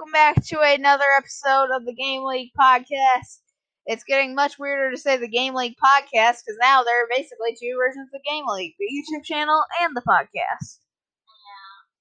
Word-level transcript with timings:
welcome 0.00 0.12
back 0.12 0.42
to 0.42 0.58
another 0.60 1.04
episode 1.14 1.68
of 1.74 1.84
the 1.84 1.92
Game 1.92 2.24
League 2.24 2.52
podcast. 2.58 3.40
It's 3.84 4.02
getting 4.02 4.34
much 4.34 4.58
weirder 4.58 4.90
to 4.92 4.96
say 4.96 5.18
the 5.18 5.28
Game 5.28 5.54
League 5.54 5.74
podcast 5.76 6.38
because 6.40 6.56
now 6.58 6.82
there 6.82 7.04
are 7.04 7.08
basically 7.14 7.54
two 7.60 7.76
versions 7.78 8.08
of 8.08 8.12
the 8.12 8.30
Game 8.30 8.46
League: 8.46 8.72
the 8.78 8.86
YouTube 8.86 9.24
channel 9.24 9.62
and 9.82 9.94
the 9.94 10.00
podcast. 10.00 10.78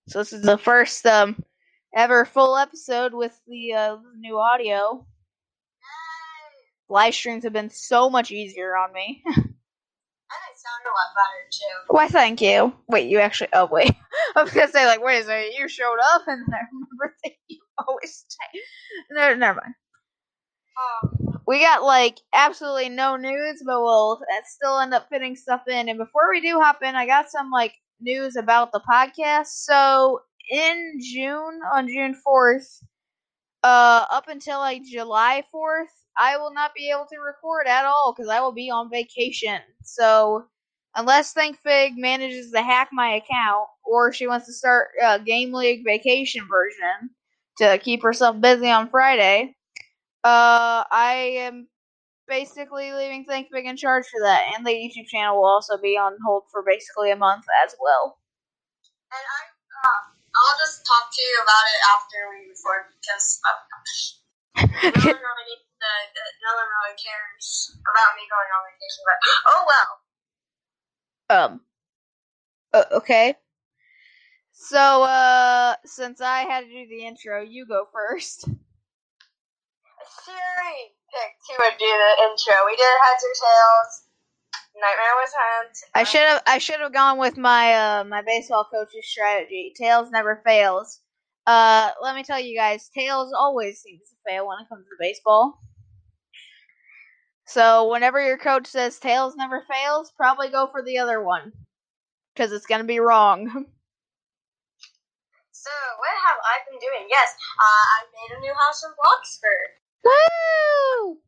So 0.07 0.19
this 0.19 0.31
is 0.31 0.43
the 0.43 0.57
first 0.57 1.05
um, 1.05 1.43
ever 1.93 2.23
full 2.23 2.55
episode 2.55 3.13
with 3.13 3.37
the 3.47 3.73
uh, 3.73 3.97
new 4.17 4.37
audio. 4.37 5.05
Live 6.87 7.13
streams 7.13 7.43
have 7.43 7.53
been 7.53 7.69
so 7.69 8.09
much 8.09 8.31
easier 8.31 8.77
on 8.77 8.93
me. 8.93 9.23
And 10.31 10.37
it 10.53 10.87
a 10.87 10.93
lot 10.93 11.15
better 11.15 11.49
too. 11.49 11.93
Why, 11.95 12.07
thank 12.07 12.39
you. 12.39 12.71
Wait, 12.87 13.09
you 13.09 13.17
actually? 13.17 13.49
Oh, 13.51 13.65
wait. 13.65 13.95
I 14.35 14.43
was 14.43 14.53
gonna 14.53 14.67
say 14.67 14.85
like, 14.85 15.03
wait 15.03 15.21
a 15.21 15.23
second, 15.23 15.53
you 15.57 15.67
showed 15.67 15.97
up, 16.13 16.21
and 16.27 16.45
I 16.53 16.59
remember 16.71 17.15
that 17.23 17.31
you 17.47 17.58
always 17.87 18.25
say. 18.27 18.61
No, 19.11 19.33
never 19.35 19.61
mind. 19.61 19.75
Um, 21.03 21.41
We 21.47 21.59
got 21.61 21.83
like 21.83 22.19
absolutely 22.33 22.89
no 22.89 23.15
news, 23.15 23.61
but 23.65 23.81
we'll 23.81 24.21
uh, 24.21 24.41
still 24.45 24.79
end 24.79 24.93
up 24.93 25.07
fitting 25.09 25.35
stuff 25.35 25.67
in. 25.67 25.89
And 25.89 25.97
before 25.97 26.29
we 26.31 26.41
do 26.41 26.59
hop 26.59 26.81
in, 26.83 26.95
I 26.95 27.05
got 27.05 27.29
some 27.29 27.51
like 27.51 27.73
news 27.99 28.35
about 28.35 28.71
the 28.71 28.81
podcast. 28.89 29.47
So 29.47 30.21
in 30.49 30.99
June, 31.01 31.59
on 31.73 31.87
June 31.87 32.15
fourth, 32.15 32.83
uh, 33.63 34.05
up 34.11 34.27
until 34.27 34.59
like 34.59 34.83
July 34.83 35.43
fourth, 35.51 35.89
I 36.17 36.37
will 36.37 36.53
not 36.53 36.73
be 36.75 36.89
able 36.91 37.07
to 37.11 37.19
record 37.19 37.67
at 37.67 37.85
all 37.85 38.13
because 38.15 38.29
I 38.29 38.41
will 38.41 38.51
be 38.53 38.69
on 38.69 38.89
vacation. 38.91 39.59
So 39.83 40.45
unless 40.95 41.33
ThinkFig 41.33 41.93
manages 41.97 42.51
to 42.51 42.61
hack 42.61 42.89
my 42.93 43.13
account, 43.15 43.67
or 43.85 44.13
she 44.13 44.27
wants 44.27 44.45
to 44.47 44.53
start 44.53 44.89
a 45.03 45.19
Game 45.19 45.53
League 45.53 45.83
vacation 45.85 46.47
version 46.49 47.11
to 47.59 47.77
keep 47.77 48.01
herself 48.01 48.39
busy 48.39 48.69
on 48.71 48.89
Friday, 48.89 49.55
uh, 50.23 50.83
I 50.91 51.35
am 51.47 51.67
basically 52.27 52.91
leaving 52.91 53.25
ThinkBig 53.25 53.65
in 53.65 53.77
charge 53.77 54.05
for 54.07 54.21
that, 54.23 54.51
and 54.55 54.65
the 54.65 54.71
YouTube 54.71 55.07
channel 55.07 55.37
will 55.37 55.49
also 55.49 55.77
be 55.77 55.97
on 55.97 56.15
hold 56.25 56.43
for 56.51 56.63
basically 56.63 57.11
a 57.11 57.15
month 57.15 57.45
as 57.63 57.75
well. 57.81 58.17
and 59.11 59.19
I, 59.19 59.41
uh, 59.83 60.01
I'll 60.39 60.57
just 60.59 60.85
talk 60.87 61.11
to 61.11 61.21
you 61.21 61.35
about 61.43 61.65
it 61.67 61.81
after 61.95 62.17
we 62.31 62.39
record 62.47 62.83
because 62.95 63.27
uh, 63.43 63.59
no, 64.63 65.11
one 65.11 65.19
really, 65.19 65.57
the, 65.79 65.93
the, 66.15 66.23
no 66.43 66.51
one 66.55 66.69
really 66.79 66.95
cares 66.95 67.75
about 67.83 68.15
me 68.15 68.23
going 68.31 68.49
on 68.55 68.61
vacation. 68.71 69.03
But 69.03 69.19
oh 69.51 69.61
well. 69.67 69.89
um, 71.35 71.51
uh, 72.73 72.97
okay. 72.99 73.35
So, 74.51 75.03
uh, 75.03 75.58
since 75.85 76.21
I 76.21 76.41
had 76.41 76.61
to 76.61 76.69
do 76.69 76.87
the 76.87 77.05
intro, 77.05 77.41
you 77.41 77.65
go 77.65 77.85
first. 77.91 78.43
Siri 80.25 80.93
picked 81.11 81.43
who 81.47 81.55
would 81.59 81.77
do 81.77 81.85
the 81.85 82.23
intro. 82.23 82.55
We 82.65 82.75
did 82.75 82.85
heads 83.01 83.23
or 83.23 83.35
tails. 83.35 84.03
Nightmare 84.75 85.15
was 85.15 85.33
heads. 85.33 85.83
I 85.95 86.03
should 86.03 86.21
have 86.21 86.43
I 86.47 86.57
should 86.57 86.79
have 86.79 86.93
gone 86.93 87.17
with 87.17 87.37
my 87.37 87.73
uh 87.73 88.03
my 88.05 88.21
baseball 88.21 88.65
coach's 88.71 89.07
strategy. 89.09 89.73
Tails 89.75 90.09
never 90.11 90.41
fails. 90.45 90.99
Uh 91.45 91.91
let 92.01 92.15
me 92.15 92.23
tell 92.23 92.39
you 92.39 92.55
guys, 92.57 92.89
Tails 92.95 93.33
always 93.37 93.81
seems 93.81 94.09
to 94.09 94.15
fail 94.27 94.47
when 94.47 94.59
it 94.59 94.69
comes 94.69 94.85
to 94.85 94.95
baseball. 94.99 95.59
So 97.45 97.91
whenever 97.91 98.23
your 98.23 98.37
coach 98.37 98.67
says 98.67 98.99
Tails 98.99 99.35
never 99.35 99.65
fails, 99.69 100.13
probably 100.15 100.49
go 100.49 100.67
for 100.71 100.83
the 100.83 100.99
other 100.99 101.21
one. 101.21 101.51
Cause 102.35 102.51
it's 102.51 102.67
gonna 102.67 102.83
be 102.85 102.99
wrong. 102.99 103.65
So 105.59 105.75
what 105.99 106.15
have 106.23 106.39
I 106.39 106.63
been 106.71 106.79
doing? 106.79 107.11
Yes, 107.11 107.35
uh, 107.59 107.83
I 107.99 108.07
made 108.15 108.31
a 108.31 108.39
new 108.39 108.55
house 108.55 108.79
in 108.87 108.95
Bloxburg. 108.95 109.75
Woo! 110.07 111.19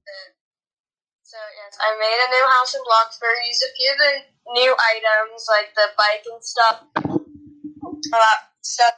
So 1.20 1.36
yes, 1.36 1.76
I 1.76 1.92
made 2.00 2.16
a 2.16 2.32
new 2.32 2.46
house 2.48 2.72
in 2.72 2.80
Bloxburg. 2.88 3.36
Used 3.44 3.68
a 3.68 3.76
few 3.76 3.92
of 3.92 4.00
the 4.00 4.14
new 4.56 4.72
items 4.72 5.44
like 5.52 5.76
the 5.76 5.92
bike 6.00 6.24
and 6.32 6.40
stuff, 6.40 6.80
uh, 6.96 8.40
stuff, 8.64 8.96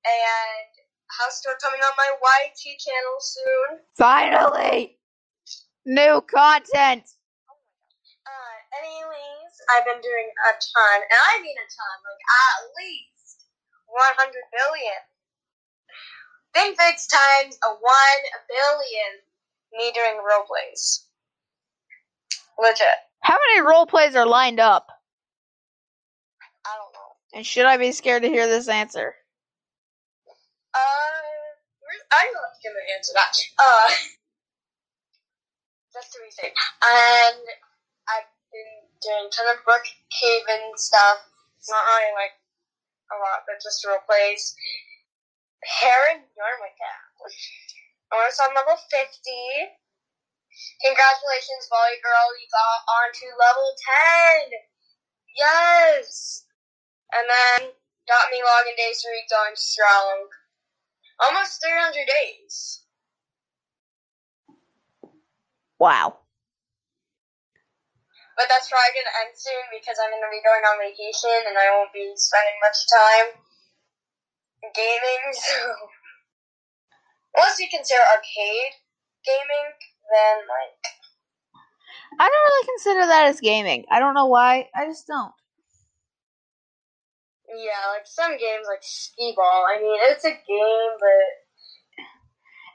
and 0.00 0.72
house 1.12 1.44
tour 1.44 1.60
coming 1.60 1.84
on 1.84 1.92
my 2.00 2.16
YT 2.16 2.80
channel 2.80 3.20
soon. 3.20 3.84
Finally! 4.00 4.96
New 5.84 6.24
content! 6.24 7.04
Uh, 8.24 8.56
anyways, 8.80 9.52
I've 9.68 9.84
been 9.84 10.00
doing 10.00 10.28
a 10.48 10.52
ton, 10.56 10.98
and 11.04 11.20
I 11.20 11.36
mean 11.44 11.56
a 11.60 11.68
ton, 11.68 11.96
like 12.00 12.24
at 12.24 12.72
least 12.80 13.09
100 13.90 14.32
billion. 14.52 15.00
Think 16.54 16.78
fix 16.78 17.06
times 17.06 17.58
a 17.62 17.68
1 17.68 17.78
billion 18.48 19.20
me 19.72 19.92
doing 19.92 20.18
role 20.18 20.44
plays. 20.46 21.06
Legit. 22.58 22.86
How 23.22 23.36
many 23.48 23.60
role 23.66 23.86
plays 23.86 24.16
are 24.16 24.26
lined 24.26 24.60
up? 24.60 24.88
I 26.66 26.76
don't 26.76 26.92
know. 26.92 27.16
And 27.34 27.46
should 27.46 27.66
I 27.66 27.76
be 27.76 27.92
scared 27.92 28.22
to 28.22 28.28
hear 28.28 28.46
this 28.46 28.68
answer? 28.68 29.14
Uh, 30.74 30.78
I'm 32.10 32.32
not 32.34 32.58
gonna 32.62 32.84
answer 32.96 33.12
that. 33.14 33.34
Uh, 33.58 33.90
just 35.94 36.12
to 36.12 36.18
be 36.24 36.30
safe. 36.30 36.52
And 36.82 37.42
I've 38.08 38.30
been 38.50 38.88
doing 39.02 39.26
a 39.26 39.30
ton 39.30 39.46
of 39.54 39.62
Brookhaven 39.62 40.76
stuff. 40.76 41.18
It's 41.58 41.70
not 41.70 41.84
really 41.86 42.14
like 42.14 42.39
a 43.10 43.16
lot, 43.18 43.44
but 43.46 43.62
just 43.62 43.84
role 43.86 44.02
plays. 44.06 44.54
Paranormica. 45.82 46.92
Was 48.10 48.40
on 48.42 48.54
level 48.54 48.74
50. 48.74 48.90
Congratulations, 50.82 51.68
Volley 51.70 52.00
Girl. 52.02 52.26
You 52.40 52.46
got 52.50 52.80
on 52.90 53.08
to 53.14 53.26
level 53.38 53.68
10. 54.50 54.58
Yes. 55.36 56.44
And 57.14 57.26
then 57.28 57.70
got 58.08 58.30
me 58.30 58.42
login 58.42 58.76
day 58.76 58.92
streak 58.92 59.28
going 59.30 59.54
strong. 59.54 60.26
Almost 61.20 61.62
300 61.62 62.06
days. 62.06 62.82
Wow. 65.78 66.18
But 68.36 68.46
that's 68.48 68.70
probably 68.70 68.94
going 68.96 69.10
to 69.10 69.18
end 69.26 69.34
soon 69.36 69.64
because 69.74 69.98
I'm 70.00 70.10
going 70.10 70.24
to 70.24 70.32
be 70.32 70.40
going 70.42 70.64
on 70.64 70.80
vacation 70.80 71.50
and 71.50 71.56
I 71.58 71.70
won't 71.74 71.92
be 71.92 72.08
spending 72.16 72.56
much 72.62 72.78
time 72.88 73.28
gaming. 74.74 75.22
So, 77.32 77.46
unless 77.46 77.58
you 77.60 77.68
consider 77.70 78.00
arcade 78.10 78.74
gaming, 79.24 79.68
then 80.10 80.36
like, 80.50 80.82
I 82.18 82.26
don't 82.26 82.46
really 82.50 82.66
consider 82.66 83.06
that 83.06 83.26
as 83.26 83.40
gaming. 83.40 83.84
I 83.90 84.00
don't 84.00 84.14
know 84.14 84.26
why. 84.26 84.68
I 84.74 84.86
just 84.86 85.06
don't. 85.06 85.32
yeah, 87.56 87.90
like 87.92 88.06
some 88.06 88.32
games 88.32 88.66
like 88.68 88.82
skee 88.82 89.32
ball. 89.36 89.64
I 89.68 89.80
mean, 89.80 89.98
it's 90.10 90.24
a 90.24 90.30
game, 90.30 90.92
but 90.98 91.26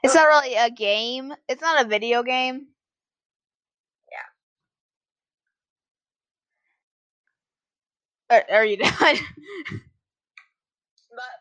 It's 0.02 0.14
not 0.14 0.26
really 0.26 0.54
a 0.54 0.70
game. 0.70 1.34
It's 1.48 1.62
not 1.62 1.84
a 1.84 1.88
video 1.88 2.22
game. 2.22 2.68
Yeah. 4.10 4.28
Are, 8.30 8.44
are 8.50 8.64
you 8.66 8.76
done? 8.82 8.92
but 11.10 11.32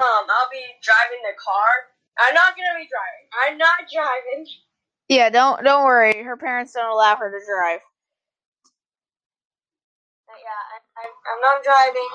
um, 0.00 0.24
I'll 0.30 0.50
be 0.52 0.62
driving 0.82 1.22
the 1.24 1.36
car. 1.38 1.70
I'm 2.20 2.34
not 2.34 2.54
gonna 2.56 2.78
be 2.78 2.88
driving. 2.88 3.26
I'm 3.46 3.58
not 3.58 3.80
driving. 3.92 4.46
yeah, 5.08 5.30
don't 5.30 5.64
don't 5.64 5.84
worry. 5.84 6.22
Her 6.22 6.36
parents 6.36 6.72
don't 6.74 6.90
allow 6.90 7.16
her 7.16 7.30
to 7.30 7.40
drive. 7.46 7.80
But 10.28 10.38
yeah, 10.42 10.62
I, 10.74 10.76
I, 11.00 11.04
I'm 11.08 11.40
not 11.42 11.58
driving. 11.64 12.12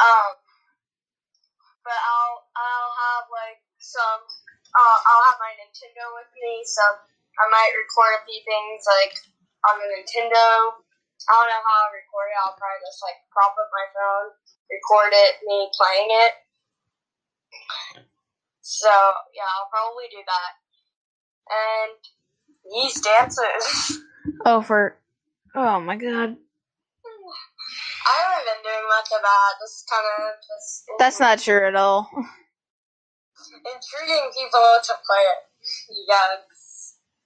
Um, 0.00 0.32
but 1.84 1.98
I'll 1.98 2.38
I'll 2.56 2.94
have 2.94 3.26
like 3.32 3.60
some. 3.80 4.22
Uh, 4.74 4.98
I'll 5.08 5.24
have 5.32 5.40
my 5.42 5.52
Nintendo 5.58 6.04
with 6.18 6.30
me, 6.38 6.62
so 6.64 6.82
I 6.84 7.44
might 7.50 7.72
record 7.76 8.12
a 8.20 8.24
few 8.28 8.40
things 8.44 8.82
like 8.86 9.14
on 9.68 9.74
the 9.82 9.88
Nintendo. 9.92 10.84
I 11.26 11.32
don't 11.34 11.50
know 11.50 11.62
how 11.66 11.78
I'll 11.82 11.96
record 11.98 12.30
it. 12.30 12.38
I'll 12.46 12.54
probably 12.54 12.82
just 12.86 13.02
like 13.02 13.18
prop 13.34 13.58
up 13.58 13.70
my 13.74 13.86
phone, 13.90 14.28
record 14.70 15.12
it, 15.12 15.42
me 15.42 15.66
playing 15.74 16.10
it. 16.22 16.32
So 18.62 18.92
yeah, 19.34 19.48
I'll 19.48 19.72
probably 19.72 20.06
do 20.12 20.22
that. 20.22 20.52
And 21.50 21.98
these 22.70 23.00
dances. 23.00 24.04
Oh, 24.44 24.60
for 24.60 24.98
oh 25.54 25.80
my 25.80 25.96
god, 25.96 26.36
I 28.08 28.14
haven't 28.20 28.44
been 28.44 28.62
doing 28.62 28.86
much 28.88 29.08
of 29.14 29.22
that. 29.22 29.50
Just 29.58 29.88
kind 29.88 30.04
of 30.04 30.34
just 30.44 30.84
that's 30.98 31.18
not 31.18 31.38
true 31.38 31.66
at 31.66 31.74
all. 31.74 32.10
intriguing 33.56 34.30
people 34.36 34.68
to 34.84 34.94
play 35.06 35.24
it. 35.32 35.40
Yeah. 36.08 36.44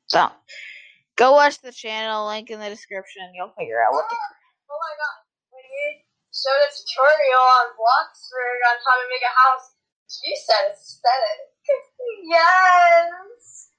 So, 0.06 0.31
go 1.17 1.32
watch 1.32 1.61
the 1.61 1.73
channel. 1.73 2.26
Link 2.26 2.50
in 2.50 2.61
the 2.61 2.69
description. 2.69 3.32
You'll 3.35 3.55
figure 3.59 3.82
out 3.82 3.93
what 3.93 4.09
the. 4.09 4.17
Oh, 4.17 4.73
oh 4.73 4.79
my 4.79 4.94
god. 4.97 5.19
When 5.53 5.64
you 5.64 5.87
showed 6.32 6.62
a 6.64 6.69
tutorial 6.73 7.47
on 7.62 7.67
Bloxburg 7.76 8.59
on 8.73 8.76
how 8.81 8.97
to 8.97 9.06
make 9.12 9.25
a 9.25 9.35
house, 9.35 9.76
you 10.25 10.35
said 10.37 10.73
aesthetic. 10.73 11.41
yes. 12.29 13.70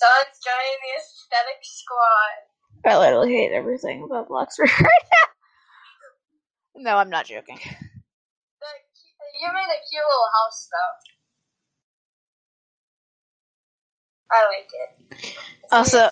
Someone's 0.00 0.38
joining 0.42 0.78
the 0.82 0.92
aesthetic 0.98 1.60
squad. 1.62 2.36
I 2.84 2.98
literally 2.98 3.32
hate 3.32 3.52
everything 3.52 4.02
about 4.02 4.28
Bloxburg 4.28 4.66
right 4.80 5.06
now. 5.14 5.28
No, 6.74 6.96
I'm 6.96 7.10
not 7.10 7.26
joking. 7.26 7.58
The, 7.62 8.70
you 9.38 9.48
made 9.52 9.70
a 9.70 9.80
cute 9.86 10.02
little 10.02 10.30
house, 10.34 10.68
though. 10.72 11.11
I 14.32 14.46
like 14.48 14.70
it. 14.72 15.34
Also, 15.70 16.08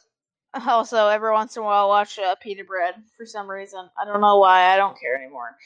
also 0.67 1.09
every 1.09 1.33
once 1.33 1.57
in 1.57 1.63
a 1.63 1.67
while, 1.67 1.85
I 1.87 1.89
watch 1.89 2.19
uh, 2.19 2.35
PeetahBread 2.45 2.95
for 3.17 3.27
some 3.27 3.49
reason. 3.51 3.89
I 4.01 4.05
don't 4.05 4.21
know 4.21 4.39
why. 4.39 4.73
I 4.73 4.77
don't 4.77 4.99
care 5.01 5.17
anymore. 5.17 5.57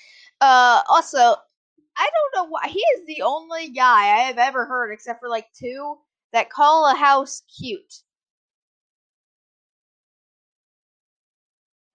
Uh, 0.41 0.83
also, 0.89 1.19
I 1.97 2.11
don't 2.11 2.35
know 2.45 2.51
why 2.51 2.69
he 2.69 2.81
is 2.81 3.07
the 3.07 3.23
only 3.23 3.71
guy 3.71 4.03
I 4.05 4.21
have 4.27 4.39
ever 4.39 4.67
heard, 4.67 4.93
except 4.93 5.21
for 5.21 5.29
like 5.29 5.47
two, 5.59 5.97
that 6.33 6.51
call 6.51 6.91
a 6.91 6.97
house 6.97 7.43
cute. 7.59 8.03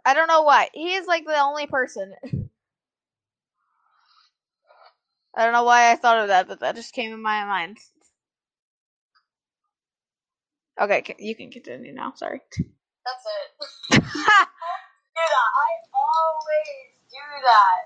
I 0.05 0.13
don't 0.13 0.27
know 0.27 0.43
why. 0.43 0.69
He 0.73 0.93
is 0.95 1.07
like 1.07 1.25
the 1.25 1.39
only 1.39 1.67
person. 1.67 2.13
I 5.35 5.43
don't 5.43 5.53
know 5.53 5.63
why 5.63 5.91
I 5.91 5.95
thought 5.95 6.19
of 6.19 6.29
that, 6.29 6.47
but 6.47 6.59
that 6.61 6.75
just 6.75 6.93
came 6.93 7.13
in 7.13 7.21
my 7.21 7.45
mind. 7.45 7.77
Okay, 10.81 11.03
c- 11.05 11.15
you 11.19 11.35
can 11.35 11.51
continue 11.51 11.93
now. 11.93 12.13
Sorry. 12.15 12.41
That's 13.05 13.25
it. 13.25 13.63
do 13.91 13.99
that. 13.99 14.47
I 15.51 15.69
always 16.05 17.09
do 17.11 17.25
that. 17.43 17.81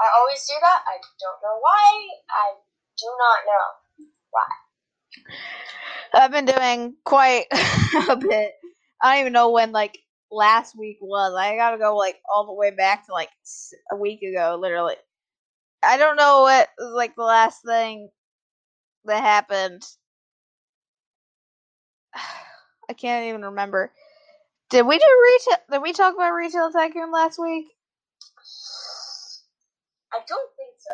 I 0.00 0.06
always 0.18 0.46
do 0.46 0.54
that. 0.60 0.82
I 0.86 0.96
don't 1.20 1.40
know 1.42 1.58
why. 1.60 2.08
I 2.30 2.54
do 2.98 3.06
not 3.18 3.38
know 3.46 3.66
why. 4.30 4.48
I've 6.14 6.32
been 6.32 6.46
doing 6.46 6.96
quite 7.04 7.46
a 8.10 8.16
bit. 8.16 8.52
I 9.02 9.14
don't 9.14 9.20
even 9.22 9.32
know 9.34 9.50
when 9.52 9.72
like 9.72 9.98
last 10.30 10.76
week 10.78 10.98
was. 11.00 11.34
I 11.38 11.56
gotta 11.56 11.78
go 11.78 11.96
like 11.96 12.18
all 12.32 12.46
the 12.46 12.54
way 12.54 12.70
back 12.72 13.06
to 13.06 13.12
like 13.12 13.30
a 13.92 13.96
week 13.96 14.22
ago, 14.22 14.58
literally. 14.60 14.96
I 15.82 15.96
don't 15.98 16.16
know 16.16 16.42
what 16.42 16.68
was 16.78 16.94
like 16.94 17.16
the 17.16 17.24
last 17.24 17.60
thing 17.66 18.10
that 19.06 19.22
happened. 19.22 19.82
I 22.90 22.92
can't 22.94 23.26
even 23.28 23.42
remember. 23.44 23.92
Did 24.70 24.86
we 24.86 24.98
do 24.98 25.04
retail? 25.04 25.58
Did 25.72 25.82
we 25.82 25.92
talk 25.92 26.14
about 26.14 26.32
retail 26.32 26.70
tycoon 26.72 27.12
last 27.12 27.38
week? 27.38 27.66
I 30.12 30.18
don't 30.28 30.50
think 30.56 30.74
so. 30.78 30.92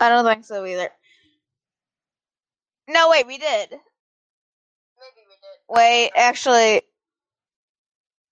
I 0.00 0.08
don't 0.08 0.24
think 0.24 0.44
so 0.44 0.64
either. 0.66 0.90
No, 2.88 3.10
wait, 3.10 3.26
we 3.26 3.38
did. 3.38 3.70
Maybe 3.70 5.22
we 5.28 5.34
did. 5.34 5.58
Wait, 5.68 6.10
actually, 6.16 6.82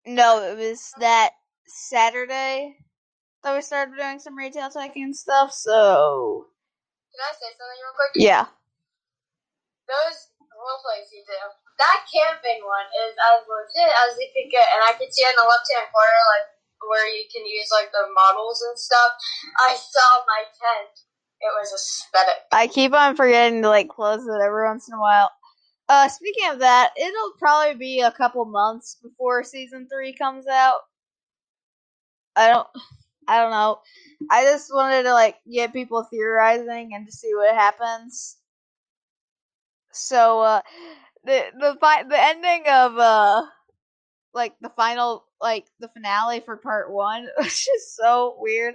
no, 0.07 0.43
it 0.43 0.57
was 0.59 0.93
that 1.01 1.31
Saturday 1.67 2.77
that 3.45 3.55
we 3.55 3.63
started 3.63 3.97
doing 3.97 4.19
some 4.19 4.37
retail 4.37 4.71
tycoon 4.71 5.15
stuff. 5.15 5.53
So 5.53 6.47
Can 7.13 7.21
I 7.23 7.33
say 7.35 7.47
something 7.59 7.81
real 7.83 7.95
quick? 7.97 8.23
yeah, 8.23 8.47
Those 9.89 10.30
you 11.13 11.23
do. 11.27 11.39
That 11.79 12.05
camping 12.13 12.61
one 12.63 12.89
is 13.09 13.15
as 13.17 13.41
legit 13.49 13.93
as 13.93 14.13
it 14.21 14.31
could 14.37 14.51
get, 14.53 14.69
and 14.73 14.83
I 14.85 14.93
could 14.97 15.13
see 15.13 15.25
in 15.25 15.37
the 15.37 15.49
left 15.49 15.67
hand 15.73 15.89
corner, 15.93 16.23
like 16.37 16.49
where 16.85 17.09
you 17.09 17.25
can 17.33 17.45
use 17.45 17.69
like 17.73 17.93
the 17.93 18.09
models 18.13 18.61
and 18.69 18.79
stuff. 18.79 19.13
I 19.69 19.77
saw 19.77 20.09
my 20.27 20.43
tent. 20.49 20.93
It 21.41 21.53
was 21.57 21.73
aesthetic. 21.73 22.45
I 22.53 22.67
keep 22.67 22.93
on 22.93 23.17
forgetting 23.17 23.63
to 23.63 23.69
like 23.69 23.89
close 23.89 24.21
it 24.21 24.45
every 24.45 24.65
once 24.65 24.89
in 24.89 24.95
a 24.95 25.01
while. 25.01 25.31
Uh, 25.89 26.09
speaking 26.09 26.51
of 26.51 26.61
that, 26.61 26.93
it'll 27.01 27.33
probably 27.39 27.75
be 27.75 28.01
a 28.01 28.13
couple 28.13 28.45
months 28.45 28.99
before 29.03 29.43
season 29.43 29.89
three 29.91 30.13
comes 30.13 30.47
out. 30.47 30.81
I 32.37 32.49
don't, 32.49 32.69
I 33.27 33.41
don't 33.41 33.51
know. 33.51 33.81
I 34.31 34.45
just 34.45 34.73
wanted 34.73 35.05
to 35.05 35.13
like 35.15 35.37
get 35.51 35.73
people 35.73 36.05
theorizing 36.05 36.93
and 36.95 37.07
to 37.07 37.13
see 37.13 37.33
what 37.35 37.55
happens. 37.55 38.37
So, 39.93 40.41
uh, 40.41 40.61
the 41.25 41.45
the 41.59 41.77
fi- 41.81 42.05
the 42.05 42.21
ending 42.21 42.65
of 42.69 42.99
uh, 42.99 43.43
like 44.35 44.55
the 44.61 44.71
final 44.71 45.25
like 45.41 45.67
the 45.81 45.89
finale 45.89 46.41
for 46.41 46.57
part 46.57 46.93
one 46.93 47.27
was 47.39 47.47
just 47.49 47.97
so 47.97 48.37
weird. 48.39 48.75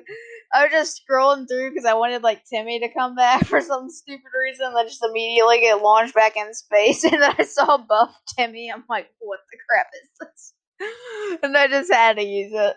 I 0.53 0.63
was 0.63 0.71
just 0.71 1.01
scrolling 1.09 1.47
through 1.47 1.71
because 1.71 1.85
I 1.85 1.93
wanted 1.95 2.23
like 2.23 2.43
Timmy 2.45 2.79
to 2.79 2.93
come 2.93 3.15
back 3.15 3.45
for 3.47 3.61
some 3.61 3.89
stupid 3.89 4.31
reason. 4.39 4.73
Then 4.73 4.87
just 4.87 5.03
immediately 5.03 5.61
get 5.61 5.81
launched 5.81 6.15
back 6.15 6.37
in 6.37 6.53
space, 6.53 7.03
and 7.05 7.21
then 7.21 7.35
I 7.37 7.43
saw 7.43 7.77
Buff 7.77 8.15
Timmy. 8.37 8.71
I'm 8.73 8.83
like, 8.89 9.07
what 9.19 9.39
the 9.51 9.57
crap 9.69 9.87
is 10.03 10.09
this? 10.19 10.53
And 11.43 11.55
I 11.57 11.67
just 11.67 11.91
had 11.93 12.17
to 12.17 12.23
use 12.23 12.51
it. 12.53 12.75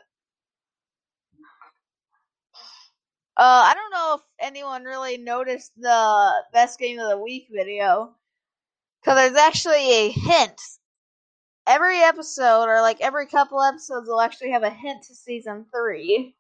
Uh, 3.37 3.71
I 3.71 3.75
don't 3.75 3.91
know 3.93 4.15
if 4.17 4.23
anyone 4.41 4.83
really 4.85 5.17
noticed 5.17 5.73
the 5.77 6.33
best 6.53 6.79
game 6.79 6.99
of 6.99 7.09
the 7.09 7.19
week 7.19 7.47
video, 7.53 8.15
because 9.01 9.17
there's 9.17 9.37
actually 9.37 9.93
a 9.93 10.11
hint. 10.11 10.61
Every 11.67 11.99
episode, 11.99 12.65
or 12.65 12.81
like 12.81 13.01
every 13.01 13.27
couple 13.27 13.63
episodes, 13.63 14.09
will 14.09 14.21
actually 14.21 14.53
have 14.53 14.63
a 14.63 14.71
hint 14.71 15.05
to 15.05 15.15
season 15.15 15.67
three. 15.75 16.35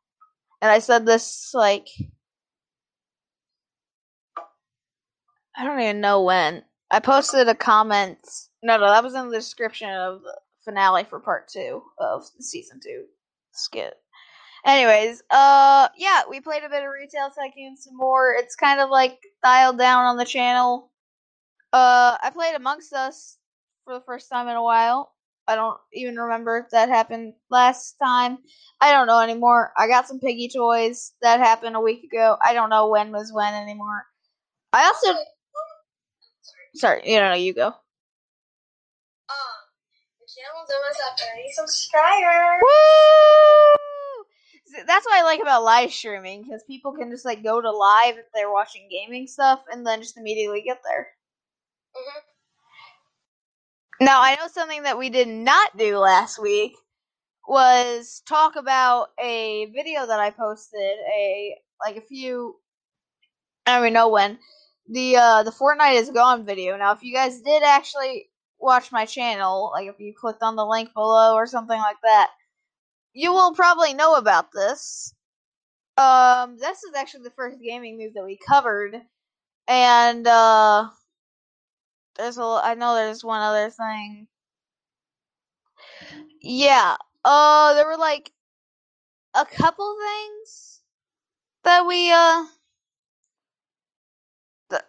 And 0.62 0.70
I 0.70 0.78
said 0.78 1.05
this 1.05 1.50
like 1.55 1.88
I 5.58 5.64
don't 5.64 5.81
even 5.81 6.00
know 6.00 6.22
when. 6.22 6.62
I 6.90 7.00
posted 7.00 7.49
a 7.49 7.55
comment. 7.55 8.19
No, 8.62 8.78
no, 8.78 8.87
that 8.87 9.02
was 9.02 9.14
in 9.14 9.28
the 9.28 9.37
description 9.37 9.90
of 9.90 10.22
the 10.22 10.38
finale 10.64 11.04
for 11.04 11.19
part 11.19 11.49
two 11.49 11.82
of 11.99 12.25
season 12.38 12.81
two 12.82 13.04
skit. 13.52 13.94
Anyways, 14.64 15.22
uh, 15.31 15.88
yeah, 15.96 16.22
we 16.31 16.40
played 16.40 16.62
a 16.62 16.69
bit 16.69 16.84
of 16.84 16.90
Retail 16.90 17.31
Tycoon 17.31 17.76
some 17.76 17.96
more. 17.96 18.34
It's 18.38 18.54
kind 18.54 18.81
of 18.81 18.88
like 18.88 19.19
dialed 19.43 19.78
down 19.78 20.04
on 20.04 20.16
the 20.16 20.25
channel. 20.25 20.90
Uh, 21.72 22.16
I 22.22 22.30
played 22.32 22.54
Amongst 22.54 22.92
Us 22.92 23.38
for 23.84 23.94
the 23.94 24.04
first 24.04 24.30
time 24.30 24.48
in 24.48 24.56
a 24.56 24.62
while. 24.62 25.12
I 25.46 25.54
don't 25.54 25.78
even 25.94 26.16
remember 26.16 26.58
if 26.58 26.70
that 26.70 26.90
happened 26.90 27.32
last 27.50 27.96
time. 28.02 28.38
I 28.82 28.92
don't 28.92 29.06
know 29.06 29.20
anymore. 29.20 29.72
I 29.78 29.88
got 29.88 30.06
some 30.06 30.20
piggy 30.20 30.50
toys 30.54 31.14
that 31.22 31.40
happened 31.40 31.75
a 31.75 31.80
week 31.80 32.04
ago. 32.04 32.37
I 32.44 32.52
don't 32.52 32.68
know 32.68 32.88
when 32.88 33.12
was 33.12 33.32
when 33.32 33.54
anymore. 33.54 34.04
I 34.75 34.84
also 34.84 35.18
sorry, 36.75 37.00
you 37.06 37.18
don't 37.18 37.30
know. 37.30 37.37
You 37.37 37.54
go. 37.54 37.66
Um, 37.68 37.75
the 40.20 40.26
channel's 40.28 40.70
almost 40.70 41.00
at 41.00 41.18
30 41.18 41.52
subscribers. 41.52 42.62
Woo! 42.62 43.75
That's 44.87 45.06
what 45.06 45.18
I 45.18 45.22
like 45.22 45.40
about 45.40 45.64
live 45.64 45.90
streaming 45.92 46.42
because 46.42 46.62
people 46.66 46.92
can 46.92 47.10
just 47.10 47.25
like 47.25 47.42
go 47.42 47.60
to 47.60 47.70
live 47.70 48.18
if 48.18 48.26
they're 48.34 48.52
watching 48.52 48.87
gaming 48.90 49.26
stuff 49.26 49.60
and 49.72 49.87
then 49.87 50.02
just 50.02 50.18
immediately 50.18 50.60
get 50.60 50.82
there. 50.84 51.08
Mhm. 51.99 52.23
Now, 54.00 54.21
I 54.21 54.37
know 54.37 54.49
something 54.49 54.85
that 54.85 54.99
we 54.99 55.11
did 55.11 55.28
not 55.28 55.76
do 55.76 55.99
last 55.99 56.38
week 56.40 56.76
was 57.49 58.23
talk 58.28 58.57
about 58.57 59.11
a 59.21 59.67
video 59.67 60.07
that 60.07 60.21
I 60.21 60.31
posted 60.31 60.81
a 61.14 61.57
like 61.85 61.97
a 61.97 62.00
few 62.02 62.57
I 63.67 63.76
don't 63.76 63.83
even 63.85 63.93
know 63.95 64.09
when 64.09 64.38
the 64.88 65.17
uh 65.17 65.43
the 65.43 65.50
Fortnite 65.50 65.97
is 66.00 66.11
gone 66.11 66.45
video. 66.45 66.76
Now, 66.76 66.93
if 66.93 67.02
you 67.02 67.14
guys 67.14 67.40
did 67.43 67.62
actually 67.62 68.31
watch 68.59 68.90
my 68.93 69.05
channel, 69.07 69.71
like 69.73 69.88
if 69.88 70.00
you 70.00 70.14
clicked 70.19 70.43
on 70.43 70.57
the 70.57 70.67
link 70.67 70.93
below 70.95 71.35
or 71.35 71.47
something 71.47 71.78
like 71.78 71.99
that, 72.02 72.31
you 73.14 73.33
will 73.33 73.55
probably 73.55 73.95
know 73.95 74.17
about 74.17 74.52
this. 74.52 75.14
Um, 75.99 76.59
this 76.59 76.85
is 76.85 76.95
actually 76.97 77.25
the 77.25 77.31
first 77.33 77.61
gaming 77.61 77.99
news 77.99 78.14
that 78.14 78.25
we 78.25 78.38
covered, 78.49 78.97
and 79.69 80.26
uh, 80.26 80.88
there's 82.18 82.38
a 82.38 82.42
I 82.42 82.75
know 82.75 82.94
there's 82.94 83.25
one 83.25 83.40
other 83.42 83.70
thing. 83.70 84.28
Yeah, 86.40 86.96
uh, 87.25 87.75
there 87.75 87.87
were 87.87 87.96
like 87.96 88.32
a 89.34 89.44
couple 89.46 89.96
things 89.98 90.80
that 91.64 91.87
we 91.87 92.10
uh 92.12 92.44
the 94.70 94.82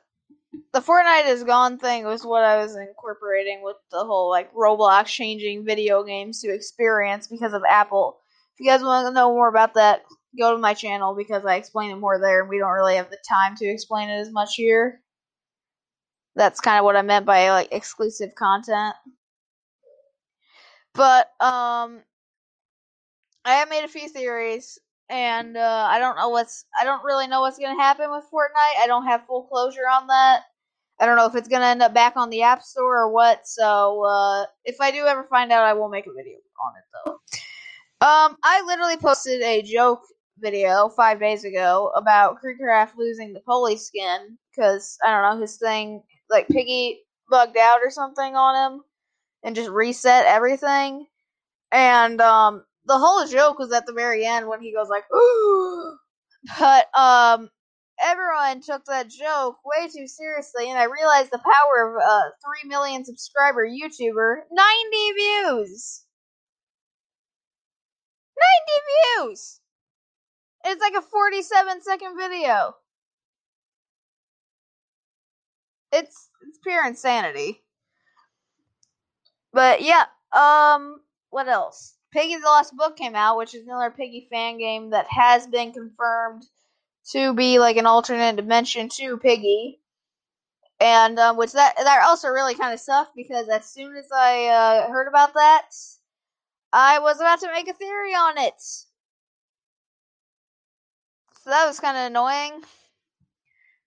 the 0.74 0.80
Fortnite 0.82 1.28
is 1.28 1.44
gone 1.44 1.78
thing 1.80 2.06
was 2.06 2.26
what 2.26 2.44
I 2.44 2.58
was 2.58 2.76
incorporating 2.76 3.64
with 3.64 3.78
the 3.92 4.04
whole 4.06 4.30
like 4.30 4.54
Roblox 4.54 5.08
changing 5.08 5.66
video 5.66 6.04
games 6.04 6.42
to 6.42 6.54
experience 6.54 7.28
because 7.28 7.54
of 7.54 7.64
Apple. 7.70 8.20
If 8.56 8.62
you 8.66 8.68
guys 8.72 8.84
want 8.84 9.08
to 9.08 9.14
know 9.14 9.32
more 9.34 9.50
about 9.50 9.76
that, 9.76 10.04
go 10.38 10.54
to 10.54 10.60
my 10.60 10.74
channel 10.74 11.16
because 11.16 11.46
I 11.46 11.56
explain 11.56 11.92
it 11.92 11.96
more 11.98 12.20
there, 12.20 12.42
and 12.42 12.50
we 12.50 12.60
don't 12.60 12.72
really 12.72 12.96
have 12.98 13.10
the 13.10 13.20
time 13.30 13.56
to 13.58 13.66
explain 13.68 14.10
it 14.10 14.20
as 14.20 14.32
much 14.32 14.56
here. 14.56 15.02
That's 16.40 16.62
kind 16.62 16.80
of 16.80 16.86
what 16.86 16.96
I 16.96 17.02
meant 17.02 17.26
by 17.26 17.50
like 17.50 17.68
exclusive 17.74 18.34
content. 18.34 18.96
But 20.94 21.26
um, 21.42 22.00
I 23.44 23.56
have 23.56 23.70
made 23.70 23.84
a 23.84 23.90
few 23.90 24.08
theories, 24.08 24.80
and 25.10 25.58
uh, 25.58 25.88
I 25.90 26.00
don't 26.00 26.16
know 26.16 26.30
what's 26.30 26.64
I 26.80 26.86
don't 26.86 27.04
really 27.04 27.28
know 27.28 27.42
what's 27.42 27.60
gonna 27.60 27.82
happen 27.82 28.10
with 28.10 28.24
Fortnite. 28.34 28.82
I 28.82 28.88
don't 28.88 29.06
have 29.06 29.26
full 29.26 29.44
closure 29.44 29.90
on 29.92 30.08
that. 30.08 30.44
I 31.02 31.06
don't 31.06 31.18
know 31.18 31.26
if 31.26 31.36
it's 31.36 31.50
gonna 31.50 31.66
end 31.66 31.82
up 31.82 31.94
back 31.94 32.14
on 32.16 32.30
the 32.30 32.44
App 32.44 32.64
Store 32.64 33.00
or 33.02 33.12
what. 33.12 33.46
So 33.46 34.06
uh, 34.06 34.46
if 34.64 34.80
I 34.80 34.92
do 34.92 35.06
ever 35.08 35.26
find 35.26 35.52
out, 35.52 35.66
I 35.66 35.74
will 35.74 35.90
make 35.90 36.08
a 36.08 36.14
video 36.16 36.38
on 36.38 36.74
it 36.78 36.86
though. 36.94 37.12
Um, 38.08 38.38
I 38.46 38.64
literally 38.66 38.96
posted 38.96 39.42
a 39.42 39.62
joke 39.62 40.04
video 40.40 40.88
five 40.88 41.20
days 41.20 41.44
ago 41.44 41.92
about 41.98 42.38
KreekCraft 42.42 42.92
losing 42.98 43.34
the 43.34 43.42
Polly 43.42 43.76
skin 43.76 44.38
because 44.56 44.98
I 45.06 45.12
don't 45.12 45.36
know 45.36 45.42
his 45.42 45.58
thing 45.58 46.02
like 46.30 46.48
Piggy 46.48 47.02
bugged 47.30 47.58
out 47.58 47.80
or 47.84 47.90
something 47.90 48.36
on 48.36 48.74
him 48.74 48.82
and 49.44 49.56
just 49.56 49.70
reset 49.70 50.26
everything. 50.26 51.06
And 51.72 52.20
um, 52.22 52.64
the 52.86 52.98
whole 52.98 53.26
joke 53.28 53.60
was 53.60 53.72
at 53.72 53.86
the 53.86 53.94
very 53.94 54.26
end 54.26 54.48
when 54.48 54.62
he 54.62 54.74
goes 54.74 54.90
like, 54.90 55.04
"Ooh," 55.14 55.98
but 56.60 56.88
um, 56.98 57.50
everyone 58.04 58.62
took 58.62 58.86
that 58.86 59.10
joke 59.10 59.58
way 59.64 59.88
too 59.88 60.08
seriously, 60.08 60.70
and 60.70 60.80
I 60.80 60.86
realized 60.86 61.32
the 61.32 61.40
power 61.40 61.96
of 61.96 62.02
a 62.02 62.32
three 62.44 62.70
million 62.70 63.06
subscriber 63.06 63.68
YouTuber, 63.68 64.36
ninety 64.52 65.12
views, 65.16 66.04
ninety 68.40 69.32
views. 69.32 69.60
It's 70.66 70.82
like 70.82 70.96
a 70.96 71.02
forty-seven 71.06 71.82
second 71.84 72.18
video. 72.18 72.76
It's 75.92 76.30
it's 76.48 76.60
pure 76.60 76.86
insanity. 76.86 77.62
But 79.52 79.82
yeah, 79.82 80.06
um, 80.32 81.02
what 81.30 81.48
else? 81.48 81.96
Piggy 82.12 82.36
the 82.36 82.42
Lost 82.42 82.76
Book 82.76 82.98
came 82.98 83.16
out, 83.16 83.38
which 83.38 83.54
is 83.54 83.66
another 83.66 83.92
Piggy 83.92 84.28
fan 84.32 84.58
game 84.58 84.92
that 84.92 85.08
has 85.10 85.48
been 85.48 85.72
confirmed 85.72 86.46
to 87.12 87.34
be 87.34 87.60
like 87.60 87.78
an 87.78 87.86
alternate 87.86 88.36
dimension 88.36 88.90
to 88.90 89.18
Piggy. 89.18 89.80
And 90.80 91.20
um, 91.20 91.36
which 91.38 91.52
that 91.54 91.76
that 91.78 92.04
also 92.06 92.30
really 92.30 92.56
kind 92.56 92.74
of 92.74 92.80
sucked 92.80 93.16
because 93.16 93.50
as 93.50 93.66
soon 93.66 93.96
as 93.98 94.08
I 94.16 94.46
uh, 94.48 94.90
heard 94.90 95.08
about 95.08 95.34
that, 95.34 95.68
I 96.72 97.00
was 97.00 97.20
about 97.20 97.42
to 97.42 97.52
make 97.52 97.68
a 97.68 97.74
theory 97.74 98.14
on 98.14 98.38
it. 98.38 98.62
So 101.44 101.50
that 101.50 101.66
was 101.66 101.80
kind 101.80 101.98
of 101.98 102.06
annoying. 102.06 102.64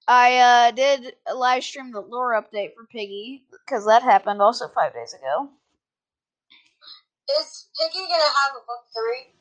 I 0.09 0.39
uh, 0.39 0.71
did 0.73 1.15
live 1.35 1.63
stream 1.65 1.93
the 1.93 2.01
lore 2.01 2.41
update 2.41 2.75
for 2.75 2.87
Piggy 2.91 3.45
because 3.51 3.87
that 3.87 4.03
happened 4.03 4.43
also 4.43 4.69
five 4.69 4.93
days 4.93 5.15
ago. 5.15 5.49
Is 7.41 7.69
Piggy 7.81 8.07
gonna 8.09 8.23
have 8.43 8.57
a 8.57 8.63
book 8.67 8.85
three? 8.95 9.33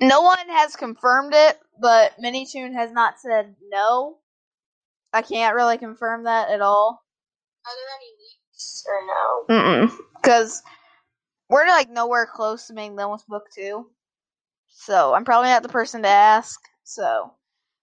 No 0.00 0.22
one 0.22 0.48
has 0.48 0.76
confirmed 0.76 1.34
it, 1.34 1.58
but 1.80 2.12
Minitoon 2.20 2.74
has 2.74 2.92
not 2.92 3.18
said 3.18 3.56
no. 3.68 4.18
I 5.12 5.22
can't 5.22 5.56
really 5.56 5.78
confirm 5.78 6.24
that 6.24 6.50
at 6.50 6.60
all. 6.60 7.02
Are 7.66 7.72
there 7.74 7.88
any 7.96 8.12
leaks 8.22 8.84
or 8.86 9.00
no? 9.06 9.88
Mm-mm. 9.88 9.98
Because 10.22 10.62
we're 11.48 11.66
like 11.66 11.90
nowhere 11.90 12.28
close 12.32 12.68
to 12.68 12.74
being 12.74 12.94
done 12.94 13.10
with 13.10 13.26
book 13.26 13.44
two. 13.54 13.90
So 14.68 15.14
I'm 15.14 15.24
probably 15.24 15.48
not 15.48 15.62
the 15.62 15.68
person 15.68 16.02
to 16.02 16.08
ask. 16.08 16.60
So, 16.84 17.32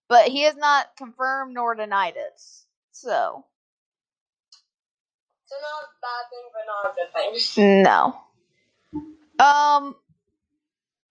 but 0.10 0.28
he 0.28 0.42
has 0.42 0.56
not 0.56 0.96
confirmed 0.98 1.54
nor 1.54 1.76
denied 1.76 2.16
it. 2.18 2.40
So 2.92 3.46
So 5.46 5.56
not 5.62 5.84
a 5.84 5.92
bad 6.02 6.26
thing, 6.32 6.50
but 6.54 6.66
not 6.68 6.92
a 6.92 6.96
good 6.96 7.14
thing. 7.14 7.84
no. 7.84 8.18
Um, 9.40 9.96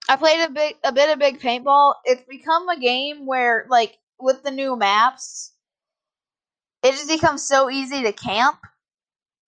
I 0.09 0.17
played 0.17 0.41
a 0.47 0.51
big 0.51 0.77
a 0.85 0.93
bit 0.93 1.11
of 1.11 1.19
big 1.19 1.41
paintball. 1.41 1.95
It's 2.05 2.23
become 2.29 2.69
a 2.69 2.79
game 2.79 3.27
where 3.27 3.67
like 3.69 3.99
with 4.19 4.43
the 4.43 4.51
new 4.51 4.77
maps, 4.77 5.53
it 6.83 6.93
just 6.93 7.09
becomes 7.09 7.43
so 7.47 7.71
easy 7.71 8.03
to 8.03 8.13
camp, 8.13 8.59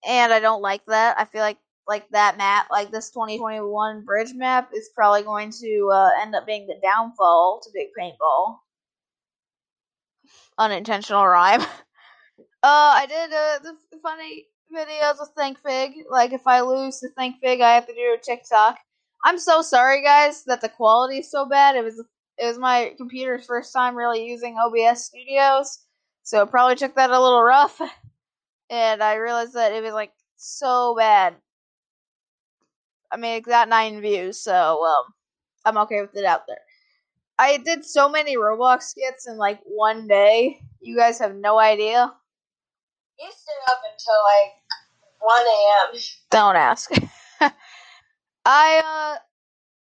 and 0.07 0.33
I 0.33 0.41
don't 0.41 0.63
like 0.63 0.85
that. 0.87 1.19
I 1.19 1.25
feel 1.27 1.43
like 1.43 1.59
like 1.89 2.09
that 2.11 2.37
map, 2.37 2.69
like 2.71 2.91
this 2.91 3.11
2021 3.11 4.05
bridge 4.05 4.33
map, 4.35 4.71
is 4.75 4.91
probably 4.95 5.23
going 5.23 5.53
to 5.53 5.91
uh, 5.93 6.11
end 6.21 6.35
up 6.35 6.47
being 6.47 6.67
the 6.67 6.81
downfall 6.83 7.61
to 7.65 7.71
big 7.73 7.89
paintball. 7.99 8.59
Unintentional 10.59 11.27
rhyme. 11.27 11.63
Uh, 12.63 12.99
I 12.99 13.07
did 13.07 13.33
uh, 13.33 13.59
the 13.63 13.99
funny 14.03 14.47
videos 14.75 15.21
with 15.21 15.31
Think 15.37 15.59
Fig. 15.61 15.93
Like, 16.11 16.33
if 16.33 16.47
I 16.49 16.63
lose 16.63 16.99
to 16.99 17.09
Think 17.11 17.37
Fig, 17.41 17.61
I 17.61 17.75
have 17.75 17.87
to 17.87 17.95
do 17.95 18.17
a 18.17 18.19
TikTok. 18.21 18.77
I'm 19.25 19.39
so 19.39 19.63
sorry, 19.63 20.03
guys, 20.03 20.43
that 20.45 20.61
the 20.61 20.69
quality 20.69 21.19
is 21.19 21.31
so 21.31 21.47
bad. 21.47 21.77
It 21.77 21.85
was 21.85 22.03
it 22.39 22.47
was 22.47 22.59
my 22.59 22.93
computer's 22.97 23.47
first 23.47 23.73
time 23.73 23.95
really 23.97 24.27
using 24.27 24.57
OBS 24.59 25.05
Studios, 25.05 25.79
so 26.23 26.43
it 26.43 26.51
probably 26.51 26.77
took 26.77 26.95
that 26.97 27.11
a 27.11 27.21
little 27.21 27.43
rough. 27.43 27.81
And 28.69 29.01
I 29.01 29.15
realized 29.15 29.55
that 29.55 29.73
it 29.73 29.85
was 29.85 29.93
like 29.93 30.11
so 30.37 30.97
bad. 30.99 31.37
I 33.13 33.17
mean, 33.17 33.37
it 33.37 33.45
got 33.45 33.69
nine 33.69 34.01
views, 34.01 34.43
so 34.43 34.85
um, 34.85 35.05
I'm 35.65 35.79
okay 35.85 36.01
with 36.01 36.17
it 36.17 36.25
out 36.25 36.49
there. 36.49 36.66
I 37.39 37.59
did 37.59 37.85
so 37.85 38.09
many 38.09 38.37
Roblox 38.37 38.85
skits 38.85 39.27
in 39.27 39.37
like 39.37 39.61
one 39.65 40.09
day. 40.09 40.61
You 40.81 40.97
guys 40.97 41.19
have 41.19 41.35
no 41.35 41.59
idea. 41.59 42.13
You 43.19 43.31
stayed 43.31 43.73
up 43.73 43.81
until 43.93 44.15
like 44.25 44.53
1 45.21 45.41
a.m. 45.41 46.01
Don't 46.31 46.57
ask. 46.57 46.91
I 48.45 48.83
uh 48.85 49.19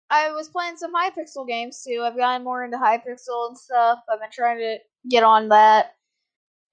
I 0.10 0.32
was 0.32 0.50
playing 0.50 0.78
some 0.78 0.94
Hypixel 0.94 1.48
games 1.48 1.84
too. 1.86 2.04
I've 2.06 2.16
gotten 2.18 2.44
more 2.44 2.64
into 2.64 2.78
Hypixel 2.78 3.48
and 3.48 3.58
stuff. 3.58 4.00
I've 4.10 4.20
been 4.20 4.30
trying 4.32 4.60
to 4.60 4.78
get 5.10 5.24
on 5.24 5.50
that. 5.50 5.96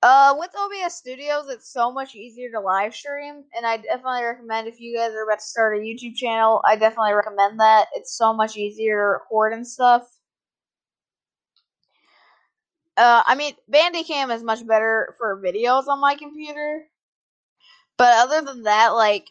Uh 0.03 0.35
with 0.39 0.51
OBS 0.57 0.95
Studios 0.95 1.49
it's 1.49 1.73
so 1.73 1.91
much 1.93 2.15
easier 2.15 2.51
to 2.53 2.61
live 2.61 2.95
stream 2.95 3.45
and 3.57 3.67
I 3.67 3.79
definitely 3.79 4.25
recommend 4.25 4.69
if 4.69 4.81
you 4.81 4.97
guys 4.97 5.13
are 5.13 5.25
about 5.25 5.41
to 5.41 5.45
start 5.45 5.79
a 5.79 5.81
YouTube 5.81 6.15
channel, 6.15 6.63
I 6.65 6.77
definitely 6.77 7.15
recommend 7.15 7.59
that. 7.61 7.89
It's 7.95 8.17
so 8.17 8.33
much 8.33 8.57
easier 8.57 8.97
to 8.97 9.03
record 9.03 9.53
and 9.53 9.67
stuff. 9.67 10.20
Uh 13.01 13.23
I 13.25 13.35
mean 13.35 13.55
Bandicam 13.73 14.35
is 14.35 14.43
much 14.43 14.67
better 14.67 15.15
for 15.19 15.41
videos 15.43 15.89
on 15.89 16.01
my 16.01 16.17
computer. 16.17 16.87
But 17.97 18.13
other 18.19 18.43
than 18.43 18.65
that, 18.65 18.89
like 18.89 19.31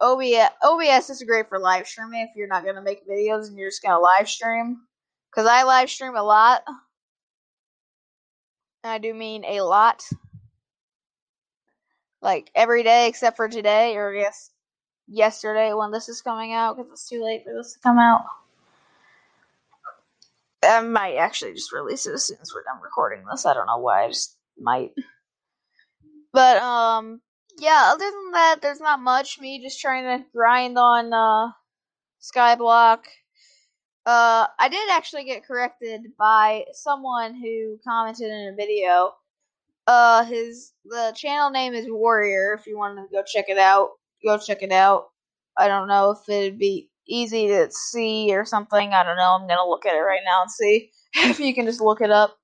OBS, 0.00 0.50
OBS 0.62 1.10
is 1.10 1.22
great 1.22 1.48
for 1.48 1.58
live 1.58 1.86
streaming 1.88 2.20
if 2.20 2.36
you're 2.36 2.48
not 2.48 2.66
gonna 2.66 2.82
make 2.82 3.08
videos 3.08 3.48
and 3.48 3.56
you're 3.58 3.70
just 3.70 3.82
gonna 3.82 3.98
live 3.98 4.28
stream. 4.28 4.82
Cause 5.34 5.46
I 5.46 5.62
live 5.62 5.88
stream 5.90 6.16
a 6.16 6.22
lot, 6.22 6.62
and 8.84 8.92
I 8.92 8.98
do 8.98 9.14
mean 9.14 9.44
a 9.46 9.62
lot. 9.62 10.04
Like 12.20 12.50
every 12.54 12.82
day 12.82 13.08
except 13.08 13.36
for 13.36 13.48
today, 13.48 13.96
or 13.96 14.12
yes, 14.12 14.50
yesterday 15.06 15.72
when 15.72 15.90
this 15.92 16.10
is 16.10 16.20
coming 16.20 16.52
out, 16.52 16.76
because 16.76 16.92
it's 16.92 17.08
too 17.08 17.24
late 17.24 17.44
for 17.44 17.54
this 17.54 17.72
to 17.74 17.78
come 17.80 17.98
out. 17.98 18.22
I 20.62 20.80
might 20.80 21.16
actually 21.16 21.54
just 21.54 21.72
release 21.72 22.06
it 22.06 22.14
as 22.14 22.24
soon 22.24 22.38
as 22.42 22.52
we're 22.54 22.64
done 22.64 22.82
recording 22.82 23.24
this. 23.30 23.46
I 23.46 23.54
don't 23.54 23.66
know 23.66 23.78
why. 23.78 24.04
I 24.04 24.08
just 24.08 24.36
might. 24.58 24.90
But 26.32 26.58
um, 26.58 27.20
yeah, 27.58 27.90
other 27.92 28.04
than 28.04 28.30
that, 28.32 28.56
there's 28.60 28.80
not 28.80 29.00
much. 29.00 29.40
Me 29.40 29.62
just 29.62 29.80
trying 29.80 30.04
to 30.04 30.24
grind 30.34 30.78
on 30.78 31.12
uh, 31.12 31.52
Skyblock. 32.20 33.04
Uh, 34.04 34.46
I 34.58 34.68
did 34.68 34.90
actually 34.90 35.24
get 35.24 35.46
corrected 35.46 36.00
by 36.18 36.64
someone 36.72 37.34
who 37.34 37.78
commented 37.86 38.30
in 38.30 38.52
a 38.52 38.56
video. 38.56 39.12
Uh, 39.86 40.24
his 40.24 40.72
the 40.84 41.12
channel 41.16 41.50
name 41.50 41.74
is 41.74 41.86
Warrior. 41.88 42.56
If 42.58 42.66
you 42.66 42.78
want 42.78 42.98
to 42.98 43.06
go 43.14 43.22
check 43.22 43.46
it 43.48 43.58
out, 43.58 43.90
go 44.24 44.38
check 44.38 44.62
it 44.62 44.72
out. 44.72 45.08
I 45.56 45.68
don't 45.68 45.88
know 45.88 46.12
if 46.12 46.28
it'd 46.28 46.58
be 46.58 46.90
easy 47.08 47.48
to 47.48 47.68
see 47.70 48.34
or 48.34 48.44
something. 48.44 48.92
I 48.92 49.02
don't 49.02 49.16
know. 49.16 49.38
I'm 49.40 49.48
gonna 49.48 49.68
look 49.68 49.86
at 49.86 49.94
it 49.94 50.00
right 50.00 50.20
now 50.24 50.42
and 50.42 50.50
see 50.50 50.90
if 51.16 51.40
you 51.40 51.54
can 51.54 51.66
just 51.66 51.80
look 51.80 52.00
it 52.00 52.10
up. 52.10 52.36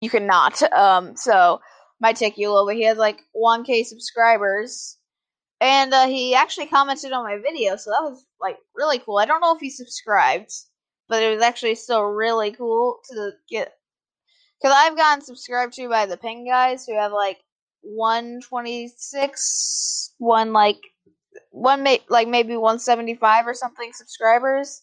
You 0.00 0.10
cannot. 0.10 0.62
Um, 0.72 1.16
so 1.16 1.60
a 2.46 2.52
little 2.52 2.66
bit. 2.66 2.76
He 2.76 2.84
has 2.84 2.98
like 2.98 3.20
1k 3.36 3.84
subscribers. 3.84 4.96
And 5.60 5.92
uh, 5.92 6.06
he 6.06 6.34
actually 6.34 6.66
commented 6.66 7.12
on 7.12 7.22
my 7.22 7.36
video, 7.36 7.76
so 7.76 7.90
that 7.90 8.02
was 8.02 8.24
like 8.40 8.56
really 8.74 8.98
cool. 8.98 9.18
I 9.18 9.26
don't 9.26 9.42
know 9.42 9.54
if 9.54 9.60
he 9.60 9.68
subscribed, 9.68 10.50
but 11.06 11.22
it 11.22 11.34
was 11.34 11.42
actually 11.42 11.74
still 11.74 12.02
really 12.02 12.52
cool 12.52 13.00
to 13.10 13.32
get. 13.50 13.74
Because 14.60 14.74
I've 14.74 14.96
gotten 14.96 15.22
subscribed 15.22 15.74
to 15.74 15.90
by 15.90 16.06
the 16.06 16.16
Ping 16.16 16.46
guys 16.46 16.86
who 16.86 16.98
have 16.98 17.12
like 17.12 17.36
126, 17.82 20.14
one 20.16 20.54
like, 20.54 20.80
one 21.50 21.82
may, 21.82 22.00
like 22.08 22.28
maybe 22.28 22.56
175 22.56 23.46
or 23.46 23.54
something 23.54 23.92
subscribers. 23.92 24.82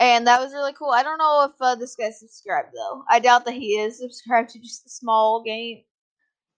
And 0.00 0.26
that 0.28 0.40
was 0.40 0.52
really 0.52 0.72
cool. 0.74 0.90
I 0.90 1.02
don't 1.02 1.18
know 1.18 1.50
if 1.50 1.60
uh, 1.60 1.74
this 1.74 1.96
guy's 1.96 2.20
subscribed 2.20 2.68
though. 2.74 3.02
I 3.10 3.18
doubt 3.18 3.44
that 3.46 3.54
he 3.54 3.80
is 3.80 3.98
subscribed 3.98 4.50
to 4.50 4.60
just 4.60 4.86
a 4.86 4.90
small 4.90 5.42
game 5.42 5.82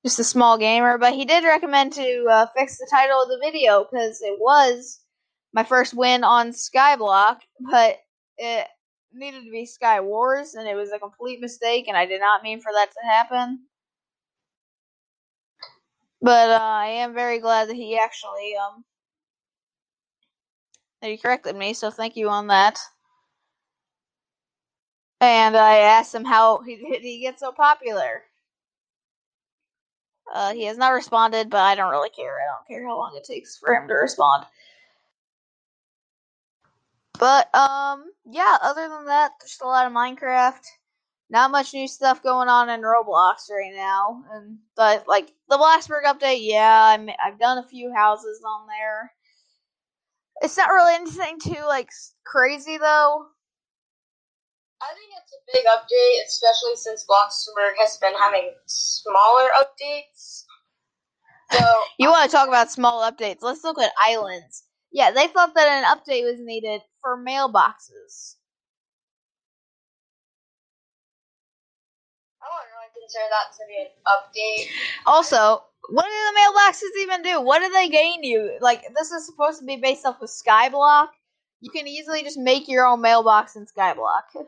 just 0.05 0.19
a 0.19 0.25
small 0.25 0.57
gamer, 0.57 0.97
but 0.99 1.13
he 1.13 1.25
did 1.25 1.45
recommend 1.45 1.93
to 1.93 2.27
uh, 2.31 2.47
fix 2.57 2.79
the 2.79 2.89
title 2.91 3.23
of 3.23 3.29
the 3.29 3.39
video 3.39 3.85
because 3.85 4.21
it 4.23 4.39
was 4.41 5.01
my 5.53 5.65
first 5.65 5.95
win 5.95 6.25
on 6.25 6.51
Skyblock, 6.51 7.39
but 7.71 7.99
it 8.39 8.67
needed 9.13 9.45
to 9.45 9.51
be 9.51 9.67
Sky 9.67 10.01
Wars, 10.01 10.55
and 10.55 10.67
it 10.67 10.75
was 10.75 10.91
a 10.93 10.99
complete 10.99 11.41
mistake, 11.41 11.87
and 11.89 11.97
I 11.97 12.07
did 12.07 12.21
not 12.21 12.43
mean 12.43 12.61
for 12.61 12.73
that 12.73 12.91
to 12.93 13.07
happen. 13.07 13.61
But 16.23 16.51
uh, 16.51 16.59
I 16.63 16.87
am 16.87 17.15
very 17.15 17.39
glad 17.39 17.69
that 17.69 17.77
he 17.77 17.99
actually 17.99 18.55
um 18.57 18.85
that 21.01 21.11
he 21.11 21.17
corrected 21.17 21.57
me, 21.57 21.73
so 21.75 21.91
thank 21.91 22.17
you 22.17 22.29
on 22.29 22.49
that. 22.49 22.79
And 25.21 25.57
I 25.57 25.79
asked 25.79 26.15
him 26.15 26.25
how 26.25 26.63
he 26.63 26.77
he 26.77 27.21
get 27.21 27.39
so 27.39 27.53
popular. 27.53 28.23
Uh, 30.33 30.55
he 30.55 30.65
has 30.65 30.79
not 30.79 30.93
responded, 30.93 31.51
but 31.51 31.61
I 31.61 31.75
don't 31.75 31.91
really 31.91 32.11
care. 32.11 32.39
I 32.41 32.47
don't 32.47 32.69
care 32.69 32.87
how 32.87 32.97
long 32.97 33.17
it 33.17 33.25
takes 33.25 33.59
for 33.59 33.75
him 33.75 33.89
to 33.89 33.95
respond. 33.95 34.47
But 37.19 37.55
um, 37.55 38.05
yeah. 38.25 38.57
Other 38.63 38.89
than 38.89 39.07
that, 39.07 39.33
just 39.43 39.61
a 39.63 39.67
lot 39.67 39.87
of 39.87 39.93
Minecraft. 39.93 40.65
Not 41.33 41.53
much 41.53 41.75
new 41.75 41.87
stuff 41.87 42.23
going 42.23 42.49
on 42.49 42.69
in 42.71 42.81
Roblox 42.81 43.51
right 43.51 43.73
now, 43.75 44.25
and 44.33 44.59
but 44.75 45.07
like 45.07 45.33
the 45.49 45.57
Bloxburg 45.57 46.03
update, 46.05 46.41
yeah, 46.41 46.87
I'm, 46.87 47.09
I've 47.25 47.39
done 47.39 47.59
a 47.59 47.69
few 47.69 47.93
houses 47.95 48.43
on 48.45 48.67
there. 48.67 49.13
It's 50.41 50.57
not 50.57 50.69
really 50.71 50.95
anything 50.95 51.39
too 51.39 51.63
like 51.67 51.91
crazy 52.25 52.79
though. 52.79 53.27
I 54.83 54.95
think 54.95 55.13
it's 55.21 55.33
a 55.33 55.41
big 55.53 55.67
update, 55.67 56.27
especially 56.27 56.77
since 56.77 57.05
Bloxburg 57.05 57.73
has 57.79 57.99
been 57.99 58.15
having 58.19 58.51
smaller 58.67 59.49
updates. 59.59 60.45
So 61.53 61.59
You 61.99 62.09
want 62.09 62.31
to 62.31 62.37
um, 62.37 62.41
talk 62.41 62.49
about 62.49 62.73
small 62.73 63.11
updates? 63.11 63.43
Let's 63.43 63.63
look 63.63 63.79
at 63.79 63.93
islands. 64.01 64.65
Yeah, 64.91 65.11
they 65.11 65.27
thought 65.27 65.55
that 65.55 65.69
an 65.69 65.85
update 65.85 66.25
was 66.25 66.41
needed 66.41 66.81
for 67.03 67.19
mailboxes. 67.19 68.37
I 72.43 72.49
wouldn't 72.49 72.73
really 72.73 72.91
consider 72.97 73.29
that 73.29 73.53
to 73.53 73.63
be 73.69 73.77
an 73.85 73.91
update. 74.09 74.71
Also, 75.07 75.65
what 75.89 76.05
do 76.05 76.11
the 76.11 76.39
mailboxes 76.41 77.03
even 77.03 77.23
do? 77.23 77.41
What 77.41 77.61
do 77.61 77.71
they 77.71 77.89
gain 77.89 78.23
you? 78.23 78.59
Like, 78.61 78.83
this 78.95 79.11
is 79.11 79.27
supposed 79.27 79.61
to 79.61 79.67
be 79.67 79.77
based 79.77 80.05
off 80.07 80.21
of 80.23 80.29
Skyblock. 80.29 81.09
You 81.61 81.71
can 81.71 81.89
easily 81.89 82.23
just 82.23 82.39
make 82.39 82.69
your 82.69 82.87
own 82.87 83.01
mailbox 83.01 83.57
in 83.57 83.67
Skyblock. 83.67 84.23
Yeah. 84.35 84.45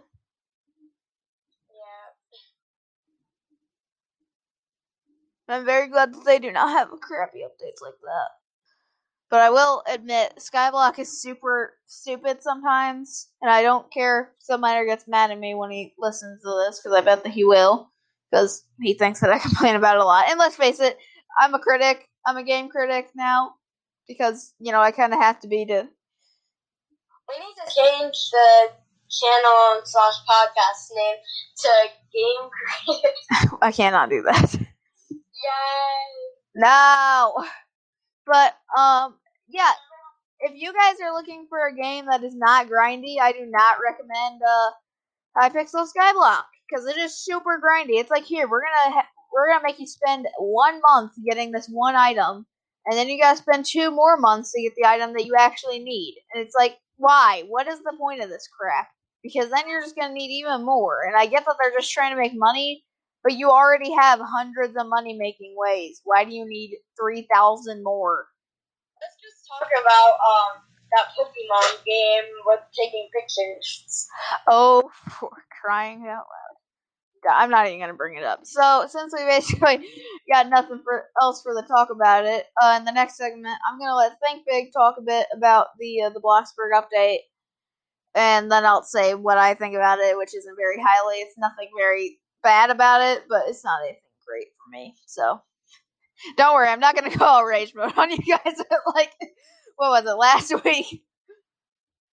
I'm 5.48 5.64
very 5.64 5.88
glad 5.88 6.14
that 6.14 6.24
they 6.24 6.38
do 6.38 6.52
not 6.52 6.70
have 6.70 6.88
crappy 7.00 7.40
updates 7.40 7.82
like 7.82 7.98
that. 8.02 8.28
But 9.30 9.40
I 9.40 9.50
will 9.50 9.82
admit, 9.88 10.34
Skyblock 10.38 10.98
is 10.98 11.22
super 11.22 11.78
stupid 11.86 12.42
sometimes, 12.42 13.28
and 13.40 13.50
I 13.50 13.62
don't 13.62 13.90
care 13.90 14.34
if 14.36 14.44
some 14.44 14.60
miner 14.60 14.84
gets 14.84 15.08
mad 15.08 15.30
at 15.30 15.38
me 15.38 15.54
when 15.54 15.70
he 15.70 15.94
listens 15.98 16.42
to 16.42 16.64
this, 16.66 16.78
because 16.78 16.94
I 16.94 17.00
bet 17.00 17.24
that 17.24 17.32
he 17.32 17.42
will, 17.42 17.90
because 18.30 18.64
he 18.82 18.92
thinks 18.92 19.20
that 19.20 19.30
I 19.30 19.38
complain 19.40 19.74
about 19.74 19.96
it 19.96 20.02
a 20.02 20.04
lot. 20.04 20.26
And 20.28 20.38
let's 20.38 20.56
face 20.56 20.80
it, 20.80 20.98
I'm 21.38 21.54
a 21.54 21.58
critic. 21.58 22.08
I'm 22.26 22.36
a 22.36 22.44
game 22.44 22.68
critic 22.68 23.10
now, 23.14 23.54
because, 24.06 24.54
you 24.58 24.72
know, 24.72 24.80
I 24.80 24.90
kind 24.90 25.12
of 25.12 25.20
have 25.20 25.40
to 25.40 25.48
be 25.48 25.64
to... 25.66 25.88
We 27.28 27.38
need 27.38 27.54
to 27.64 27.74
change 27.74 28.30
the 28.30 28.70
channel 29.10 29.80
slash 29.84 30.14
podcast 30.28 30.88
name 30.94 31.16
to 31.58 31.70
Game 32.12 32.50
Creative. 32.50 33.58
I 33.62 33.72
cannot 33.72 34.10
do 34.10 34.22
that. 34.22 34.54
Yay! 34.54 35.18
No! 36.54 37.44
But, 38.26 38.56
um, 38.76 39.14
yeah, 39.48 39.72
if 40.42 40.52
you 40.54 40.72
guys 40.72 40.96
are 41.02 41.14
looking 41.14 41.46
for 41.48 41.66
a 41.66 41.74
game 41.74 42.06
that 42.06 42.24
is 42.24 42.34
not 42.34 42.68
grindy, 42.68 43.16
I 43.20 43.32
do 43.32 43.46
not 43.46 43.78
recommend 43.82 44.42
uh 44.42 44.70
Hypixel 45.36 45.86
Skyblock 45.86 46.44
because 46.68 46.86
it 46.86 46.96
is 46.98 47.16
super 47.16 47.60
grindy. 47.60 48.00
It's 48.00 48.10
like 48.10 48.24
here 48.24 48.48
we're 48.48 48.60
gonna 48.62 48.94
ha- 48.96 49.08
we're 49.32 49.48
gonna 49.48 49.62
make 49.64 49.78
you 49.78 49.86
spend 49.86 50.26
one 50.38 50.80
month 50.86 51.12
getting 51.24 51.52
this 51.52 51.66
one 51.68 51.96
item, 51.96 52.46
and 52.86 52.96
then 52.96 53.08
you 53.08 53.20
gotta 53.20 53.38
spend 53.38 53.64
two 53.64 53.90
more 53.90 54.16
months 54.16 54.52
to 54.52 54.62
get 54.62 54.74
the 54.76 54.86
item 54.86 55.12
that 55.14 55.24
you 55.24 55.34
actually 55.38 55.78
need. 55.78 56.16
And 56.32 56.44
it's 56.44 56.54
like, 56.56 56.78
why? 56.96 57.44
What 57.48 57.68
is 57.68 57.78
the 57.80 57.94
point 57.98 58.22
of 58.22 58.28
this 58.28 58.48
crap? 58.48 58.88
Because 59.22 59.50
then 59.50 59.68
you're 59.68 59.82
just 59.82 59.96
gonna 59.96 60.12
need 60.12 60.30
even 60.30 60.64
more. 60.64 61.04
And 61.06 61.16
I 61.16 61.26
get 61.26 61.44
that 61.46 61.56
they're 61.60 61.78
just 61.78 61.92
trying 61.92 62.14
to 62.14 62.20
make 62.20 62.32
money, 62.34 62.84
but 63.22 63.34
you 63.34 63.50
already 63.50 63.92
have 63.92 64.20
hundreds 64.20 64.76
of 64.76 64.88
money 64.88 65.14
making 65.14 65.54
ways. 65.56 66.00
Why 66.04 66.24
do 66.24 66.32
you 66.32 66.44
need 66.46 66.76
three 67.00 67.26
thousand 67.32 67.82
more? 67.82 68.26
Let's 69.00 69.16
just 69.22 69.48
talk 69.48 69.68
about 69.80 70.12
um 70.12 70.62
that 70.92 71.08
Pokemon 71.18 71.84
game 71.84 72.24
with 72.46 72.60
taking 72.78 73.08
pictures. 73.12 74.06
Oh, 74.46 74.90
for 75.20 75.30
crying 75.60 76.06
out 76.06 76.26
loud. 76.26 76.51
I'm 77.30 77.50
not 77.50 77.66
even 77.66 77.80
gonna 77.80 77.94
bring 77.94 78.16
it 78.16 78.24
up. 78.24 78.40
So 78.44 78.86
since 78.88 79.12
we 79.16 79.24
basically 79.26 79.86
got 80.30 80.48
nothing 80.48 80.80
for 80.84 81.06
else 81.20 81.42
for 81.42 81.54
the 81.54 81.62
talk 81.66 81.90
about 81.90 82.24
it, 82.24 82.46
uh, 82.62 82.76
in 82.78 82.84
the 82.84 82.92
next 82.92 83.16
segment, 83.16 83.56
I'm 83.68 83.78
gonna 83.78 83.96
let 83.96 84.12
Think 84.24 84.44
Big 84.48 84.72
talk 84.72 84.96
a 84.98 85.02
bit 85.02 85.26
about 85.34 85.68
the 85.78 86.02
uh, 86.02 86.10
the 86.10 86.20
Bloxburg 86.20 86.72
update, 86.74 87.20
and 88.14 88.50
then 88.50 88.64
I'll 88.64 88.82
say 88.84 89.14
what 89.14 89.38
I 89.38 89.54
think 89.54 89.74
about 89.74 89.98
it, 89.98 90.16
which 90.18 90.34
isn't 90.34 90.56
very 90.56 90.78
highly. 90.82 91.16
It's 91.16 91.38
nothing 91.38 91.68
very 91.76 92.18
bad 92.42 92.70
about 92.70 93.02
it, 93.02 93.24
but 93.28 93.44
it's 93.48 93.64
not 93.64 93.80
anything 93.82 94.00
great 94.26 94.48
for 94.56 94.70
me. 94.70 94.94
So 95.06 95.40
don't 96.36 96.54
worry, 96.54 96.68
I'm 96.68 96.80
not 96.80 96.94
gonna 96.94 97.10
call 97.16 97.44
rage 97.44 97.74
mode 97.74 97.96
on 97.96 98.10
you 98.10 98.18
guys. 98.18 98.56
like 98.94 99.12
what 99.76 99.90
was 99.90 100.04
it 100.04 100.16
last 100.16 100.64
week? 100.64 101.02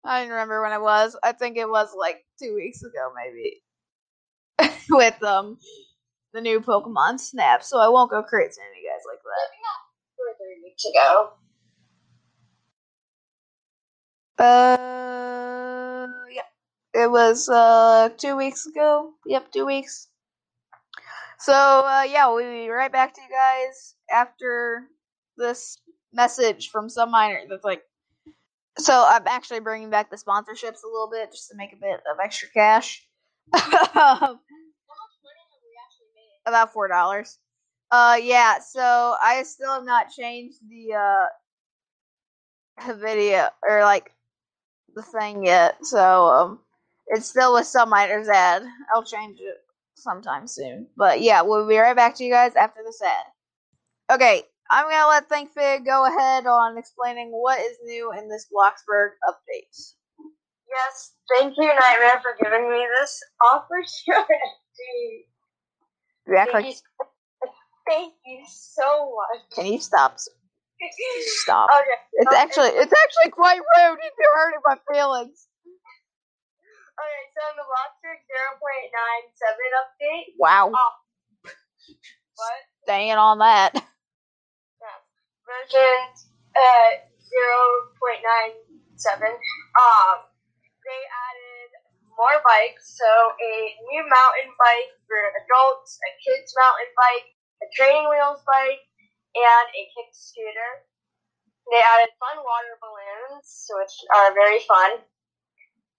I 0.05 0.21
don't 0.21 0.31
remember 0.31 0.63
when 0.63 0.73
it 0.73 0.81
was. 0.81 1.17
I 1.23 1.33
think 1.33 1.57
it 1.57 1.69
was 1.69 1.91
like 1.97 2.25
two 2.41 2.55
weeks 2.55 2.83
ago, 2.83 3.13
maybe, 3.15 3.61
with 4.91 5.23
um 5.23 5.59
the 6.33 6.41
new 6.41 6.61
Pokemon 6.61 7.21
Snap. 7.21 7.63
So 7.63 7.79
I 7.79 7.89
won't 7.89 8.11
go 8.11 8.23
crazy 8.23 8.61
on 8.61 8.77
you 8.81 8.89
guys 8.89 9.05
like 9.07 9.21
that. 9.23 9.49
Maybe 9.51 9.63
not 9.65 9.81
two 10.17 10.25
or 10.29 10.35
three 10.39 10.63
weeks 10.65 10.85
ago. 10.85 11.33
Uh, 14.39 16.07
yeah, 16.33 17.03
it 17.03 17.11
was 17.11 17.49
uh 17.49 18.11
two 18.17 18.37
weeks 18.37 18.67
ago. 18.67 19.13
Yep, 19.27 19.53
two 19.53 19.67
weeks. 19.67 20.09
So 21.39 21.53
uh, 21.53 22.05
yeah, 22.09 22.29
we'll 22.29 22.51
be 22.51 22.69
right 22.69 22.93
back 22.93 23.15
to 23.15 23.21
you 23.21 23.29
guys 23.29 23.95
after 24.11 24.85
this 25.37 25.81
message 26.13 26.71
from 26.71 26.89
some 26.89 27.11
miner 27.11 27.41
that's 27.49 27.65
like. 27.65 27.83
So 28.79 29.05
I'm 29.09 29.27
actually 29.27 29.61
bringing 29.61 29.91
back 29.91 30.09
the 30.11 30.17
sponsorships 30.17 30.85
a 30.85 30.89
little 30.89 31.11
bit 31.11 31.33
just 31.33 31.49
to 31.51 31.57
make 31.57 31.73
a 31.73 31.77
bit 31.77 32.01
of 32.11 32.19
extra 32.23 32.49
cash. 32.49 33.08
Made? 33.53 34.39
about 36.47 36.73
four 36.73 36.89
dollars. 36.89 37.39
Uh, 37.91 38.19
yeah. 38.23 38.59
So 38.61 39.17
I 39.23 39.43
still 39.45 39.73
have 39.73 39.85
not 39.85 40.11
changed 40.11 40.59
the 40.69 40.95
uh 40.95 41.27
video 42.95 43.49
or 43.69 43.83
like 43.83 44.13
the 44.95 45.03
thing 45.03 45.45
yet. 45.45 45.85
So 45.85 46.27
um, 46.27 46.59
it's 47.09 47.29
still 47.29 47.55
with 47.55 47.67
some 47.67 47.91
miners 47.91 48.29
ad. 48.29 48.63
I'll 48.95 49.05
change 49.05 49.39
it 49.41 49.57
sometime 49.95 50.47
soon. 50.47 50.87
But 50.97 51.21
yeah, 51.21 51.43
we'll 51.43 51.69
be 51.69 51.79
right 51.79 51.97
back 51.97 52.17
to 52.17 52.25
you 52.25 52.33
guys 52.33 52.55
after 52.55 52.81
this 52.85 53.03
ad. 53.03 54.15
Okay, 54.15 54.43
I'm 54.71 54.89
gonna 54.89 55.09
let 55.09 55.29
ThinkFig 55.29 55.85
go 55.85 56.07
ahead 56.07 56.47
on 56.47 56.79
explaining 56.79 57.31
what 57.31 57.61
is 57.61 57.77
new 57.85 58.13
in 58.13 58.29
this 58.29 58.47
Bloxburg 58.53 59.11
update. 59.29 59.93
Yes, 60.79 61.13
thank 61.37 61.55
you, 61.57 61.67
Nightmare, 61.67 62.21
for 62.23 62.35
giving 62.43 62.71
me 62.71 62.87
this 63.01 63.21
opportunity. 63.43 65.27
You 66.27 66.37
act 66.37 66.53
Thank 66.53 66.65
like 66.67 66.67
you, 66.67 67.49
thank 67.89 68.13
you 68.27 68.45
so 68.47 69.17
much. 69.17 69.43
can 69.55 69.67
you 69.67 69.81
stop? 69.81 70.19
Stop. 71.43 71.69
Okay. 71.71 71.99
It's 72.23 72.31
um, 72.31 72.39
actually 72.39 72.69
it's 72.79 72.93
actually 72.93 73.31
quite 73.33 73.59
rude. 73.59 73.99
You're 73.99 74.37
hurting 74.37 74.61
my 74.65 74.77
feelings. 74.93 75.49
Okay, 76.99 77.25
so 77.35 77.41
in 77.51 77.57
the 77.59 77.67
Bloxburg 77.67 78.21
0.97 78.27 79.51
update, 79.83 80.35
Wow. 80.39 80.71
Oh. 80.75 80.93
what? 82.37 82.63
Staying 82.85 83.13
on 83.19 83.39
that. 83.39 83.73
Yeah. 83.75 83.83
version 85.47 86.03
uh, 86.55 86.91
0.97, 89.03 89.27
um, 89.27 90.19
they 90.89 91.05
added 91.05 91.71
more 92.17 92.41
bikes. 92.43 92.97
So 92.97 93.07
a 93.37 93.53
new 93.93 94.03
mountain 94.09 94.51
bike 94.57 94.93
for 95.05 95.21
adults, 95.45 96.01
a 96.01 96.11
kids 96.25 96.51
mountain 96.57 96.91
bike, 96.97 97.29
a 97.61 97.67
training 97.77 98.09
wheels 98.09 98.41
bike, 98.49 98.83
and 99.37 99.67
a 99.77 99.83
kick 99.93 100.11
scooter. 100.17 100.89
They 101.69 101.85
added 101.85 102.17
fun 102.17 102.41
water 102.41 102.75
balloons, 102.81 103.69
which 103.77 103.95
are 104.17 104.33
very 104.33 104.65
fun. 104.65 105.05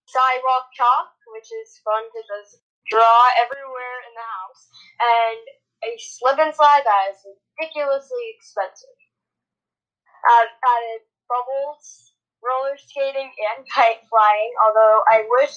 Sidewalk 0.10 0.74
chalk, 0.74 1.14
which 1.38 1.54
is 1.54 1.78
fun 1.86 2.02
to 2.02 2.22
just 2.26 2.66
draw 2.90 3.22
everywhere 3.38 3.98
in 4.10 4.14
the 4.18 4.26
house, 4.26 4.64
and 4.98 5.42
a 5.86 5.92
slip 6.02 6.42
and 6.42 6.50
slide 6.50 6.82
that 6.82 7.14
is 7.14 7.22
ridiculously 7.54 8.34
expensive. 8.34 8.98
Add, 10.26 10.50
added 10.50 11.06
bubbles 11.30 12.09
roller 12.44 12.78
skating 12.80 13.30
and 13.30 13.68
kite 13.70 14.04
flying. 14.08 14.52
Although 14.64 15.04
I 15.12 15.28
wish 15.40 15.54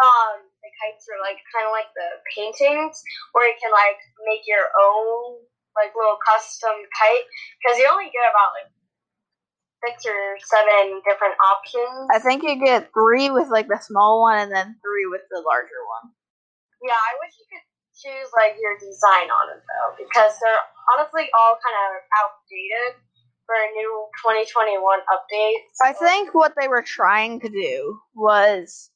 um, 0.00 0.44
the 0.60 0.70
kites 0.82 1.08
were 1.08 1.20
like 1.24 1.40
kind 1.52 1.64
of 1.64 1.72
like 1.72 1.90
the 1.96 2.08
paintings, 2.32 3.00
where 3.32 3.48
you 3.48 3.56
can 3.60 3.72
like 3.72 4.00
make 4.28 4.44
your 4.44 4.68
own 4.76 5.40
like 5.76 5.92
little 5.92 6.16
custom 6.24 6.72
kite 6.96 7.28
because 7.60 7.76
you 7.76 7.84
only 7.88 8.08
get 8.08 8.28
about 8.32 8.56
like 8.56 8.72
six 9.84 10.08
or 10.08 10.20
seven 10.40 11.04
different 11.04 11.36
options. 11.36 12.08
I 12.12 12.18
think 12.18 12.42
you 12.42 12.56
get 12.56 12.92
three 12.96 13.28
with 13.28 13.48
like 13.48 13.68
the 13.68 13.80
small 13.80 14.20
one, 14.20 14.40
and 14.40 14.52
then 14.52 14.76
three 14.80 15.06
with 15.08 15.24
the 15.30 15.40
larger 15.44 15.80
one. 16.00 16.12
Yeah, 16.84 16.96
I 16.96 17.12
wish 17.20 17.36
you 17.36 17.46
could 17.48 17.64
choose 17.96 18.28
like 18.36 18.60
your 18.60 18.76
design 18.76 19.32
on 19.32 19.56
it 19.56 19.64
though, 19.64 19.90
because 19.96 20.36
they're 20.40 20.64
honestly 20.92 21.28
all 21.32 21.56
kind 21.56 21.78
of 21.88 22.04
outdated 22.20 23.00
for 23.46 23.54
a 23.54 23.72
new 23.74 24.06
2021 24.22 24.98
update. 25.08 25.62
I 25.82 25.92
think 25.92 26.34
what 26.34 26.54
they 26.60 26.68
were 26.68 26.82
trying 26.82 27.40
to 27.40 27.48
do 27.48 27.98
was 28.14 28.90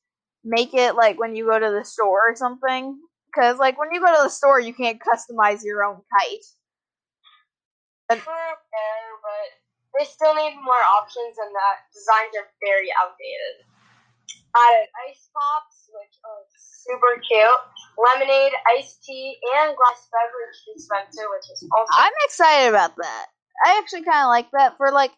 make 0.44 0.74
it 0.74 0.96
like 0.96 1.18
when 1.18 1.36
you 1.36 1.46
go 1.46 1.58
to 1.58 1.70
the 1.70 1.84
store 1.84 2.30
or 2.30 2.36
something. 2.36 2.98
Because 3.30 3.58
like 3.58 3.78
when 3.78 3.94
you 3.94 4.00
go 4.00 4.10
to 4.10 4.22
the 4.24 4.28
store, 4.28 4.58
you 4.58 4.74
can't 4.74 5.00
customize 5.00 5.62
your 5.64 5.84
own 5.84 6.02
kite. 6.10 6.46
But, 8.08 8.18
fair, 8.18 8.58
but 9.22 9.46
they 9.94 10.04
still 10.04 10.34
need 10.34 10.58
more 10.58 10.82
options, 10.98 11.38
and 11.38 11.54
that 11.54 11.86
designs 11.94 12.34
are 12.42 12.50
very 12.58 12.90
outdated. 12.98 13.70
Added 14.50 14.90
ice 15.06 15.30
pops, 15.30 15.86
which 15.94 16.18
are 16.26 16.42
super 16.58 17.22
cute. 17.22 17.62
Lemonade, 17.94 18.50
iced 18.74 18.98
tea, 19.06 19.38
and 19.62 19.78
glass 19.78 20.10
beverage 20.10 20.58
dispenser, 20.74 21.22
which 21.30 21.46
is 21.54 21.62
also. 21.70 21.92
I'm 21.94 22.18
excited 22.26 22.74
about 22.74 22.96
that. 22.98 23.26
I 23.64 23.78
actually 23.78 24.04
kind 24.04 24.24
of 24.24 24.28
like 24.28 24.50
that 24.52 24.76
for 24.76 24.92
like 24.92 25.12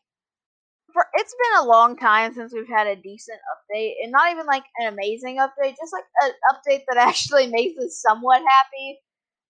for 0.92 1.06
it's 1.14 1.34
been 1.34 1.60
a 1.60 1.68
long 1.68 1.96
time 1.96 2.34
since 2.34 2.52
we've 2.52 2.68
had 2.68 2.86
a 2.86 2.96
decent 2.96 3.38
update 3.52 3.94
and 4.02 4.12
not 4.12 4.30
even 4.30 4.46
like 4.46 4.64
an 4.78 4.92
amazing 4.92 5.38
update, 5.38 5.76
just 5.76 5.92
like 5.92 6.04
an 6.22 6.32
update 6.52 6.82
that 6.88 6.96
actually 7.08 7.46
makes 7.46 7.78
us 7.78 8.00
somewhat 8.00 8.42
happy. 8.42 8.98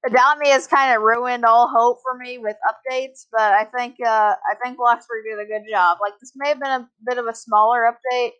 Me 0.04 0.48
has 0.48 0.66
kind 0.66 0.96
of 0.96 1.02
ruined 1.02 1.44
all 1.44 1.68
hope 1.68 1.98
for 2.02 2.18
me 2.18 2.36
with 2.36 2.56
updates, 2.66 3.26
but 3.30 3.54
I 3.54 3.64
think 3.64 3.94
uh, 4.04 4.34
I 4.34 4.54
think 4.62 4.76
Bloxburg 4.76 5.22
did 5.22 5.38
a 5.38 5.46
good 5.46 5.62
job. 5.70 5.98
Like 6.02 6.14
this 6.20 6.32
may 6.34 6.48
have 6.48 6.58
been 6.60 6.72
a 6.72 6.88
bit 7.06 7.18
of 7.18 7.26
a 7.26 7.34
smaller 7.34 7.86
update. 7.86 8.32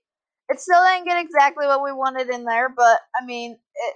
It 0.49 0.59
still 0.59 0.83
didn't 0.83 1.07
get 1.07 1.23
exactly 1.23 1.67
what 1.69 1.85
we 1.85 1.93
wanted 1.93 2.31
in 2.31 2.45
there, 2.45 2.69
but 2.69 2.99
I 3.15 3.25
mean, 3.25 3.53
it, 3.53 3.95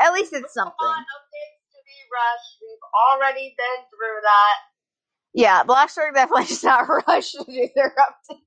at 0.00 0.12
least 0.12 0.32
it's 0.32 0.52
something. 0.52 0.74
updates 0.74 1.62
to 1.70 1.80
be 1.86 1.98
rushed. 2.10 2.58
We've 2.66 2.86
already 3.14 3.54
been 3.54 3.80
through 3.94 4.18
that. 4.22 4.56
Yeah, 5.38 5.62
Bloxburg 5.62 6.18
definitely 6.18 6.50
does 6.50 6.66
not 6.66 6.90
rush 7.06 7.30
to 7.38 7.46
do 7.46 7.70
their 7.78 7.94
updates. 7.94 8.42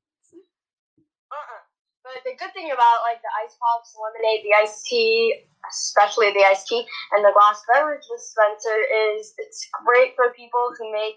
Uh-uh. 1.32 1.64
But 2.04 2.20
the 2.28 2.36
good 2.36 2.52
thing 2.52 2.68
about 2.68 3.08
like 3.08 3.24
the 3.24 3.32
ice 3.40 3.56
pops, 3.56 3.96
lemonade, 3.96 4.44
the 4.44 4.52
iced 4.60 4.84
tea, 4.92 5.48
especially 5.72 6.36
the 6.36 6.44
iced 6.44 6.68
tea, 6.68 6.84
and 7.16 7.24
the 7.24 7.32
glass 7.32 7.64
beverage 7.72 8.04
dispenser 8.12 8.76
is 9.16 9.32
it's 9.40 9.64
great 9.72 10.20
for 10.20 10.36
people 10.36 10.76
who 10.76 10.92
make 10.92 11.16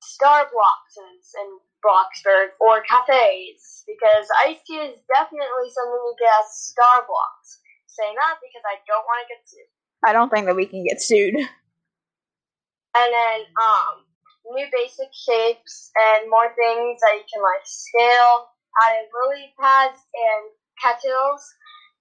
star 0.00 0.48
boxes 0.48 1.20
in 1.36 1.48
Bloxburg 1.84 2.56
or 2.56 2.80
cafes 2.88 3.84
because 3.84 4.24
iced 4.40 4.64
tea 4.64 4.80
is 4.88 4.96
definitely 5.12 5.68
something 5.68 6.00
you 6.00 6.16
get 6.16 6.32
at 6.32 6.48
Starbucks. 6.48 7.60
Saying 7.92 8.16
that 8.16 8.40
because 8.40 8.64
I 8.64 8.80
don't 8.88 9.04
want 9.04 9.20
to 9.20 9.28
get 9.36 9.44
sued. 9.44 9.68
I 10.00 10.16
don't 10.16 10.32
think 10.32 10.48
that 10.48 10.56
we 10.56 10.64
can 10.64 10.80
get 10.88 11.04
sued. 11.04 11.36
And 11.36 13.10
then 13.12 13.40
um 13.60 14.08
new 14.52 14.68
basic 14.70 15.08
shapes 15.12 15.90
and 15.96 16.28
more 16.28 16.52
things 16.54 17.00
that 17.00 17.16
you 17.16 17.26
can 17.26 17.42
like 17.42 17.64
scale, 17.64 18.52
added 18.84 19.08
lily 19.12 19.52
pads 19.58 19.98
and 19.98 20.44
cattails, 20.80 21.42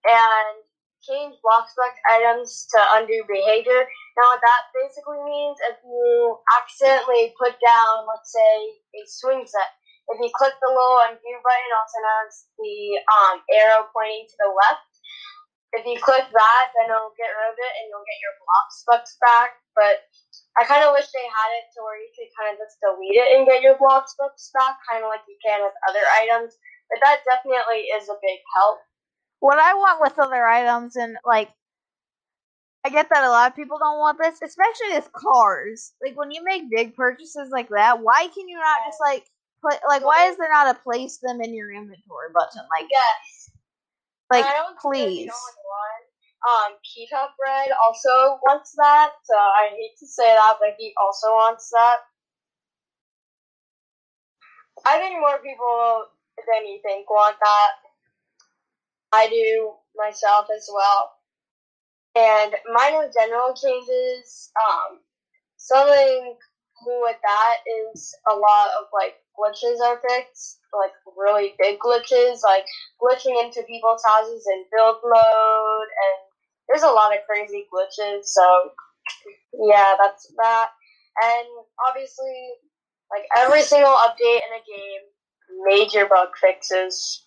and 0.08 0.64
change 1.02 1.34
blocks 1.42 1.74
Bloxburg 1.74 1.96
items 2.14 2.68
to 2.70 2.80
undo 3.02 3.26
behavior. 3.26 3.90
Now 4.18 4.38
what 4.38 4.42
that 4.44 4.70
basically 4.76 5.22
means 5.26 5.58
if 5.66 5.82
you 5.82 6.38
accidentally 6.62 7.34
put 7.42 7.58
down, 7.58 8.06
let's 8.06 8.30
say, 8.30 8.54
a 8.96 9.02
swing 9.10 9.44
set, 9.50 9.72
if 10.14 10.18
you 10.22 10.30
click 10.36 10.54
the 10.62 10.70
little 10.70 11.02
undo 11.10 11.34
button, 11.42 11.66
it 11.66 11.74
also 11.74 12.00
known 12.04 12.26
as 12.30 12.38
the 12.60 12.78
um, 13.08 13.36
arrow 13.50 13.90
pointing 13.90 14.30
to 14.30 14.38
the 14.46 14.52
left, 14.54 14.92
if 15.74 15.88
you 15.88 15.98
click 16.04 16.28
that, 16.28 16.66
then 16.76 16.92
it'll 16.92 17.16
get 17.16 17.32
rid 17.32 17.48
of 17.48 17.58
it 17.58 17.74
and 17.80 17.86
you'll 17.88 18.04
get 18.04 18.20
your 18.20 18.36
Bloxbux 18.44 19.16
back. 19.24 19.56
But 19.72 20.04
I 20.60 20.66
kind 20.68 20.84
of 20.84 20.92
wish 20.92 21.08
they 21.12 21.28
had 21.32 21.52
it 21.64 21.72
to 21.76 21.80
where 21.84 21.96
you 21.96 22.12
could 22.12 22.28
kind 22.36 22.52
of 22.52 22.60
just 22.60 22.76
delete 22.84 23.16
it 23.16 23.38
and 23.38 23.48
get 23.48 23.64
your 23.64 23.80
Bloxbux 23.80 24.20
back, 24.20 24.36
stock 24.36 24.76
kind 24.84 25.04
of 25.04 25.08
like 25.08 25.24
you 25.28 25.38
can 25.40 25.64
with 25.64 25.76
other 25.88 26.04
items. 26.20 26.58
But 26.92 27.00
that 27.04 27.24
definitely 27.24 27.88
is 27.88 28.10
a 28.10 28.20
big 28.20 28.40
help. 28.56 28.80
What 29.40 29.58
I 29.58 29.74
want 29.74 30.02
with 30.02 30.20
other 30.20 30.46
items, 30.46 30.98
and 30.98 31.16
like, 31.26 31.50
I 32.86 32.90
get 32.90 33.08
that 33.10 33.24
a 33.24 33.30
lot 33.30 33.50
of 33.50 33.56
people 33.56 33.80
don't 33.80 34.00
want 34.00 34.20
this, 34.20 34.42
especially 34.42 34.96
with 34.96 35.10
cars. 35.14 35.94
Like, 36.04 36.18
when 36.18 36.32
you 36.32 36.44
make 36.44 36.70
big 36.70 36.96
purchases 36.96 37.50
like 37.50 37.70
that, 37.70 38.04
why 38.04 38.28
can 38.34 38.50
you 38.50 38.58
not 38.60 38.80
just 38.86 39.00
like 39.00 39.24
put 39.62 39.80
like 39.88 40.04
why 40.04 40.28
is 40.28 40.38
there 40.38 40.52
not 40.52 40.76
a 40.76 40.80
place 40.80 41.18
them 41.22 41.42
in 41.42 41.56
your 41.56 41.72
inventory 41.72 42.30
button? 42.34 42.62
Like, 42.78 42.90
Yes. 42.92 43.52
like 44.30 44.46
I 44.46 44.54
don't 44.54 44.76
think 44.94 45.08
please. 45.08 45.32
Um, 46.42 46.74
PeetahBread 46.82 47.70
also 47.86 48.42
wants 48.42 48.74
that, 48.76 49.12
so 49.24 49.36
I 49.36 49.70
hate 49.78 49.98
to 50.00 50.08
say 50.08 50.26
that, 50.34 50.58
but 50.60 50.76
he 50.78 50.94
also 51.00 51.28
wants 51.28 51.70
that. 51.70 51.98
I 54.86 54.98
think 54.98 55.20
more 55.20 55.38
people 55.38 56.06
than 56.52 56.66
you 56.66 56.80
think 56.82 57.10
want 57.10 57.38
that. 57.40 57.72
I 59.12 59.28
do 59.28 59.74
myself 59.96 60.48
as 60.56 60.68
well. 60.74 61.12
And 62.16 62.56
minor 62.74 63.10
general 63.14 63.54
changes, 63.54 64.52
um, 64.60 65.00
something 65.58 66.36
cool 66.84 67.02
with 67.04 67.18
that 67.22 67.58
is 67.94 68.16
a 68.32 68.36
lot 68.36 68.70
of 68.80 68.88
like 68.92 69.16
glitches 69.38 69.80
are 69.80 70.02
fixed, 70.10 70.60
like 70.74 70.92
really 71.16 71.54
big 71.60 71.80
glitches, 71.80 72.44
like 72.44 72.66
glitching 73.02 73.42
into 73.44 73.64
people's 73.64 74.04
houses 74.06 74.46
in 74.52 74.66
build 74.72 74.98
mode, 75.04 75.90
and 75.92 76.31
there's 76.68 76.84
a 76.84 76.92
lot 76.92 77.14
of 77.14 77.20
crazy 77.28 77.66
glitches. 77.74 78.26
So 78.26 78.72
yeah, 79.54 79.96
that's 80.00 80.32
that. 80.38 80.70
And 81.22 81.48
obviously, 81.88 82.54
like 83.12 83.26
every 83.38 83.62
single 83.62 83.92
update 83.92 84.40
in 84.40 84.52
a 84.56 84.64
game, 84.66 85.04
major 85.66 86.06
bug 86.06 86.30
fixes. 86.40 87.26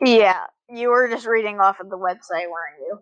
Yeah, 0.00 0.46
you 0.68 0.90
were 0.90 1.08
just 1.08 1.26
reading 1.26 1.60
off 1.60 1.80
of 1.80 1.88
the 1.88 1.96
website, 1.96 2.50
weren't 2.50 2.80
you? 2.80 2.98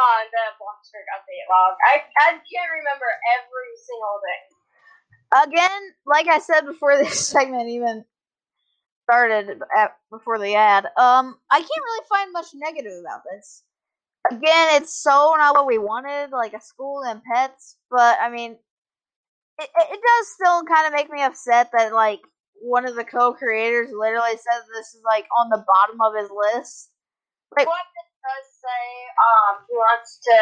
Ah, 0.00 0.04
On 0.04 0.26
the 0.30 0.44
Bloxburg 0.58 1.06
update 1.16 1.46
log, 1.48 1.76
I 1.86 2.02
I 2.18 2.30
can't 2.32 2.70
remember 2.70 3.06
every 3.38 3.72
single 3.86 4.20
thing. 4.26 4.44
Again, 5.48 5.82
like 6.06 6.26
I 6.26 6.38
said 6.40 6.66
before 6.66 6.98
this 6.98 7.26
segment 7.32 7.68
even 7.70 8.04
started 9.04 9.60
at, 9.76 9.96
before 10.10 10.38
the 10.38 10.54
ad, 10.54 10.86
um, 10.96 11.36
I 11.50 11.58
can't 11.58 11.68
really 11.84 12.06
find 12.08 12.32
much 12.32 12.46
negative 12.54 12.92
about 13.00 13.22
this. 13.30 13.62
Again, 14.30 14.82
it's 14.82 15.02
so 15.02 15.34
not 15.36 15.54
what 15.54 15.66
we 15.66 15.78
wanted, 15.78 16.30
like 16.30 16.52
a 16.52 16.60
school 16.60 17.02
and 17.04 17.22
pets, 17.24 17.76
but 17.90 18.18
I 18.20 18.30
mean, 18.30 18.56
it, 19.58 19.68
it 19.76 20.00
does 20.00 20.28
still 20.34 20.64
kind 20.64 20.86
of 20.86 20.92
make 20.92 21.10
me 21.10 21.22
upset 21.22 21.70
that 21.72 21.92
like 21.92 22.20
one 22.60 22.86
of 22.86 22.94
the 22.94 23.04
co-creators 23.04 23.90
literally 23.90 24.38
says 24.38 24.62
this 24.70 24.94
is 24.94 25.02
like 25.04 25.26
on 25.36 25.50
the 25.50 25.64
bottom 25.66 26.00
of 26.00 26.14
his 26.14 26.30
list. 26.30 26.90
Like, 27.56 27.66
What 27.66 27.82
does 28.22 28.46
say, 28.62 28.84
um, 29.18 29.66
he 29.68 29.74
wants 29.74 30.20
to 30.22 30.36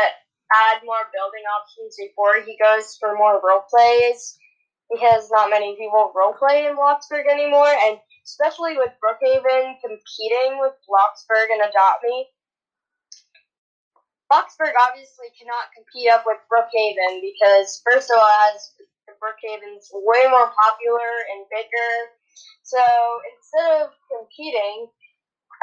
add 0.55 0.85
more 0.85 1.09
building 1.15 1.43
options 1.49 1.97
before 1.97 2.43
he 2.45 2.59
goes 2.61 2.97
for 3.01 3.17
more 3.17 3.41
role 3.41 3.65
plays 3.71 4.37
because 4.93 5.31
not 5.31 5.51
many 5.51 5.77
people 5.79 6.13
role 6.15 6.35
play 6.35 6.67
in 6.67 6.77
Bloxburg 6.77 7.31
anymore, 7.31 7.71
and 7.71 7.99
especially 8.31 8.79
with 8.79 8.95
Brookhaven 9.03 9.83
competing 9.83 10.63
with 10.63 10.79
Bloxburg 10.87 11.51
and 11.51 11.67
Adopt 11.67 12.07
Me. 12.07 12.31
Bloxburg 14.31 14.79
obviously 14.87 15.27
cannot 15.35 15.75
compete 15.75 16.07
up 16.15 16.23
with 16.23 16.39
Brookhaven 16.47 17.19
because 17.19 17.83
first 17.83 18.11
of 18.15 18.19
all, 18.23 18.31
has 18.55 18.71
Brookhaven's 19.19 19.91
way 19.91 20.31
more 20.31 20.47
popular 20.55 21.11
and 21.35 21.43
bigger. 21.51 21.93
So 22.63 22.79
instead 23.35 23.83
of 23.83 23.91
competing, 24.07 24.87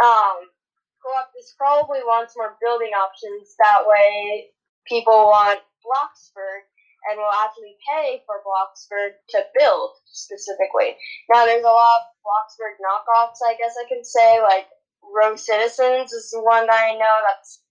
um, 0.03 0.51
Coeptus 0.99 1.55
probably 1.57 2.03
wants 2.03 2.35
more 2.35 2.59
building 2.59 2.91
options. 2.91 3.55
That 3.63 3.87
way, 3.87 4.51
people 4.85 5.31
want 5.31 5.63
Bloxburg 5.79 6.67
and 7.09 7.17
will 7.17 7.37
actually 7.43 7.79
pay 7.83 8.21
for 8.27 8.43
Bloxburg 8.43 9.15
to 9.31 9.39
build 9.57 9.95
specifically. 10.11 10.99
Now, 11.31 11.45
there's 11.47 11.63
a 11.63 11.71
lot 11.71 12.03
of 12.03 12.11
Bloxburg 12.23 12.77
knockoffs, 12.83 13.39
I 13.45 13.55
guess 13.55 13.75
I 13.79 13.87
can 13.87 14.03
say, 14.03 14.41
like 14.43 14.67
Rogue 15.03 15.39
Citizens 15.39 16.11
is 16.11 16.31
the 16.31 16.43
one 16.43 16.67
that 16.67 16.83
I 16.83 16.99
know 16.99 17.15
that's 17.23 17.63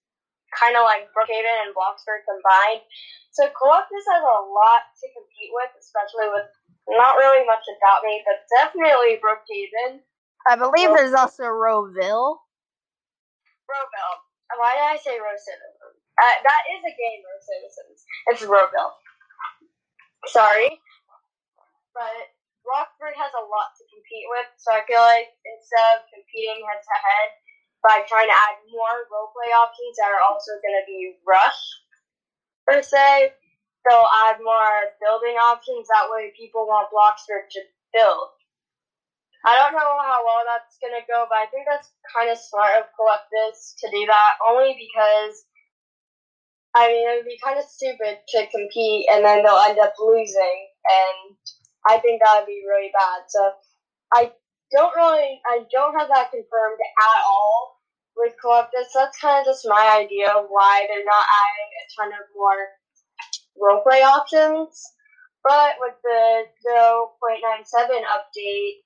kind 0.56 0.76
of 0.76 0.88
like 0.88 1.12
Brookhaven 1.12 1.68
and 1.68 1.76
Bloxburg 1.76 2.24
combined. 2.24 2.84
So 3.36 3.44
Coeptus 3.52 4.06
has 4.08 4.24
a 4.24 4.40
lot 4.48 4.88
to 4.88 5.06
compete 5.12 5.52
with, 5.52 5.72
especially 5.76 6.32
with 6.32 6.48
Not 6.88 7.20
really 7.20 7.44
much 7.44 7.66
about 7.68 8.06
Me, 8.06 8.24
but 8.24 8.40
definitely 8.56 9.20
Brookhaven. 9.20 10.00
I 10.48 10.56
believe 10.56 10.94
there's 10.94 11.12
also 11.12 11.44
RoVille. 11.44 12.40
RoVille. 13.66 14.16
Why 14.56 14.78
did 14.78 14.86
I 14.86 14.98
say 15.02 15.18
RoCitizens? 15.18 15.98
Uh, 16.16 16.36
that 16.46 16.62
is 16.72 16.80
a 16.86 16.94
game, 16.94 17.20
RoCitizens. 17.26 18.00
It's 18.30 18.42
RoVille. 18.46 18.94
Sorry. 20.28 20.80
But 21.94 22.34
Rockford 22.66 23.16
has 23.16 23.32
a 23.34 23.46
lot 23.46 23.72
to 23.78 23.84
compete 23.88 24.26
with, 24.28 24.50
so 24.58 24.74
I 24.74 24.84
feel 24.84 25.00
like 25.00 25.32
instead 25.46 25.86
of 25.96 26.08
competing 26.12 26.66
head 26.66 26.82
to 26.82 26.96
head 26.98 27.28
by 27.80 27.96
trying 28.04 28.28
to 28.28 28.36
add 28.36 28.58
more 28.68 29.06
role 29.08 29.30
play 29.32 29.54
options 29.54 29.96
that 29.96 30.10
are 30.12 30.24
also 30.26 30.58
going 30.60 30.76
to 30.76 30.86
be 30.86 31.16
rush, 31.24 31.62
per 32.66 32.82
se, 32.82 33.32
they'll 33.86 34.10
add 34.26 34.42
more 34.42 34.92
building 34.98 35.38
options. 35.38 35.86
That 35.88 36.10
way 36.10 36.34
people 36.34 36.66
want 36.66 36.90
Bloxburg 36.90 37.46
to 37.54 37.60
build. 37.94 38.34
I 39.46 39.54
don't 39.54 39.78
know 39.78 39.94
how 40.02 40.26
well 40.26 40.42
that's 40.42 40.74
gonna 40.82 41.06
go, 41.06 41.26
but 41.30 41.38
I 41.38 41.46
think 41.54 41.70
that's 41.70 41.94
kind 42.10 42.26
of 42.34 42.38
smart 42.38 42.82
of 42.82 42.90
Coeptus 42.98 43.78
to 43.78 43.86
do 43.94 44.02
that. 44.10 44.42
Only 44.42 44.74
because, 44.74 45.46
I 46.76 46.88
mean, 46.92 47.08
it 47.08 47.16
would 47.16 47.24
be 47.24 47.40
kind 47.42 47.58
of 47.58 47.64
stupid 47.64 48.20
to 48.36 48.46
compete 48.52 49.08
and 49.08 49.24
then 49.24 49.42
they'll 49.42 49.64
end 49.64 49.78
up 49.80 49.94
losing, 49.98 50.68
and 50.84 51.36
I 51.88 51.96
think 52.04 52.20
that 52.20 52.36
would 52.36 52.46
be 52.46 52.68
really 52.68 52.92
bad. 52.92 53.24
So 53.28 53.52
I 54.12 54.32
don't 54.70 54.94
really, 54.94 55.40
I 55.48 55.64
don't 55.72 55.98
have 55.98 56.08
that 56.12 56.30
confirmed 56.30 56.76
at 56.76 57.20
all 57.24 57.80
with 58.14 58.36
Coeptus. 58.44 58.92
That's 58.92 59.16
kind 59.16 59.40
of 59.40 59.46
just 59.48 59.64
my 59.64 60.04
idea 60.04 60.28
of 60.28 60.52
why 60.52 60.84
they're 60.84 61.00
not 61.00 61.24
adding 61.24 61.70
a 61.80 61.84
ton 61.96 62.12
of 62.12 62.28
more 62.36 62.60
roleplay 63.56 64.04
options. 64.04 64.76
But 65.48 65.80
with 65.80 65.94
the 66.04 66.44
0.97 66.68 67.88
update, 68.04 68.84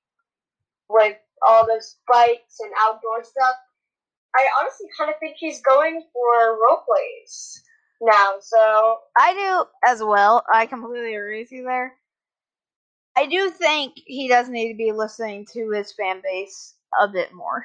with 0.88 1.16
all 1.48 1.66
those 1.66 1.96
bikes 2.06 2.60
and 2.60 2.70
outdoor 2.78 3.24
stuff, 3.24 3.56
I 4.36 4.46
honestly 4.60 4.86
kind 4.96 5.10
of 5.10 5.18
think 5.18 5.36
he's 5.40 5.60
going 5.62 6.04
for 6.12 6.52
role 6.54 6.84
plays 6.86 7.64
now. 8.00 8.34
So 8.40 8.98
I 9.18 9.34
do 9.34 9.90
as 9.90 10.02
well. 10.02 10.44
I 10.52 10.66
completely 10.66 11.14
agree 11.14 11.40
with 11.40 11.52
you 11.52 11.64
there. 11.64 11.94
I 13.16 13.26
do 13.26 13.50
think 13.50 13.94
he 14.06 14.28
does 14.28 14.48
need 14.48 14.72
to 14.72 14.76
be 14.76 14.92
listening 14.92 15.46
to 15.52 15.70
his 15.70 15.92
fan 15.92 16.20
base 16.22 16.74
a 17.00 17.08
bit 17.08 17.32
more. 17.34 17.64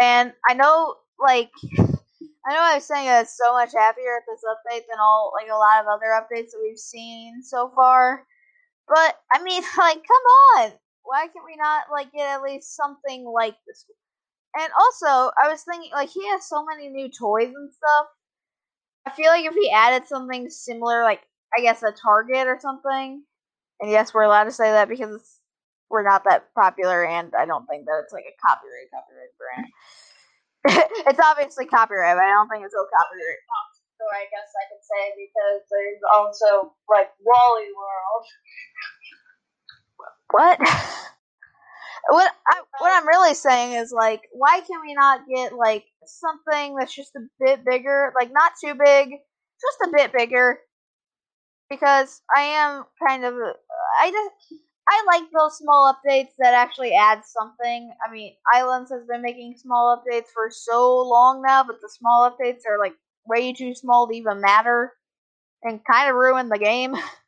And 0.00 0.32
I 0.48 0.54
know, 0.54 0.96
like, 1.18 1.50
I 2.46 2.52
know 2.54 2.60
I 2.60 2.74
was 2.76 2.84
saying 2.84 3.08
I 3.08 3.20
was 3.20 3.36
so 3.36 3.52
much 3.52 3.72
happier 3.74 4.16
at 4.16 4.22
this 4.28 4.42
update 4.44 4.84
than 4.90 5.00
all, 5.00 5.32
like, 5.38 5.50
a 5.50 5.56
lot 5.56 5.80
of 5.80 5.86
other 5.88 6.12
updates 6.14 6.50
that 6.52 6.60
we've 6.62 6.78
seen 6.78 7.42
so 7.42 7.70
far. 7.74 8.24
But, 8.88 9.18
I 9.32 9.42
mean, 9.42 9.62
like, 9.78 9.96
come 9.96 10.24
on! 10.62 10.72
why 11.04 11.26
can't 11.28 11.44
we 11.44 11.56
not 11.56 11.84
like 11.92 12.12
get 12.12 12.26
at 12.28 12.42
least 12.42 12.76
something 12.76 13.24
like 13.24 13.56
this? 13.66 13.86
And 14.58 14.72
also, 14.80 15.30
I 15.42 15.48
was 15.48 15.62
thinking 15.62 15.90
like 15.92 16.08
he 16.10 16.26
has 16.30 16.48
so 16.48 16.64
many 16.64 16.88
new 16.88 17.10
toys 17.10 17.52
and 17.54 17.72
stuff. 17.72 18.06
I 19.06 19.10
feel 19.10 19.28
like 19.30 19.44
if 19.44 19.54
he 19.54 19.70
added 19.70 20.08
something 20.08 20.48
similar, 20.50 21.02
like 21.02 21.20
I 21.56 21.60
guess 21.60 21.82
a 21.82 21.92
Target 21.92 22.46
or 22.46 22.58
something, 22.60 23.22
and 23.80 23.90
yes, 23.90 24.14
we're 24.14 24.22
allowed 24.22 24.44
to 24.44 24.52
say 24.52 24.70
that 24.70 24.88
because 24.88 25.40
we're 25.90 26.02
not 26.02 26.24
that 26.24 26.52
popular, 26.54 27.04
and 27.04 27.32
I 27.38 27.44
don't 27.44 27.66
think 27.66 27.84
that 27.86 28.00
it's 28.04 28.12
like 28.12 28.24
a 28.24 28.36
copyright 28.40 28.90
copyright 28.90 29.36
brand. 29.36 29.66
it's 31.06 31.20
obviously 31.20 31.66
copyright, 31.66 32.16
but 32.16 32.24
I 32.24 32.32
don't 32.32 32.48
think 32.48 32.64
it's 32.64 32.74
a 32.74 32.80
copyright. 32.80 33.44
So 33.98 34.04
I 34.10 34.24
guess 34.32 34.50
I 34.50 34.64
could 34.72 34.82
say 34.82 35.02
because 35.16 35.62
there's 35.70 36.02
also 36.16 36.74
like 36.88 37.12
Wally 37.20 37.68
World. 37.76 38.24
What? 40.30 40.58
what 42.10 42.32
I 42.48 42.60
what 42.78 42.92
uh, 42.92 42.96
I'm 42.96 43.08
really 43.08 43.34
saying 43.34 43.72
is 43.72 43.92
like, 43.92 44.22
why 44.32 44.60
can 44.60 44.80
we 44.80 44.94
not 44.94 45.20
get 45.32 45.52
like 45.54 45.84
something 46.06 46.76
that's 46.76 46.94
just 46.94 47.14
a 47.16 47.20
bit 47.40 47.64
bigger, 47.64 48.12
like 48.18 48.30
not 48.32 48.52
too 48.62 48.74
big, 48.74 49.10
just 49.10 49.88
a 49.88 49.92
bit 49.94 50.12
bigger? 50.12 50.58
Because 51.70 52.20
I 52.36 52.42
am 52.42 52.84
kind 53.08 53.24
of, 53.24 53.34
I 53.98 54.10
just 54.10 54.60
I 54.88 55.02
like 55.06 55.30
those 55.32 55.58
small 55.58 55.92
updates 55.94 56.32
that 56.38 56.52
actually 56.54 56.92
add 56.94 57.22
something. 57.24 57.92
I 58.06 58.12
mean, 58.12 58.34
Islands 58.54 58.90
has 58.90 59.06
been 59.08 59.22
making 59.22 59.56
small 59.56 59.96
updates 59.96 60.26
for 60.34 60.50
so 60.50 61.00
long 61.02 61.42
now, 61.42 61.64
but 61.64 61.80
the 61.80 61.88
small 61.88 62.30
updates 62.30 62.60
are 62.68 62.78
like 62.78 62.94
way 63.26 63.54
too 63.54 63.74
small 63.74 64.06
to 64.06 64.14
even 64.14 64.40
matter 64.42 64.92
and 65.62 65.80
kind 65.90 66.10
of 66.10 66.16
ruin 66.16 66.48
the 66.48 66.58
game. 66.58 66.94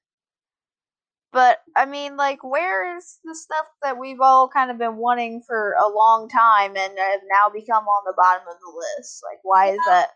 But 1.36 1.58
I 1.76 1.84
mean, 1.84 2.16
like, 2.16 2.42
where 2.42 2.96
is 2.96 3.18
the 3.22 3.34
stuff 3.34 3.66
that 3.82 3.98
we've 3.98 4.22
all 4.22 4.48
kind 4.48 4.70
of 4.70 4.78
been 4.78 4.96
wanting 4.96 5.42
for 5.46 5.74
a 5.78 5.86
long 5.86 6.30
time 6.30 6.70
and 6.70 6.98
have 6.98 7.20
now 7.30 7.52
become 7.52 7.84
on 7.84 8.04
the 8.06 8.14
bottom 8.16 8.48
of 8.48 8.56
the 8.58 8.72
list? 8.74 9.20
Like, 9.22 9.40
why 9.42 9.72
is 9.72 9.78
that? 9.86 10.12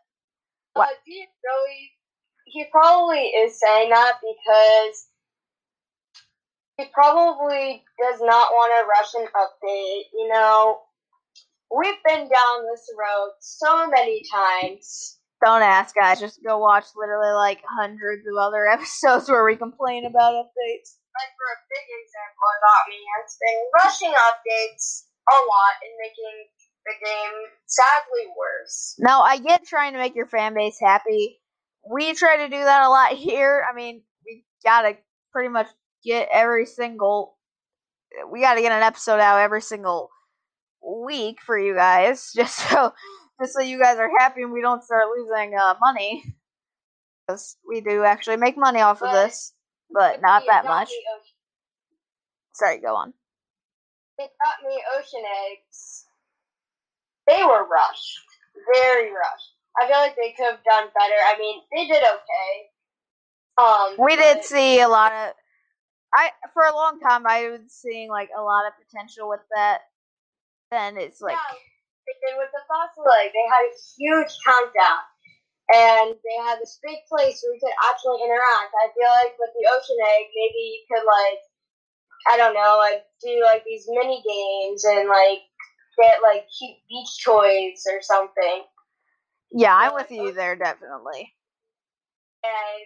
What? 0.73 0.89
Uh, 0.89 0.93
he 1.05 1.27
really, 1.45 1.91
he 2.47 2.65
probably 2.73 3.19
is 3.19 3.61
saying 3.61 3.91
that 3.91 4.15
because 4.23 5.09
he 6.79 6.87
probably 6.91 7.85
does 8.01 8.21
not 8.23 8.49
want 8.53 8.73
to 8.81 8.89
rush 8.89 9.23
an 9.23 9.29
update. 9.37 10.05
You 10.15 10.29
know, 10.33 10.79
we've 11.77 12.03
been 12.03 12.31
down 12.31 12.65
this 12.73 12.89
road 12.99 13.33
so 13.41 13.91
many 13.91 14.23
times. 14.33 15.19
Don't 15.45 15.61
ask, 15.61 15.95
guys. 15.95 16.19
Just 16.19 16.41
go 16.43 16.59
watch 16.61 16.87
literally 16.97 17.35
like 17.35 17.61
hundreds 17.69 18.23
of 18.27 18.41
other 18.41 18.67
episodes 18.73 19.29
where 19.29 19.45
we 19.45 19.57
complain 19.57 20.07
about 20.07 20.33
updates 20.33 20.95
like 21.17 21.33
for 21.35 21.49
a 21.51 21.59
big 21.71 21.87
example 22.03 22.49
about 22.61 22.83
me, 22.89 22.99
has 23.19 23.37
been 23.39 23.61
rushing 23.83 24.15
updates 24.15 25.11
a 25.29 25.37
lot 25.37 25.75
and 25.83 25.95
making 25.99 26.37
the 26.87 26.95
game 27.05 27.37
sadly 27.67 28.27
worse. 28.37 28.95
Now 28.99 29.23
I 29.23 29.39
get 29.39 29.67
trying 29.67 29.93
to 29.93 29.99
make 29.99 30.15
your 30.15 30.27
fan 30.27 30.55
base 30.55 30.79
happy. 30.81 31.41
We 31.91 32.15
try 32.15 32.39
to 32.39 32.49
do 32.49 32.63
that 32.63 32.87
a 32.87 32.89
lot 32.89 33.13
here. 33.13 33.65
I 33.69 33.75
mean, 33.75 34.03
we 34.27 34.45
gotta 34.65 34.97
pretty 35.33 35.49
much 35.49 35.69
get 36.05 36.29
every 36.33 36.67
single 36.67 37.37
we 38.31 38.41
gotta 38.41 38.61
get 38.61 38.73
an 38.73 38.83
episode 38.83 39.21
out 39.21 39.41
every 39.41 39.63
single 39.63 40.11
week 40.83 41.41
for 41.41 41.59
you 41.59 41.75
guys, 41.75 42.33
just 42.37 42.59
so 42.59 42.93
just 43.41 43.55
so 43.55 43.61
you 43.61 43.81
guys 43.81 43.99
are 43.99 44.11
happy 44.19 44.43
and 44.43 44.53
we 44.53 44.61
don't 44.61 44.85
start 44.85 45.07
losing 45.17 45.55
uh, 45.59 45.75
money. 45.81 46.25
Because 47.27 47.57
we 47.69 47.81
do 47.81 48.03
actually 48.03 48.39
make 48.39 48.59
money 48.59 48.81
off 48.81 49.03
of 49.03 49.13
this 49.13 49.53
but 49.93 50.21
not 50.23 50.45
that 50.47 50.65
much. 50.65 50.91
Sorry, 52.53 52.79
go 52.79 52.95
on. 52.95 53.13
They 54.19 54.25
got 54.25 54.69
me 54.69 54.83
ocean 54.99 55.23
eggs. 55.51 56.05
They 57.27 57.43
were 57.45 57.67
rushed, 57.67 58.19
very 58.75 59.11
rushed. 59.11 59.55
I 59.81 59.87
feel 59.87 59.99
like 59.99 60.17
they 60.17 60.35
could 60.37 60.51
have 60.51 60.65
done 60.65 60.89
better. 60.93 61.15
I 61.15 61.39
mean, 61.39 61.63
they 61.73 61.87
did 61.87 62.03
okay. 62.03 62.53
Um, 63.57 63.95
we 63.99 64.17
did 64.17 64.45
see 64.45 64.81
a 64.81 64.89
lot 64.89 65.13
of. 65.13 65.35
I 66.13 66.31
for 66.53 66.65
a 66.65 66.75
long 66.75 66.99
time 67.01 67.25
I 67.27 67.49
was 67.51 67.61
seeing 67.69 68.09
like 68.11 68.31
a 68.37 68.43
lot 68.43 68.67
of 68.67 68.73
potential 68.85 69.29
with 69.29 69.41
that. 69.55 69.79
Then 70.71 70.99
it's 70.99 71.21
like 71.21 71.39
yeah, 71.39 71.57
they 72.07 72.15
did 72.19 72.37
with 72.39 72.51
the 72.53 72.63
fossil 72.67 73.05
egg. 73.23 73.31
They 73.33 73.47
had 73.49 73.63
a 73.63 73.75
huge 73.97 74.37
countdown 74.45 75.01
and 75.71 76.19
they 76.19 76.37
had 76.43 76.59
this 76.59 76.83
big 76.83 76.99
place 77.07 77.39
where 77.43 77.55
you 77.55 77.61
could 77.63 77.79
actually 77.87 78.19
interact. 78.27 78.75
I 78.75 78.91
feel 78.91 79.11
like 79.11 79.39
with 79.39 79.55
the 79.55 79.71
Ocean 79.71 80.01
Egg, 80.03 80.27
maybe 80.35 80.63
you 80.67 80.83
could 80.91 81.07
like, 81.07 81.41
I 82.27 82.35
don't 82.37 82.55
know, 82.55 82.75
like 82.83 83.07
do 83.23 83.31
like 83.45 83.63
these 83.63 83.87
mini 83.87 84.19
games 84.27 84.85
and 84.85 85.09
like 85.09 85.47
get 85.95 86.23
like 86.27 86.51
cute 86.51 86.79
beach 86.91 87.23
toys 87.23 87.87
or 87.87 88.03
something. 88.03 88.67
Yeah, 89.53 89.75
I'm 89.75 89.95
with 89.95 90.11
you 90.11 90.33
there, 90.33 90.57
definitely. 90.57 91.31
And 92.43 92.83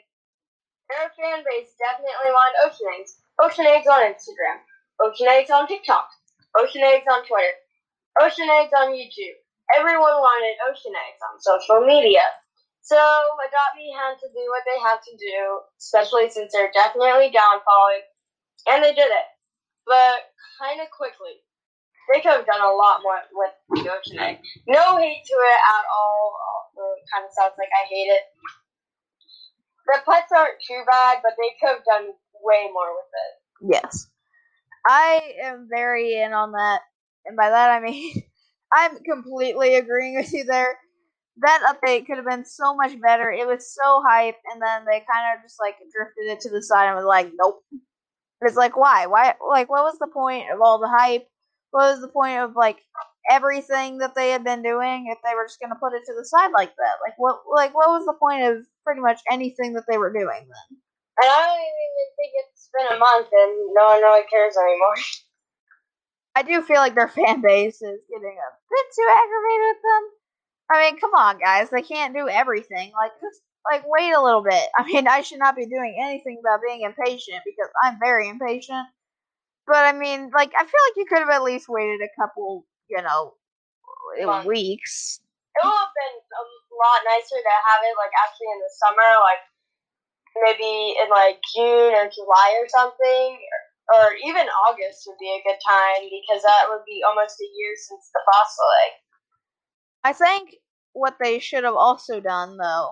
their 0.92 1.08
fan 1.16 1.44
base 1.44 1.72
definitely 1.80 2.32
wanted 2.32 2.68
Ocean 2.68 2.88
Eggs. 3.00 3.16
Ocean 3.40 3.66
Eggs 3.66 3.88
on 3.88 4.12
Instagram. 4.12 4.60
Ocean 5.00 5.28
Eggs 5.28 5.50
on 5.50 5.66
TikTok. 5.68 6.08
Ocean 6.60 6.82
Eggs 6.84 7.08
on 7.10 7.24
Twitter. 7.24 7.56
Ocean 8.20 8.48
Eggs 8.60 8.72
on 8.76 8.92
YouTube. 8.92 9.40
Everyone 9.76 10.20
wanted 10.20 10.60
Ocean 10.68 10.92
Eggs 10.92 11.22
on 11.24 11.40
social 11.40 11.80
media. 11.86 12.20
So 12.84 13.00
Adopt 13.00 13.80
Me 13.80 13.96
had 13.96 14.20
to 14.20 14.28
do 14.28 14.44
what 14.52 14.60
they 14.68 14.76
had 14.76 15.00
to 15.00 15.16
do, 15.16 15.64
especially 15.80 16.28
since 16.28 16.52
they're 16.52 16.68
definitely 16.76 17.32
downfalling, 17.32 18.04
and 18.68 18.84
they 18.84 18.92
did 18.92 19.08
it, 19.08 19.28
but 19.88 20.28
kind 20.60 20.84
of 20.84 20.92
quickly. 20.92 21.40
They 22.12 22.20
could 22.20 22.36
have 22.36 22.44
done 22.44 22.60
a 22.60 22.76
lot 22.76 23.00
more 23.00 23.16
with 23.32 23.56
Egg. 24.20 24.36
No 24.68 24.98
hate 25.00 25.24
to 25.24 25.32
it 25.32 25.60
at 25.64 25.84
all. 25.88 26.36
It 26.76 27.08
kind 27.08 27.24
of 27.24 27.32
sounds 27.32 27.56
like 27.56 27.72
I 27.72 27.88
hate 27.88 28.12
it. 28.12 28.22
The 29.86 29.98
pets 30.04 30.32
aren't 30.36 30.60
too 30.60 30.84
bad, 30.84 31.18
but 31.22 31.32
they 31.40 31.56
could 31.56 31.80
have 31.80 31.84
done 31.88 32.12
way 32.42 32.68
more 32.70 32.92
with 32.92 33.08
it. 33.16 33.80
Yes. 33.80 34.08
I 34.86 35.32
am 35.42 35.68
very 35.70 36.20
in 36.20 36.34
on 36.34 36.52
that. 36.52 36.80
And 37.24 37.34
by 37.34 37.48
that 37.48 37.70
I 37.70 37.80
mean, 37.80 38.22
I'm 38.74 38.98
completely 38.98 39.76
agreeing 39.76 40.16
with 40.16 40.34
you 40.34 40.44
there 40.44 40.76
that 41.38 41.74
update 41.74 42.06
could 42.06 42.16
have 42.16 42.26
been 42.26 42.44
so 42.44 42.76
much 42.76 43.00
better. 43.00 43.30
It 43.30 43.46
was 43.46 43.74
so 43.74 44.02
hype, 44.06 44.36
and 44.52 44.62
then 44.62 44.84
they 44.84 45.04
kind 45.10 45.34
of 45.34 45.42
just 45.42 45.56
like 45.60 45.76
drifted 45.94 46.30
it 46.30 46.40
to 46.40 46.50
the 46.50 46.62
side 46.62 46.86
and 46.86 46.96
was 46.96 47.04
like, 47.04 47.32
nope. 47.34 47.62
It's 48.40 48.56
like 48.56 48.76
why? 48.76 49.06
Why 49.06 49.34
like 49.48 49.70
what 49.70 49.84
was 49.84 49.98
the 49.98 50.06
point 50.06 50.50
of 50.52 50.60
all 50.60 50.78
the 50.78 50.88
hype? 50.88 51.26
What 51.70 51.90
was 51.90 52.00
the 52.00 52.08
point 52.08 52.38
of 52.38 52.54
like 52.54 52.78
everything 53.30 53.98
that 53.98 54.14
they 54.14 54.30
had 54.30 54.44
been 54.44 54.62
doing 54.62 55.08
if 55.08 55.18
they 55.24 55.34
were 55.34 55.46
just 55.46 55.60
gonna 55.60 55.80
put 55.80 55.94
it 55.94 56.02
to 56.06 56.14
the 56.14 56.26
side 56.26 56.52
like 56.52 56.74
that? 56.76 56.96
Like 57.02 57.14
what 57.16 57.40
like 57.50 57.74
what 57.74 57.88
was 57.88 58.04
the 58.04 58.18
point 58.20 58.42
of 58.44 58.66
pretty 58.84 59.00
much 59.00 59.20
anything 59.30 59.72
that 59.74 59.84
they 59.88 59.96
were 59.96 60.12
doing 60.12 60.44
then? 60.44 60.68
And 61.22 61.30
I 61.30 61.46
don't 61.46 61.62
even 61.62 62.08
think 62.18 62.32
it's 62.44 62.70
been 62.74 62.96
a 62.96 62.98
month 62.98 63.28
and 63.32 63.54
no 63.72 63.84
one 63.86 64.02
really 64.02 64.26
cares 64.28 64.56
anymore. 64.58 64.98
I 66.36 66.42
do 66.42 66.60
feel 66.62 66.82
like 66.82 66.96
their 66.96 67.08
fan 67.08 67.40
base 67.40 67.80
is 67.80 68.00
getting 68.10 68.36
a 68.36 68.50
bit 68.70 68.86
too 68.92 69.08
aggravated 69.08 69.66
with 69.70 69.82
them. 69.86 70.02
I 70.70 70.80
mean, 70.80 71.00
come 71.00 71.12
on, 71.14 71.38
guys. 71.38 71.68
They 71.70 71.82
can't 71.82 72.14
do 72.14 72.28
everything. 72.28 72.92
Like, 72.96 73.12
just 73.20 73.40
like 73.70 73.84
wait 73.86 74.12
a 74.12 74.22
little 74.22 74.42
bit. 74.42 74.68
I 74.78 74.84
mean, 74.84 75.08
I 75.08 75.22
should 75.22 75.38
not 75.38 75.56
be 75.56 75.66
doing 75.66 75.96
anything 76.00 76.40
about 76.40 76.60
being 76.66 76.82
impatient 76.82 77.42
because 77.44 77.70
I'm 77.82 77.98
very 77.98 78.28
impatient. 78.28 78.86
But 79.66 79.88
I 79.88 79.92
mean, 79.92 80.30
like, 80.34 80.52
I 80.52 80.64
feel 80.64 80.82
like 80.88 80.96
you 80.96 81.06
could 81.08 81.24
have 81.24 81.32
at 81.32 81.42
least 81.42 81.68
waited 81.68 82.00
a 82.04 82.12
couple, 82.20 82.66
you 82.88 83.00
know, 83.00 83.32
eh, 84.20 84.26
Months. 84.26 84.46
weeks. 84.46 85.20
It 85.56 85.64
would 85.64 85.72
have 85.72 85.96
been 85.96 86.16
a 86.20 86.42
lot 86.76 87.00
nicer 87.08 87.38
to 87.40 87.54
have 87.64 87.80
it 87.86 87.94
like 87.96 88.12
actually 88.12 88.50
in 88.52 88.60
the 88.60 88.72
summer, 88.76 89.10
like 89.22 89.40
maybe 90.44 90.98
in 91.00 91.08
like 91.08 91.40
June 91.54 91.94
or 91.94 92.10
July 92.10 92.58
or 92.60 92.68
something, 92.68 93.38
or, 93.38 93.60
or 93.94 94.06
even 94.20 94.50
August 94.68 95.06
would 95.06 95.16
be 95.16 95.32
a 95.32 95.44
good 95.46 95.60
time 95.62 96.10
because 96.10 96.42
that 96.42 96.68
would 96.68 96.84
be 96.84 97.00
almost 97.06 97.40
a 97.40 97.48
year 97.48 97.72
since 97.78 98.10
the 98.12 98.20
fossil 98.26 98.68
egg. 98.84 99.03
I 100.04 100.12
think 100.12 100.56
what 100.92 101.16
they 101.20 101.38
should 101.38 101.64
have 101.64 101.74
also 101.74 102.20
done 102.20 102.56
though 102.58 102.90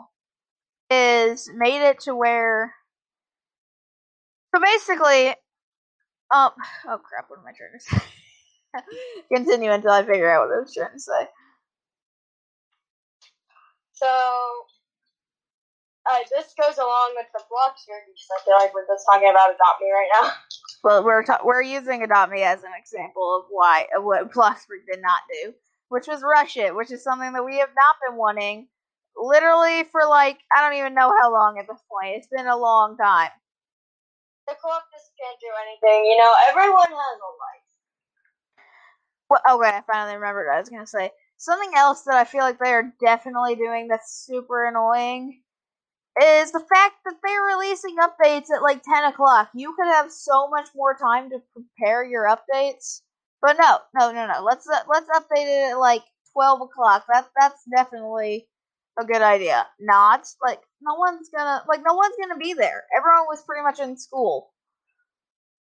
is 0.91 1.49
made 1.55 1.87
it 1.87 2.01
to 2.01 2.15
where 2.15 2.75
so 4.55 4.61
basically 4.61 5.29
um 6.31 6.51
oh 6.87 6.99
crap 6.99 7.29
what 7.29 7.39
am 7.39 7.47
I 7.47 7.53
trying 7.53 7.79
to 7.79 7.81
say? 7.81 8.03
Continue 9.35 9.71
until 9.71 9.91
I 9.91 10.05
figure 10.05 10.31
out 10.31 10.49
what 10.49 10.57
I 10.57 10.61
was 10.61 10.75
trying 10.75 10.93
to 10.93 10.99
say. 10.99 11.29
So 13.93 14.09
uh, 16.11 16.19
this 16.35 16.53
goes 16.61 16.79
along 16.79 17.15
with 17.15 17.27
the 17.33 17.41
Bloxburg 17.47 18.03
because 18.11 18.29
I 18.35 18.45
feel 18.45 18.55
like 18.59 18.75
we're 18.75 18.87
just 18.87 19.07
talking 19.11 19.31
about 19.31 19.51
Adopt 19.51 19.81
Me 19.81 19.93
right 19.93 20.09
now. 20.23 20.31
Well, 20.85 21.05
we're 21.05 21.23
ta- 21.23 21.43
we're 21.45 21.63
using 21.63 22.03
Adopt 22.03 22.33
Me 22.33 22.43
as 22.43 22.65
an 22.65 22.73
example 22.77 23.37
of 23.37 23.45
why 23.51 23.87
of 23.97 24.03
what 24.03 24.33
Bloxburg 24.33 24.83
did 24.91 25.01
not 25.01 25.21
do, 25.33 25.55
which 25.93 26.09
was 26.09 26.23
rush 26.25 26.57
it, 26.57 26.75
which 26.75 26.91
is 26.91 27.05
something 27.05 27.35
that 27.35 27.45
we 27.45 27.59
have 27.59 27.69
not 27.77 27.97
been 28.01 28.17
wanting 28.17 28.67
literally 29.15 29.85
for 29.93 30.01
like 30.09 30.39
I 30.57 30.63
don't 30.63 30.79
even 30.79 30.95
know 30.95 31.13
how 31.21 31.31
long 31.31 31.59
at 31.59 31.67
this 31.69 31.83
point. 31.91 32.17
It's 32.17 32.29
been 32.29 32.47
a 32.47 32.57
long 32.57 32.97
time. 32.97 33.29
The 34.49 34.57
co-op 34.63 34.83
just 34.91 35.13
can't 35.21 35.39
do 35.39 35.53
anything. 35.69 36.07
You 36.07 36.17
know, 36.17 36.35
everyone 36.49 36.89
has 36.89 36.97
a 36.97 37.31
life. 37.45 37.69
Well, 39.29 39.59
okay, 39.61 39.77
I 39.77 39.83
finally 39.87 40.17
remembered 40.17 40.47
what 40.49 40.57
I 40.57 40.61
was 40.61 40.71
gonna 40.71 40.87
say. 40.87 41.11
Something 41.37 41.73
else 41.77 42.03
that 42.05 42.15
I 42.15 42.25
feel 42.25 42.41
like 42.41 42.59
they 42.59 42.73
are 42.73 42.93
definitely 43.01 43.57
doing 43.57 43.89
that's 43.89 44.25
super 44.27 44.67
annoying 44.67 45.43
is 46.23 46.53
the 46.53 46.61
fact 46.61 46.97
that 47.05 47.17
they're 47.23 47.43
releasing 47.43 47.97
updates 47.97 48.51
at 48.55 48.63
like 48.63 48.83
ten 48.83 49.05
o'clock. 49.05 49.51
You 49.55 49.75
could 49.77 49.89
have 49.89 50.11
so 50.11 50.49
much 50.49 50.69
more 50.75 50.97
time 50.97 51.31
to 51.31 51.43
prepare 51.53 52.05
your 52.05 52.27
updates. 52.29 53.03
But 53.43 53.57
no, 53.59 53.79
no, 53.99 54.13
no, 54.13 54.27
no. 54.27 54.45
Let's 54.45 54.69
uh, 54.69 54.83
let's 54.89 55.11
update 55.11 55.51
it 55.51 55.73
at 55.73 55.79
like 55.79 56.03
twelve 56.33 56.61
o'clock. 56.63 57.05
That 57.13 57.29
that's 57.39 57.63
definitely 57.75 58.49
a 58.99 59.05
good 59.05 59.21
idea. 59.23 59.67
Not 59.81 60.27
like 60.43 60.61
no 60.81 60.95
one's 60.95 61.29
gonna 61.29 61.65
like 61.69 61.81
no 61.85 61.95
one's 61.95 62.15
gonna 62.21 62.39
be 62.39 62.55
there. 62.55 62.85
Everyone 62.97 63.27
was 63.27 63.43
pretty 63.43 63.63
much 63.63 63.81
in 63.81 63.99
school. 63.99 64.53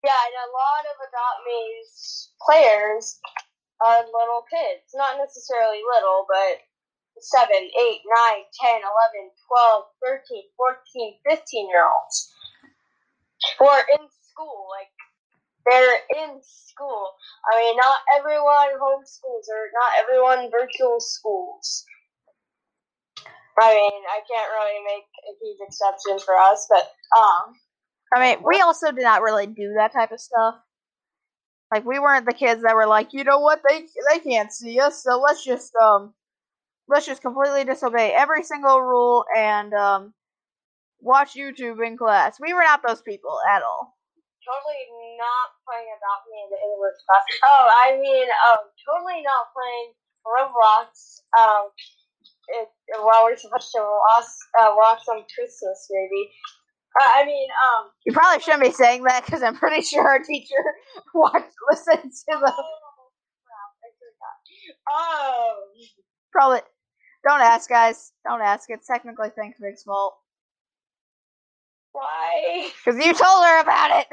Yeah, 0.03 0.15
and 0.15 0.35
a 0.35 0.49
lot 0.49 0.83
of 0.89 0.95
Adopt 0.97 1.39
Me's 1.45 2.31
players 2.41 3.19
are 3.85 3.99
little 4.07 4.47
kids. 4.49 4.95
Not 4.95 5.19
necessarily 5.19 5.83
little, 5.83 6.25
but 6.27 6.63
7, 7.19 7.51
8, 7.51 7.67
9, 7.75 8.43
10, 8.63 8.79
11, 8.79 9.31
12, 9.45 9.83
13, 9.99 10.43
14, 10.55 11.19
15 11.27 11.69
year 11.69 11.83
olds 11.83 12.31
who 13.59 13.67
are 13.67 13.83
in 13.99 14.07
school. 14.23 14.71
Like, 14.71 14.91
they're 15.65 15.99
in 16.23 16.39
school. 16.41 17.11
I 17.51 17.59
mean, 17.59 17.77
not 17.77 17.95
everyone 18.17 18.79
homeschools 18.79 19.47
or 19.51 19.69
not 19.73 19.91
everyone 19.99 20.51
virtual 20.51 20.99
schools. 20.99 21.85
I 23.61 23.73
mean, 23.73 24.01
I 24.09 24.21
can't 24.31 24.51
really 24.51 24.79
make 24.85 25.03
a 25.27 25.33
huge 25.41 25.57
exception 25.67 26.19
for 26.25 26.37
us, 26.37 26.65
but, 26.69 26.83
um, 27.19 27.53
I 28.15 28.19
mean, 28.19 28.43
we 28.45 28.61
also 28.61 28.91
did 28.91 29.03
not 29.03 29.21
really 29.21 29.47
do 29.47 29.73
that 29.77 29.91
type 29.91 30.11
of 30.11 30.19
stuff. 30.21 30.55
Like 31.71 31.85
we 31.85 31.99
weren't 31.99 32.25
the 32.25 32.33
kids 32.33 32.63
that 32.63 32.75
were 32.75 32.87
like, 32.87 33.13
you 33.13 33.23
know 33.23 33.39
what, 33.39 33.61
they 33.67 33.85
they 34.11 34.19
can't 34.19 34.51
see 34.51 34.79
us, 34.79 35.03
so 35.03 35.19
let's 35.19 35.43
just 35.43 35.71
um 35.75 36.13
let's 36.87 37.05
just 37.05 37.21
completely 37.21 37.63
disobey 37.63 38.11
every 38.11 38.43
single 38.43 38.81
rule 38.81 39.23
and 39.37 39.73
um 39.73 40.13
watch 40.99 41.35
YouTube 41.35 41.85
in 41.85 41.97
class. 41.97 42.39
We 42.39 42.53
were 42.53 42.63
not 42.63 42.81
those 42.85 43.03
people 43.03 43.37
at 43.53 43.61
all. 43.61 43.98
Totally 44.45 44.81
not 45.19 45.47
playing 45.67 45.89
Adopt 45.93 46.23
Me 46.31 46.37
in 46.41 46.49
the 46.49 46.59
English 46.63 46.97
class. 47.03 47.23
Oh, 47.43 47.65
I 47.69 47.99
mean, 47.99 48.27
um, 48.49 48.71
totally 48.81 49.21
not 49.21 49.51
playing 49.51 49.89
Roblox. 50.25 51.21
Um, 51.35 51.69
it, 52.47 52.67
while 53.03 53.25
we're 53.25 53.37
supposed 53.37 53.69
to 53.75 53.81
watch, 53.83 54.31
uh, 54.59 54.71
watch 54.73 55.03
some 55.05 55.21
Christmas 55.35 55.87
maybe. 55.91 56.31
Uh, 56.99 57.21
I 57.21 57.25
mean, 57.25 57.47
um, 57.51 57.91
You 58.05 58.13
probably 58.13 58.41
shouldn't 58.41 58.63
be 58.63 58.71
saying 58.71 59.03
that 59.03 59.25
because 59.25 59.43
I'm 59.43 59.55
pretty 59.55 59.81
sure 59.81 60.07
our 60.07 60.23
teacher 60.23 60.63
watched 61.13 61.53
listened 61.69 62.11
to 62.11 62.33
the 62.33 62.51
crap, 62.51 63.71
I 63.83 63.89
forgot. 63.99 64.37
Oh, 64.89 65.55
probably. 66.31 66.61
Don't 67.27 67.41
ask, 67.41 67.69
guys. 67.69 68.13
Don't 68.25 68.41
ask. 68.41 68.69
It's 68.69 68.87
technically 68.87 69.29
Think 69.29 69.55
Big's 69.61 69.83
fault 69.83 70.15
why? 71.91 72.69
because 72.85 72.99
you 73.03 73.13
told 73.13 73.45
her 73.45 73.61
about 73.61 74.01
it. 74.01 74.07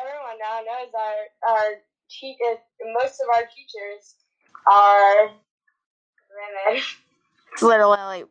Everyone 0.00 0.38
now 0.40 0.60
knows 0.60 0.92
our 0.94 1.50
our 1.50 1.74
te- 2.08 2.38
most 2.94 3.20
of 3.20 3.28
our 3.34 3.42
teachers 3.42 4.16
are 4.70 5.28
women. 6.30 6.82
It's 7.52 7.62
literally 7.62 8.22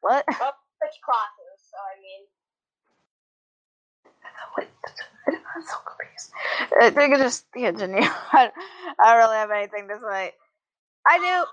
what? 0.00 0.24
well, 0.40 0.54
which 0.82 0.98
classes? 1.04 1.70
So 1.70 1.76
I 1.78 1.94
mean, 2.02 2.26
Wait, 4.56 4.68
I'm 5.54 5.62
so 5.62 5.76
confused. 5.86 6.32
I 6.80 6.90
think 6.90 7.14
it's 7.14 7.22
just 7.22 7.52
continue. 7.52 8.00
I, 8.32 8.50
I 9.04 9.12
don't 9.12 9.18
really 9.18 9.36
have 9.36 9.50
anything 9.50 9.88
to 9.88 9.98
say. 10.10 10.32
I 11.06 11.18
do. 11.18 11.46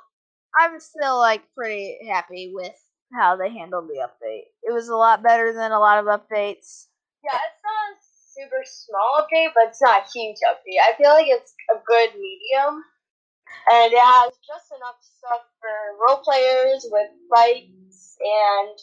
I'm 0.59 0.79
still 0.79 1.19
like 1.19 1.43
pretty 1.55 1.99
happy 2.09 2.51
with 2.53 2.73
how 3.15 3.35
they 3.35 3.49
handled 3.49 3.87
the 3.87 4.05
update. 4.05 4.51
It 4.63 4.73
was 4.73 4.89
a 4.89 4.95
lot 4.95 5.23
better 5.23 5.53
than 5.53 5.71
a 5.71 5.79
lot 5.79 5.99
of 5.99 6.05
updates. 6.05 6.87
yeah, 7.23 7.39
it's 7.39 7.63
not 7.63 7.95
a 7.95 7.97
super 8.35 8.63
small 8.65 9.23
update, 9.23 9.55
but 9.55 9.69
it's 9.69 9.81
not 9.81 10.03
a 10.03 10.11
huge 10.13 10.37
update. 10.43 10.83
I 10.83 10.95
feel 10.97 11.11
like 11.11 11.27
it's 11.27 11.53
a 11.71 11.79
good 11.85 12.11
medium, 12.19 12.83
and 13.71 13.93
it 13.93 13.99
has 13.99 14.31
just 14.45 14.71
enough 14.75 14.99
stuff 15.01 15.41
for 15.59 15.73
role 16.07 16.21
players 16.21 16.85
with 16.91 17.09
fights 17.33 18.17
and 18.19 18.75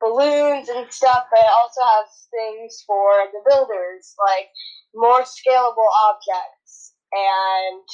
balloons 0.00 0.68
and 0.68 0.86
stuff, 0.92 1.26
but 1.30 1.40
it 1.40 1.50
also 1.50 1.82
has 1.82 2.28
things 2.30 2.84
for 2.86 3.26
the 3.32 3.42
builders, 3.50 4.14
like 4.18 4.48
more 4.94 5.22
scalable 5.22 5.90
objects 6.06 6.94
and 7.12 7.86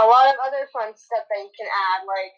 a 0.00 0.06
lot 0.06 0.28
of 0.28 0.36
other 0.46 0.68
fun 0.72 0.92
stuff 0.96 1.24
that 1.28 1.40
you 1.40 1.50
can 1.56 1.68
add, 1.68 2.06
like 2.06 2.36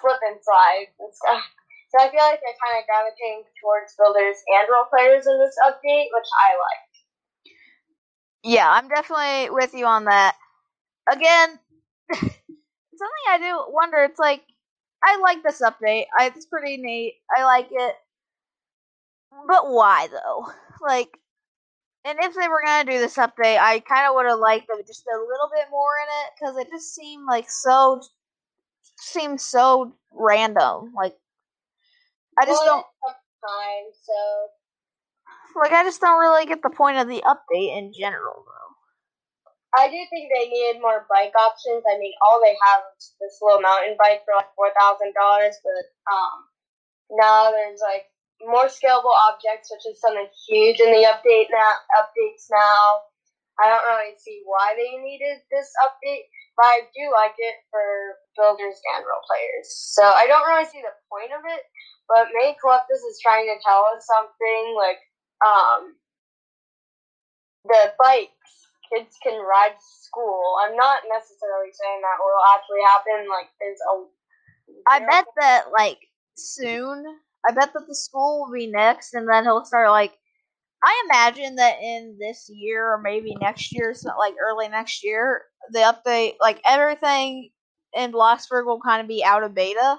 slip 0.00 0.20
and 0.26 0.40
slides 0.42 0.94
and 0.98 1.12
stuff. 1.14 1.44
So 1.90 1.98
I 1.98 2.10
feel 2.10 2.22
like 2.22 2.40
they're 2.40 2.62
kind 2.62 2.78
of 2.78 2.86
gravitating 2.86 3.44
towards 3.60 3.96
builders 3.98 4.38
and 4.46 4.68
role 4.70 4.86
players 4.90 5.26
in 5.26 5.38
this 5.38 5.56
update, 5.66 6.08
which 6.14 6.30
I 6.38 6.50
like. 6.54 6.90
Yeah, 8.44 8.70
I'm 8.70 8.88
definitely 8.88 9.50
with 9.50 9.74
you 9.74 9.86
on 9.86 10.04
that. 10.04 10.36
Again, 11.10 11.58
something 12.14 13.26
I 13.28 13.38
do 13.38 13.64
wonder. 13.72 13.98
It's 14.04 14.18
like 14.18 14.42
I 15.04 15.18
like 15.20 15.42
this 15.42 15.60
update. 15.62 16.06
I, 16.18 16.26
it's 16.34 16.46
pretty 16.46 16.76
neat. 16.76 17.14
I 17.36 17.44
like 17.44 17.68
it, 17.70 17.94
but 19.48 19.70
why 19.70 20.08
though? 20.12 20.46
Like, 20.80 21.10
and 22.04 22.18
if 22.22 22.34
they 22.34 22.48
were 22.48 22.62
gonna 22.64 22.90
do 22.90 22.98
this 22.98 23.16
update, 23.16 23.58
I 23.58 23.80
kind 23.80 24.06
of 24.08 24.14
would 24.14 24.26
have 24.26 24.38
liked 24.38 24.68
them 24.68 24.78
just 24.86 25.04
a 25.06 25.18
little 25.18 25.50
bit 25.52 25.66
more 25.70 25.92
in 26.02 26.08
it 26.08 26.32
because 26.38 26.56
it 26.56 26.70
just 26.72 26.94
seemed 26.94 27.26
like 27.26 27.50
so 27.50 28.00
seemed 29.00 29.40
so 29.40 29.94
random. 30.12 30.92
Like, 30.94 31.16
I 32.38 32.46
just 32.46 32.62
Well, 32.64 32.84
don't 33.04 33.14
time, 33.40 33.86
so 34.04 35.60
like. 35.60 35.72
I 35.72 35.84
just 35.84 36.00
don't 36.00 36.20
really 36.20 36.46
get 36.46 36.62
the 36.62 36.70
point 36.70 36.98
of 36.98 37.08
the 37.08 37.22
update 37.26 37.76
in 37.76 37.92
general, 37.92 38.44
though. 38.46 38.60
I 39.78 39.86
do 39.86 39.98
think 40.10 40.30
they 40.34 40.48
needed 40.48 40.82
more 40.82 41.06
bike 41.08 41.32
options. 41.38 41.84
I 41.86 41.98
mean, 41.98 42.12
all 42.26 42.40
they 42.42 42.56
have 42.66 42.82
is 42.98 43.14
this 43.20 43.38
little 43.40 43.60
mountain 43.60 43.96
bike 43.98 44.22
for 44.24 44.34
like 44.34 44.50
four 44.56 44.70
thousand 44.78 45.14
dollars, 45.14 45.56
but 45.62 45.84
um, 46.10 46.36
now 47.10 47.50
there's 47.50 47.80
like 47.80 48.10
more 48.42 48.66
scalable 48.66 49.14
objects, 49.30 49.70
which 49.70 49.86
is 49.86 50.00
something 50.00 50.26
huge 50.48 50.80
in 50.80 50.90
the 50.90 51.06
update 51.06 51.48
now. 51.54 51.72
Updates 51.98 52.50
now. 52.50 53.06
I 53.60 53.68
don't 53.68 53.84
really 53.92 54.16
see 54.16 54.40
why 54.44 54.72
they 54.74 54.96
needed 54.98 55.44
this 55.52 55.68
update, 55.84 56.26
I 56.62 56.86
do 56.92 57.10
like 57.12 57.34
it 57.38 57.56
for 57.70 57.84
builders 58.36 58.78
and 58.96 59.04
role 59.04 59.24
players. 59.26 59.68
So 59.96 60.04
I 60.04 60.26
don't 60.26 60.46
really 60.48 60.68
see 60.68 60.82
the 60.84 60.94
point 61.08 61.32
of 61.32 61.42
it, 61.48 61.62
but 62.08 62.32
May 62.36 62.56
Coeptus 62.60 63.02
is 63.02 63.20
trying 63.24 63.46
to 63.48 63.56
tell 63.64 63.84
us 63.94 64.04
something 64.04 64.64
like 64.76 65.00
um, 65.40 65.96
the 67.64 67.92
bikes 67.96 68.40
kids 68.90 69.16
can 69.22 69.38
ride 69.38 69.78
to 69.78 69.88
school. 70.02 70.42
I'm 70.66 70.76
not 70.76 71.02
necessarily 71.06 71.70
saying 71.70 72.00
that 72.02 72.18
will 72.18 72.42
actually 72.54 72.82
happen. 72.82 73.30
Like 73.30 73.48
there's 73.60 73.78
a 73.86 73.94
I 74.88 74.98
bet 75.00 75.26
that 75.38 75.70
like 75.72 75.98
soon. 76.36 77.04
I 77.48 77.52
bet 77.52 77.72
that 77.72 77.86
the 77.86 77.94
school 77.94 78.44
will 78.44 78.52
be 78.52 78.66
next, 78.66 79.14
and 79.14 79.28
then 79.28 79.44
he'll 79.44 79.64
start 79.64 79.90
like. 79.90 80.12
I 80.82 81.02
imagine 81.06 81.56
that 81.56 81.80
in 81.82 82.16
this 82.18 82.48
year 82.52 82.92
or 82.92 83.00
maybe 83.00 83.36
next 83.40 83.72
year, 83.72 83.92
so 83.94 84.10
like 84.18 84.34
early 84.42 84.68
next 84.68 85.04
year, 85.04 85.42
the 85.72 85.80
update, 85.80 86.34
like 86.40 86.60
everything 86.64 87.50
in 87.94 88.12
Bloxburg 88.12 88.64
will 88.66 88.80
kind 88.80 89.00
of 89.02 89.08
be 89.08 89.22
out 89.24 89.42
of 89.42 89.54
beta. 89.54 89.98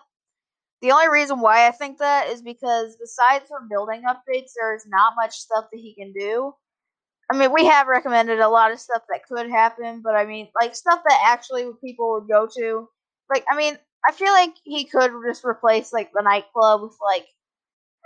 The 0.81 0.91
only 0.91 1.09
reason 1.09 1.39
why 1.39 1.67
I 1.67 1.71
think 1.71 1.99
that 1.99 2.29
is 2.29 2.41
because 2.41 2.97
besides 2.99 3.45
for 3.47 3.61
building 3.69 4.03
updates, 4.07 4.53
there's 4.59 4.85
not 4.87 5.13
much 5.15 5.37
stuff 5.37 5.65
that 5.71 5.79
he 5.79 5.93
can 5.93 6.13
do. 6.13 6.53
I 7.31 7.37
mean, 7.37 7.53
we 7.53 7.65
have 7.65 7.87
recommended 7.87 8.39
a 8.39 8.49
lot 8.49 8.71
of 8.71 8.79
stuff 8.79 9.03
that 9.09 9.25
could 9.25 9.49
happen, 9.49 10.01
but 10.03 10.15
I 10.15 10.25
mean, 10.25 10.49
like 10.59 10.75
stuff 10.75 11.01
that 11.07 11.21
actually 11.25 11.65
people 11.83 12.11
would 12.13 12.27
go 12.27 12.47
to. 12.57 12.89
Like, 13.29 13.45
I 13.49 13.55
mean, 13.55 13.77
I 14.07 14.11
feel 14.11 14.31
like 14.33 14.55
he 14.63 14.85
could 14.85 15.11
just 15.27 15.45
replace 15.45 15.93
like 15.93 16.11
the 16.13 16.23
nightclub 16.23 16.81
with 16.81 16.97
like 17.05 17.27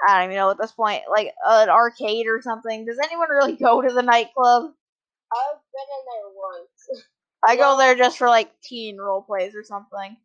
I 0.08 0.20
don't 0.20 0.26
even 0.26 0.38
know 0.38 0.52
at 0.52 0.58
this 0.58 0.72
point, 0.72 1.04
like 1.10 1.34
an 1.46 1.70
arcade 1.70 2.28
or 2.28 2.42
something. 2.42 2.86
Does 2.86 3.00
anyone 3.04 3.30
really 3.30 3.56
go 3.56 3.82
to 3.82 3.94
the 3.94 4.04
nightclub? 4.04 4.72
I've 5.34 5.60
been 5.74 5.90
in 5.90 6.06
there 6.06 6.32
once. 6.36 7.06
I 7.48 7.56
go 7.56 7.78
there 7.78 7.96
just 7.96 8.18
for 8.18 8.28
like 8.28 8.50
teen 8.62 8.98
role 8.98 9.22
plays 9.22 9.56
or 9.56 9.64
something. 9.64 10.18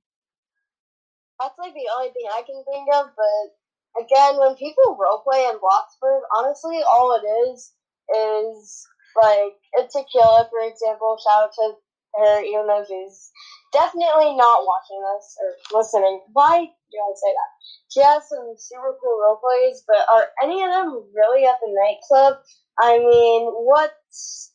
That's 1.40 1.58
like 1.58 1.74
the 1.74 1.88
only 1.96 2.10
thing 2.12 2.26
I 2.32 2.42
can 2.42 2.64
think 2.64 2.88
of. 2.94 3.06
But 3.16 4.02
again, 4.02 4.38
when 4.38 4.56
people 4.56 4.98
roleplay 4.98 5.50
in 5.50 5.58
Bloxburg, 5.58 6.20
honestly, 6.36 6.80
all 6.88 7.16
it 7.16 7.26
is 7.50 7.72
is 8.16 8.86
like 9.22 9.56
a 9.78 9.82
tequila, 9.88 10.48
for 10.50 10.68
example. 10.68 11.18
Shout 11.22 11.44
out 11.44 11.52
to 11.54 11.74
her, 12.16 12.42
even 12.42 12.66
though 12.66 12.84
she's 12.86 13.30
definitely 13.72 14.34
not 14.36 14.66
watching 14.66 15.00
this 15.00 15.36
or 15.40 15.78
listening. 15.78 16.20
Why 16.32 16.58
do 16.58 16.96
I 16.98 17.12
say 17.14 17.32
that? 17.32 17.50
She 17.88 18.00
has 18.00 18.28
some 18.28 18.54
super 18.56 18.96
cool 19.00 19.20
role 19.20 19.40
plays, 19.42 19.84
but 19.86 20.04
are 20.12 20.28
any 20.42 20.62
of 20.62 20.70
them 20.70 21.04
really 21.14 21.46
at 21.46 21.58
the 21.60 21.70
nightclub? 21.70 22.42
I 22.80 22.98
mean, 22.98 23.46
what's 23.46 24.52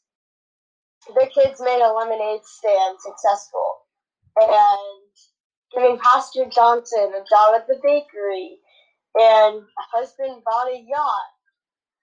the 1.07 1.29
kids 1.33 1.61
made 1.61 1.81
a 1.81 1.93
lemonade 1.93 2.41
stand 2.43 2.97
successful, 2.99 3.85
and 4.41 4.79
giving 5.73 5.99
Pastor 5.99 6.45
Johnson 6.49 7.11
a 7.13 7.23
job 7.29 7.55
at 7.55 7.67
the 7.67 7.79
bakery, 7.83 8.57
and 9.15 9.61
husband 9.93 10.41
bought 10.43 10.71
a 10.71 10.83
yacht. 10.87 11.31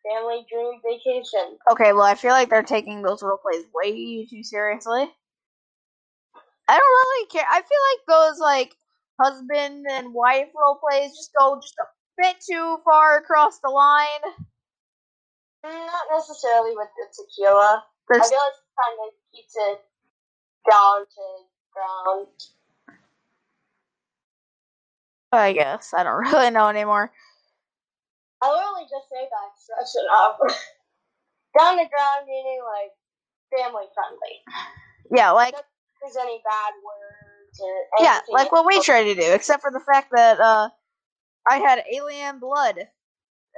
Family 0.04 0.44
dream 0.50 0.80
vacation. 0.82 1.58
Okay, 1.70 1.92
well, 1.92 2.02
I 2.02 2.16
feel 2.16 2.32
like 2.32 2.50
they're 2.50 2.64
taking 2.64 3.02
those 3.02 3.22
role 3.22 3.38
plays 3.38 3.64
way 3.72 4.26
too 4.26 4.42
seriously. 4.42 5.08
I 6.68 6.78
don't 6.78 6.80
really 6.80 7.26
care. 7.26 7.46
I 7.48 7.60
feel 7.60 7.82
like 7.92 8.30
those 8.30 8.38
like 8.40 8.76
husband 9.20 9.86
and 9.90 10.14
wife 10.14 10.48
role 10.56 10.80
plays 10.80 11.10
just 11.10 11.32
go 11.38 11.60
just 11.60 11.74
a 11.80 11.86
bit 12.16 12.36
too 12.40 12.78
far 12.84 13.18
across 13.18 13.58
the 13.58 13.70
line. 13.70 14.32
Mm, 15.64 15.86
not 15.86 16.06
necessarily 16.10 16.74
with 16.76 16.88
the 16.96 17.06
tequila. 17.14 17.84
There's, 18.08 18.22
I 18.22 18.28
feel 18.28 18.38
like 18.38 18.54
it 18.54 18.72
kind 18.82 18.98
of 19.06 19.14
keeps 19.32 19.54
it 19.56 19.80
down 20.70 21.00
to 21.00 21.24
ground. 21.72 22.28
I 25.32 25.52
guess 25.52 25.94
I 25.96 26.02
don't 26.02 26.22
really 26.32 26.50
know 26.50 26.68
anymore. 26.68 27.12
I 28.42 28.50
literally 28.50 28.88
just 28.90 29.08
say 29.08 29.22
that 29.22 29.50
expression 29.54 30.04
of 30.10 30.34
down 31.58 31.78
to 31.78 31.88
ground 31.88 32.26
meaning 32.26 32.60
like 32.66 32.90
family 33.56 33.86
friendly. 33.94 34.42
Yeah, 35.14 35.30
like 35.30 35.54
Not 35.54 35.64
there's 36.02 36.16
any 36.16 36.40
bad 36.44 36.72
words 36.84 37.60
or 37.60 38.04
yeah, 38.04 38.16
anything. 38.16 38.34
like 38.34 38.52
what 38.52 38.66
we 38.66 38.80
try 38.80 39.04
to 39.04 39.14
do, 39.14 39.32
except 39.32 39.62
for 39.62 39.70
the 39.70 39.80
fact 39.80 40.10
that 40.14 40.40
uh, 40.40 40.68
I 41.48 41.58
had 41.58 41.84
alien 41.92 42.38
blood 42.38 42.78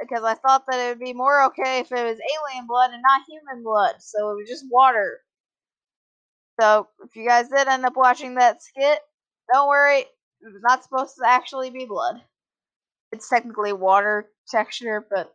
because 0.01 0.25
I 0.25 0.35
thought 0.35 0.65
that 0.69 0.81
it 0.81 0.89
would 0.91 1.05
be 1.05 1.13
more 1.13 1.45
okay 1.45 1.81
if 1.81 1.93
it 1.93 2.05
was 2.05 2.19
alien 2.19 2.67
blood 2.67 2.91
and 2.93 3.03
not 3.03 3.23
human 3.29 3.63
blood, 3.63 3.97
so 4.01 4.31
it 4.31 4.35
was 4.35 4.49
just 4.49 4.65
water. 4.71 5.21
So 6.61 6.89
if 7.05 7.17
you 7.17 7.27
guys 7.27 7.49
did 7.49 7.67
end 7.67 7.85
up 7.85 7.97
watching 7.97 8.37
that 8.37 8.63
skit, 8.63 8.99
don't 9.53 9.69
worry, 9.69 10.01
it 10.01 10.53
was 10.53 10.63
not 10.63 10.85
supposed 10.85 11.17
to 11.17 11.29
actually 11.29 11.71
be 11.71 11.85
blood. 11.85 12.17
It's 13.13 13.29
technically 13.29 13.73
water 13.73 14.29
texture, 14.49 15.07
but 15.09 15.35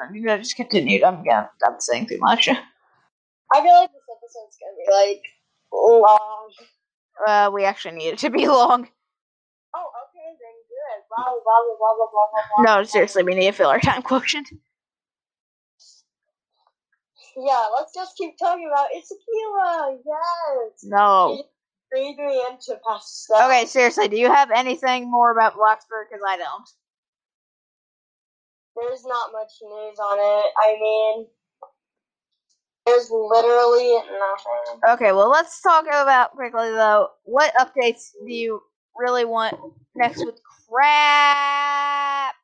uh, 0.00 0.12
you 0.12 0.22
know, 0.22 0.38
just 0.38 0.56
continued. 0.56 1.02
I'm 1.02 1.24
gonna 1.24 1.50
stop 1.56 1.80
saying 1.80 2.06
too 2.06 2.18
much. 2.18 2.48
I 2.48 3.62
feel 3.62 3.74
like 3.74 3.90
this 3.92 4.02
episode's 4.10 4.58
gonna 4.60 4.76
be 4.76 5.10
like 5.10 5.22
long. 5.74 6.50
Uh, 7.26 7.50
we 7.52 7.64
actually 7.64 7.96
need 7.96 8.08
it 8.08 8.18
to 8.18 8.30
be 8.30 8.46
long. 8.48 8.88
Oh, 9.76 9.90
okay, 10.04 10.28
then 10.40 10.56
good. 10.70 11.04
Blah 11.08 11.24
blah 11.24 11.40
blah 11.42 11.76
blah 11.78 11.94
blah 11.96 12.08
blah 12.12 12.28
blah. 12.32 12.64
blah. 12.64 12.78
No, 12.78 12.84
seriously, 12.84 13.22
we 13.22 13.34
need 13.34 13.46
to 13.46 13.52
fill 13.52 13.68
our 13.68 13.80
time 13.80 14.02
quotient. 14.02 14.48
Yeah, 17.36 17.66
let's 17.76 17.92
just 17.92 18.16
keep 18.16 18.38
talking 18.38 18.70
about 18.72 18.88
it's 18.92 19.08
tequila. 19.08 19.98
Yes. 20.06 20.84
No. 20.84 21.44
Read 21.92 22.16
me 22.16 22.42
into 22.50 22.80
past 22.88 23.24
stuff. 23.24 23.44
Okay, 23.46 23.66
seriously, 23.66 24.08
do 24.08 24.16
you 24.16 24.30
have 24.32 24.50
anything 24.50 25.10
more 25.10 25.30
about 25.30 25.54
Bloxburg? 25.54 26.06
Because 26.10 26.22
I 26.26 26.36
don't. 26.36 26.68
There's 28.76 29.04
not 29.04 29.30
much 29.32 29.52
news 29.62 29.98
on 29.98 30.18
it. 30.18 30.52
I 30.58 30.76
mean, 30.80 31.26
there's 32.86 33.10
literally 33.10 33.94
nothing. 33.94 34.80
Okay, 34.90 35.12
well, 35.12 35.30
let's 35.30 35.60
talk 35.60 35.86
about 35.86 36.32
quickly 36.32 36.70
though. 36.70 37.08
What 37.24 37.52
updates 37.54 38.10
do 38.26 38.32
you 38.32 38.62
really 38.96 39.24
want 39.24 39.56
next 39.94 40.24
with 40.24 40.40
crap? 40.68 42.34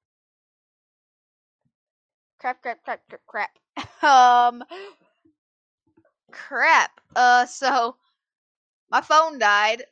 Crap, 2.40 2.62
crap, 2.62 2.82
crap, 2.84 3.00
crap, 3.08 3.20
crap. 3.26 3.50
Um, 4.02 4.64
crap. 6.32 7.00
Uh, 7.14 7.46
so 7.46 7.96
my 8.90 9.00
phone 9.00 9.38
died, 9.38 9.84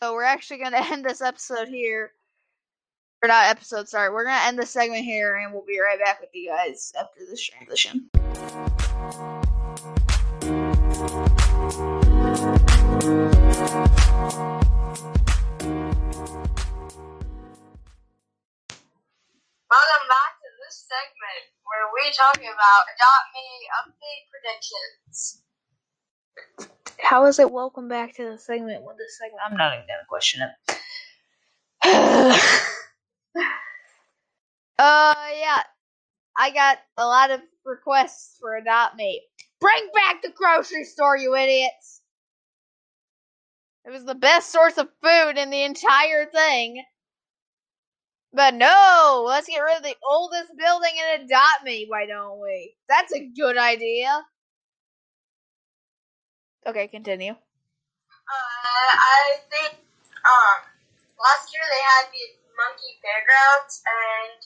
so 0.00 0.12
we're 0.12 0.22
actually 0.24 0.58
gonna 0.58 0.78
end 0.92 1.04
this 1.04 1.20
episode 1.22 1.68
here. 1.68 2.12
Or 3.24 3.28
not 3.28 3.46
episode, 3.46 3.88
sorry. 3.88 4.10
We're 4.10 4.24
gonna 4.24 4.48
end 4.48 4.58
the 4.58 4.66
segment 4.66 5.04
here, 5.04 5.36
and 5.36 5.52
we'll 5.52 5.64
be 5.64 5.78
right 5.78 5.96
back 5.96 6.20
with 6.20 6.30
you 6.32 6.48
guys 6.48 6.92
after 6.98 7.20
this 7.30 7.40
transition. 7.40 8.10
Welcome 8.12 8.32
back 20.10 20.34
to 20.34 20.50
this 20.58 20.82
segment 20.90 21.46
where 21.62 21.86
we 21.94 22.10
talk 22.10 22.38
about 22.38 22.90
Adopt 22.90 23.30
Me 23.36 23.70
update 23.78 24.26
predictions. 24.32 25.42
How 27.00 27.26
is 27.26 27.38
it 27.38 27.52
welcome 27.52 27.86
back 27.86 28.16
to 28.16 28.30
the 28.30 28.38
segment 28.38 28.82
when 28.82 28.96
this 28.96 29.16
segment 29.16 29.42
I'm 29.48 29.56
not 29.56 29.74
even 29.74 29.86
gonna 29.86 30.06
question 30.08 30.42
it. 30.42 30.50
uh 34.78 35.14
yeah. 35.40 35.62
I 36.36 36.50
got 36.50 36.78
a 36.98 37.06
lot 37.06 37.30
of 37.30 37.40
requests 37.64 38.36
for 38.40 38.56
Adopt 38.56 38.96
Me. 38.96 39.22
Bring 39.60 39.90
back 39.94 40.22
the 40.22 40.30
grocery 40.30 40.84
store, 40.84 41.16
you 41.16 41.34
idiots! 41.36 42.02
It 43.84 43.90
was 43.90 44.04
the 44.04 44.14
best 44.14 44.50
source 44.50 44.78
of 44.78 44.88
food 45.02 45.38
in 45.38 45.50
the 45.50 45.62
entire 45.62 46.26
thing. 46.26 46.84
But 48.34 48.54
no, 48.54 49.24
let's 49.26 49.46
get 49.46 49.60
rid 49.60 49.76
of 49.76 49.82
the 49.82 49.96
oldest 50.02 50.56
building 50.56 50.92
and 50.98 51.22
adopt 51.24 51.64
me, 51.64 51.84
why 51.88 52.06
don't 52.06 52.40
we? 52.40 52.74
That's 52.88 53.12
a 53.12 53.26
good 53.26 53.58
idea. 53.58 54.24
Okay, 56.66 56.86
continue. 56.88 57.32
Uh, 57.32 58.92
I 58.96 59.38
think 59.50 59.74
um 60.24 60.58
last 61.18 61.52
year 61.52 61.62
they 61.66 61.82
had 61.82 62.06
the 62.12 62.24
monkey 62.56 62.98
fairgrounds, 63.02 63.82
and 63.84 64.38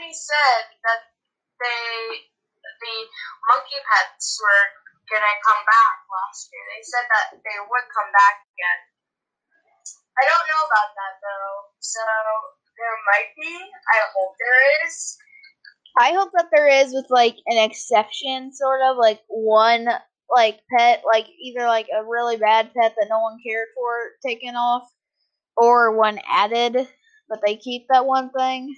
Me 0.00 0.08
said 0.16 0.64
that 0.80 1.12
they 1.60 2.24
the 2.80 2.96
monkey 3.52 3.80
pets 3.84 4.40
were 4.40 4.64
gonna 5.12 5.36
come 5.44 5.60
back 5.68 5.96
last 6.08 6.48
year. 6.48 6.64
They 6.72 6.80
said 6.80 7.04
that 7.04 7.36
they 7.36 7.58
would 7.60 7.86
come 7.92 8.08
back 8.16 8.40
again. 8.48 8.80
I 10.16 10.24
don't 10.24 10.48
know 10.48 10.62
about 10.64 10.96
that 10.96 11.14
though. 11.20 11.56
So 11.84 12.00
there 12.80 12.96
might 13.12 13.30
be. 13.36 13.52
I 13.60 13.98
hope 14.16 14.32
there 14.40 14.88
is. 14.88 15.18
I 16.00 16.16
hope 16.16 16.32
that 16.32 16.48
there 16.48 16.68
is 16.80 16.94
with 16.94 17.10
like 17.10 17.36
an 17.44 17.60
exception, 17.60 18.54
sort 18.56 18.80
of 18.80 18.96
like 18.96 19.20
one 19.28 19.88
like 20.32 20.60
pet, 20.72 21.02
like 21.04 21.28
either 21.28 21.66
like 21.66 21.88
a 21.92 22.08
really 22.08 22.38
bad 22.38 22.72
pet 22.72 22.94
that 22.96 23.10
no 23.10 23.20
one 23.20 23.36
cared 23.44 23.68
for 23.76 24.16
taken 24.24 24.56
off, 24.56 24.88
or 25.56 25.92
one 25.92 26.18
added, 26.26 26.88
but 27.28 27.40
they 27.44 27.56
keep 27.56 27.86
that 27.90 28.06
one 28.06 28.30
thing. 28.30 28.74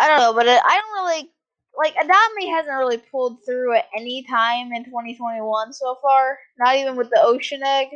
I 0.00 0.08
don't 0.08 0.18
know, 0.18 0.34
but 0.34 0.46
it, 0.46 0.60
I 0.64 0.80
don't 0.80 1.04
really 1.04 1.30
like 1.76 1.94
Me 2.36 2.48
hasn't 2.48 2.76
really 2.76 2.98
pulled 2.98 3.44
through 3.44 3.74
at 3.76 3.88
any 3.96 4.24
time 4.28 4.72
in 4.72 4.84
2021 4.84 5.72
so 5.72 5.96
far. 6.02 6.38
Not 6.58 6.76
even 6.76 6.96
with 6.96 7.10
the 7.10 7.20
Ocean 7.22 7.62
Egg. 7.64 7.88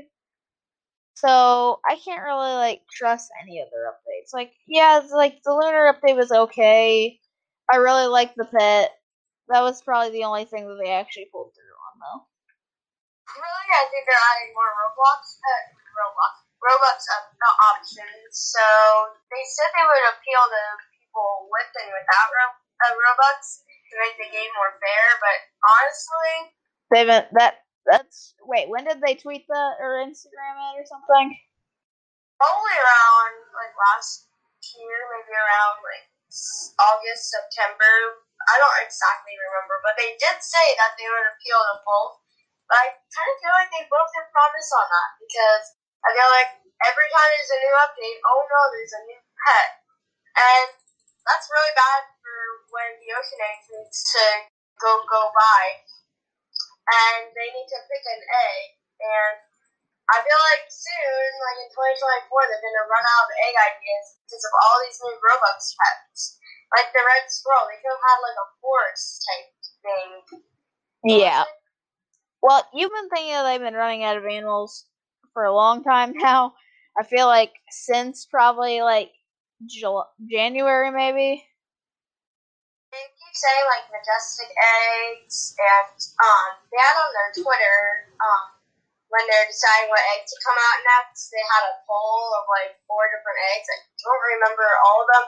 So 1.15 1.81
I 1.89 1.97
can't 1.97 2.23
really 2.23 2.53
like 2.53 2.83
trust 2.93 3.31
any 3.41 3.61
of 3.61 3.69
their 3.73 3.89
updates. 3.89 4.33
Like, 4.33 4.53
yeah, 4.67 5.01
it's 5.01 5.13
like 5.13 5.41
the 5.43 5.53
lunar 5.53 5.93
update 5.93 6.17
was 6.17 6.31
okay. 6.31 7.21
I 7.73 7.77
really 7.77 8.07
like 8.07 8.35
the 8.35 8.45
pet. 8.45 8.93
That 9.49 9.63
was 9.63 9.81
probably 9.83 10.13
the 10.13 10.25
only 10.25 10.45
thing 10.45 10.69
that 10.69 10.79
they 10.83 10.93
actually 10.93 11.33
pulled 11.33 11.55
through 11.55 11.77
on 11.89 11.95
though. 12.01 12.21
Really, 13.33 13.69
I 13.73 13.87
think 13.91 14.05
they're 14.05 14.27
adding 14.29 14.53
more 14.55 14.71
Roblox, 14.77 15.41
uh, 15.41 15.65
Roblox, 15.97 16.35
Robux 16.61 16.99
uh, 17.09 17.55
options. 17.73 18.33
So 18.33 18.65
they 19.33 19.45
said 19.57 19.69
they 19.73 19.87
would 19.89 20.07
appeal 20.13 20.45
to 20.47 20.63
people 21.17 21.49
with 21.49 21.73
and 21.81 21.89
without 21.97 22.29
Ro- 22.29 22.61
uh, 22.85 22.93
Robux 22.93 23.65
to 23.65 23.95
make 24.05 24.17
the 24.21 24.29
game 24.29 24.53
more 24.53 24.77
fair. 24.77 25.05
But 25.25 25.39
honestly, 25.65 26.33
They 26.93 27.01
haven't 27.09 27.33
that 27.41 27.65
that's 27.89 28.37
wait, 28.45 28.69
when 28.69 28.85
did 28.85 29.01
they 29.01 29.17
tweet 29.17 29.49
that 29.49 29.81
or 29.81 30.05
Instagram 30.05 30.61
it 30.77 30.85
or 30.85 30.85
something? 30.85 31.33
probably 32.37 32.77
around 32.77 33.33
like 33.57 33.73
last 33.73 34.29
year, 34.77 34.99
maybe 35.09 35.33
around 35.33 35.81
like 35.81 36.05
August, 36.85 37.33
September. 37.33 38.21
I 38.45 38.61
don't 38.61 38.85
exactly 38.85 39.33
remember, 39.41 39.81
but 39.81 39.97
they 39.97 40.21
did 40.21 40.37
say 40.45 40.67
that 40.77 40.93
they 41.01 41.09
would 41.09 41.33
appeal 41.33 41.57
to 41.57 41.81
both. 41.81 42.21
But 42.69 42.77
I 42.77 42.87
kind 42.93 43.31
of 43.33 43.37
feel 43.41 43.55
like 43.57 43.73
they 43.73 43.89
broke 43.89 44.11
their 44.13 44.29
promise 44.35 44.69
on 44.77 44.85
that 44.91 45.11
because 45.23 45.65
I 46.05 46.13
feel 46.13 46.31
like 46.37 46.53
every 46.85 47.09
time 47.09 47.31
there's 47.33 47.55
a 47.57 47.63
new 47.65 47.75
update, 47.81 48.19
oh 48.29 48.41
no, 48.45 48.61
there's 48.75 48.95
a 49.01 49.03
new 49.09 49.21
pet, 49.47 49.71
and 50.37 50.69
that's 51.27 51.51
really 51.51 51.75
bad 51.75 52.03
for 52.23 52.39
when 52.71 52.91
the 53.03 53.11
ocean 53.15 53.41
egg 53.43 53.61
needs 53.71 54.01
to 54.15 54.25
go 54.79 55.03
go 55.11 55.31
by, 55.35 55.63
and 56.91 57.31
they 57.35 57.49
need 57.51 57.69
to 57.69 57.81
pick 57.91 58.05
an 58.07 58.23
egg, 58.23 58.67
and 59.03 59.37
I 60.07 60.23
feel 60.23 60.41
like 60.55 60.71
soon, 60.71 61.27
like 61.43 61.59
in 61.67 61.71
2024, 61.75 62.31
they're 62.47 62.63
gonna 62.63 62.87
run 62.87 63.03
out 63.03 63.27
of 63.27 63.35
egg 63.43 63.57
ideas 63.59 64.07
because 64.23 64.45
of 64.47 64.55
all 64.63 64.77
these 64.87 64.99
new 65.03 65.17
Robux 65.19 65.75
pets. 65.75 66.39
Like 66.79 66.91
the 66.95 67.03
red 67.03 67.27
squirrel, 67.27 67.67
they 67.67 67.79
could 67.83 67.91
have 67.91 68.07
had 68.07 68.19
like 68.23 68.39
a 68.39 68.49
forest 68.63 69.11
type 69.27 69.51
thing. 69.83 70.11
Yeah. 71.03 71.45
Well, 72.43 72.63
you've 72.75 72.93
been 72.93 73.11
thinking 73.11 73.35
that 73.35 73.43
they've 73.43 73.61
been 73.61 73.75
running 73.75 74.05
out 74.05 74.17
of 74.17 74.27
animals 74.27 74.87
for 75.33 75.45
a 75.45 75.55
long 75.55 75.83
time 75.83 76.13
now. 76.17 76.55
I 76.99 77.03
feel 77.03 77.27
like 77.27 77.53
since 77.71 78.27
probably 78.27 78.81
like 78.83 79.11
Jul- 79.65 80.13
January, 80.29 80.93
maybe. 80.93 81.41
They 82.93 83.05
keep 83.17 83.35
saying 83.35 83.67
like 83.73 83.89
majestic 83.89 84.53
eggs, 84.53 85.57
and 85.57 85.97
um, 86.21 86.49
they 86.69 86.81
had 86.81 86.97
on 86.97 87.11
their 87.13 87.31
Twitter 87.41 87.81
um, 88.21 88.45
when 89.09 89.25
they're 89.29 89.49
deciding 89.49 89.89
what 89.89 90.01
egg 90.17 90.29
to 90.29 90.37
come 90.45 90.57
out 90.57 90.79
next. 90.85 91.33
They 91.33 91.41
had 91.41 91.65
a 91.73 91.75
poll 91.89 92.37
of 92.37 92.45
like 92.53 92.77
four 92.85 93.09
different 93.13 93.41
eggs. 93.57 93.69
I 93.69 93.77
don't 93.85 94.25
remember 94.39 94.69
all 94.87 95.05
of 95.05 95.09
them. 95.09 95.27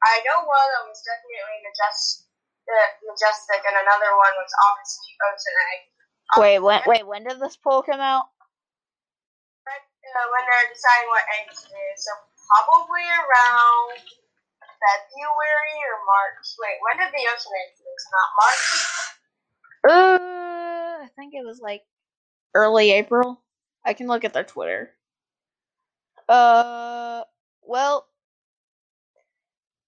I 0.00 0.20
know 0.24 0.44
one 0.44 0.60
of 0.64 0.70
them 0.80 0.86
was 0.92 1.00
definitely 1.04 1.60
majestic, 1.64 2.28
majestic, 3.04 3.60
and 3.68 3.76
another 3.76 4.16
one 4.16 4.32
was 4.40 4.52
obviously 4.64 5.10
ocean 5.24 5.56
egg. 5.72 5.80
Um, 6.30 6.36
Wait, 6.40 6.58
when 6.62 6.80
wait, 6.86 7.04
when 7.04 7.24
did 7.26 7.40
this 7.42 7.58
poll 7.58 7.82
come 7.82 8.00
out? 8.00 8.30
uh, 10.10 10.26
when 10.30 10.42
they're 10.46 10.70
deciding 10.72 11.08
what 11.10 11.24
egg 11.38 11.46
to 11.54 11.64
do. 11.70 11.84
So 11.96 12.10
probably 12.50 13.06
around 13.06 14.02
February 14.58 15.76
or 15.86 15.96
March. 16.02 16.46
Wait, 16.58 16.78
when 16.82 16.96
did 16.98 17.12
the 17.14 17.24
ocean 17.30 17.52
mix? 17.54 17.80
Not 18.10 18.30
March. 18.40 18.66
Uh, 19.88 21.04
I 21.04 21.08
think 21.16 21.34
it 21.34 21.44
was 21.44 21.60
like 21.60 21.82
early 22.54 22.92
April. 22.92 23.40
I 23.84 23.94
can 23.94 24.08
look 24.08 24.24
at 24.24 24.32
their 24.32 24.44
Twitter. 24.44 24.90
Uh, 26.28 27.22
well, 27.62 28.06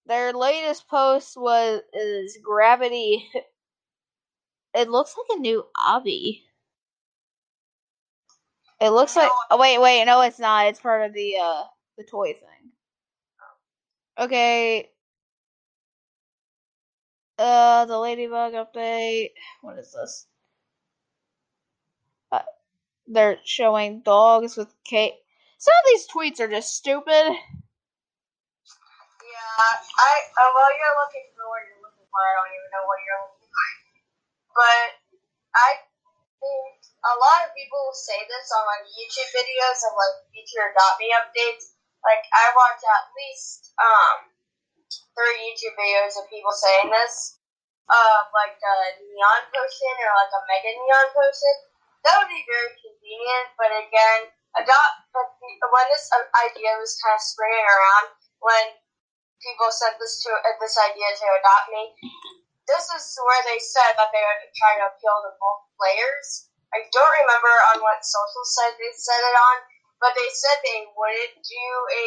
their 0.06 0.32
latest 0.32 0.88
post 0.88 1.36
was 1.36 1.80
is 1.92 2.38
gravity. 2.42 3.28
It 4.74 4.88
looks 4.88 5.14
like 5.18 5.36
a 5.36 5.40
new 5.40 5.66
obby. 5.86 6.40
It 8.80 8.88
looks 8.88 9.14
like. 9.14 9.30
Oh 9.50 9.58
wait, 9.58 9.78
wait, 9.78 10.02
no, 10.06 10.22
it's 10.22 10.38
not. 10.38 10.66
It's 10.66 10.80
part 10.80 11.04
of 11.04 11.12
the 11.12 11.36
uh 11.36 11.64
the 11.98 12.04
toy 12.04 12.32
thing. 12.32 12.51
Okay. 14.18 14.90
Uh, 17.38 17.86
the 17.86 17.98
ladybug 17.98 18.52
update. 18.52 19.30
What 19.62 19.78
is 19.78 19.92
this? 19.92 20.26
Uh, 22.30 22.44
they're 23.06 23.38
showing 23.44 24.02
dogs 24.02 24.56
with 24.56 24.72
cake. 24.84 25.14
Some 25.58 25.74
of 25.78 25.84
these 25.88 26.06
tweets 26.08 26.40
are 26.40 26.50
just 26.50 26.76
stupid. 26.76 27.24
Yeah, 29.32 29.56
I. 29.96 30.12
Uh, 30.28 30.50
well, 30.52 30.70
you're 30.76 30.98
looking 31.02 31.26
for 31.32 31.48
what 31.48 31.62
you're 31.66 31.80
looking 31.80 32.06
for. 32.06 32.20
I 32.20 32.32
don't 32.36 32.52
even 32.52 32.70
know 32.74 32.84
what 32.84 33.00
you're 33.00 33.22
looking 33.26 33.48
for. 33.48 33.66
But 34.52 34.88
I 35.56 35.70
think 36.36 36.84
a 37.02 37.14
lot 37.16 37.48
of 37.48 37.56
people 37.56 37.80
say 37.96 38.20
this 38.28 38.52
on 38.52 38.62
like 38.68 38.84
YouTube 38.92 39.30
videos 39.32 39.80
of 39.88 39.96
like 39.96 40.14
future 40.30 40.68
dot 40.76 41.00
me 41.00 41.10
updates. 41.16 41.71
Like 42.02 42.24
I 42.34 42.44
watch 42.54 42.82
at 42.82 43.06
least 43.14 43.72
um 43.78 44.30
three 45.14 45.38
YouTube 45.42 45.76
videos 45.78 46.18
of 46.18 46.28
people 46.28 46.52
saying 46.52 46.90
this. 46.90 47.38
Uh, 47.90 48.20
like 48.32 48.56
a 48.56 48.76
neon 49.04 49.42
potion 49.52 49.94
or 50.00 50.12
like 50.16 50.32
a 50.32 50.40
mega 50.48 50.70
neon 50.70 51.08
potion. 51.12 51.56
That 52.06 52.14
would 52.18 52.30
be 52.30 52.40
very 52.46 52.72
convenient, 52.78 53.52
but 53.58 53.70
again, 53.74 54.32
adopt. 54.56 54.96
But 55.12 55.28
when 55.70 55.86
this 55.92 56.08
uh, 56.14 56.24
idea 56.46 56.78
was 56.78 56.96
kind 57.02 57.18
of 57.18 57.22
springing 57.22 57.66
around, 57.66 58.06
when 58.40 58.64
people 59.42 59.68
sent 59.74 59.98
this 59.98 60.22
to 60.24 60.30
uh, 60.30 60.56
this 60.62 60.78
idea 60.78 61.10
to 61.10 61.26
adopt 61.36 61.66
me, 61.74 61.92
this 62.70 62.86
is 62.96 63.04
where 63.26 63.42
they 63.50 63.58
said 63.58 63.98
that 63.98 64.10
they 64.14 64.22
would 64.22 64.42
try 64.56 64.78
to 64.78 64.88
appeal 64.88 65.18
to 65.26 65.30
both 65.36 65.62
players. 65.76 66.48
I 66.72 66.86
don't 66.88 67.14
remember 67.26 67.52
on 67.74 67.84
what 67.84 68.00
social 68.06 68.46
site 68.46 68.78
they 68.78 68.94
said 68.94 69.20
it 69.20 69.36
on, 69.36 69.58
but 70.02 70.12
they 70.18 70.30
said 70.34 70.58
they 70.66 70.90
wouldn't 70.98 71.38
do 71.38 71.66
a 71.94 72.04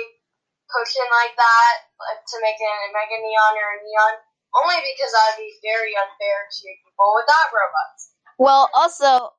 potion 0.68 1.08
like 1.24 1.34
that 1.40 1.76
like, 1.96 2.22
to 2.28 2.38
make 2.44 2.60
it 2.60 2.68
a 2.68 2.92
mega 2.92 3.18
neon 3.24 3.56
or 3.56 3.70
a 3.72 3.80
neon, 3.80 4.16
only 4.60 4.80
because 4.84 5.16
that 5.16 5.34
would 5.34 5.42
be 5.48 5.56
very 5.64 5.96
unfair 5.96 6.38
to 6.52 6.68
people 6.84 7.10
without 7.16 7.56
Robux. 7.56 7.96
Well, 8.38 8.68
also, 8.76 9.32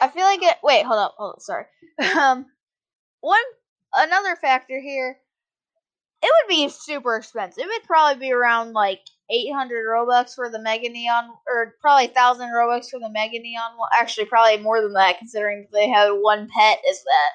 I 0.00 0.12
feel 0.12 0.28
like 0.28 0.42
it. 0.44 0.60
Wait, 0.62 0.84
hold 0.84 1.00
up, 1.00 1.14
hold 1.16 1.40
up. 1.40 1.42
Sorry. 1.42 1.64
Um, 2.14 2.46
one 3.20 3.40
another 3.94 4.36
factor 4.36 4.80
here. 4.80 5.16
It 6.22 6.26
would 6.26 6.48
be 6.48 6.68
super 6.68 7.16
expensive. 7.16 7.64
It 7.64 7.68
would 7.68 7.84
probably 7.86 8.18
be 8.18 8.32
around 8.32 8.72
like 8.72 9.00
800 9.30 9.86
robux 9.86 10.34
for 10.34 10.50
the 10.50 10.58
mega 10.58 10.88
neon, 10.88 11.30
or 11.46 11.74
probably 11.80 12.06
1000 12.06 12.48
robux 12.48 12.90
for 12.90 12.98
the 12.98 13.10
mega 13.10 13.38
neon. 13.38 13.76
one. 13.76 13.88
Actually, 13.92 14.26
probably 14.26 14.58
more 14.58 14.80
than 14.82 14.94
that, 14.94 15.18
considering 15.18 15.68
they 15.72 15.88
had 15.88 16.10
one 16.10 16.48
pet. 16.54 16.80
Is 16.88 17.02
that 17.04 17.30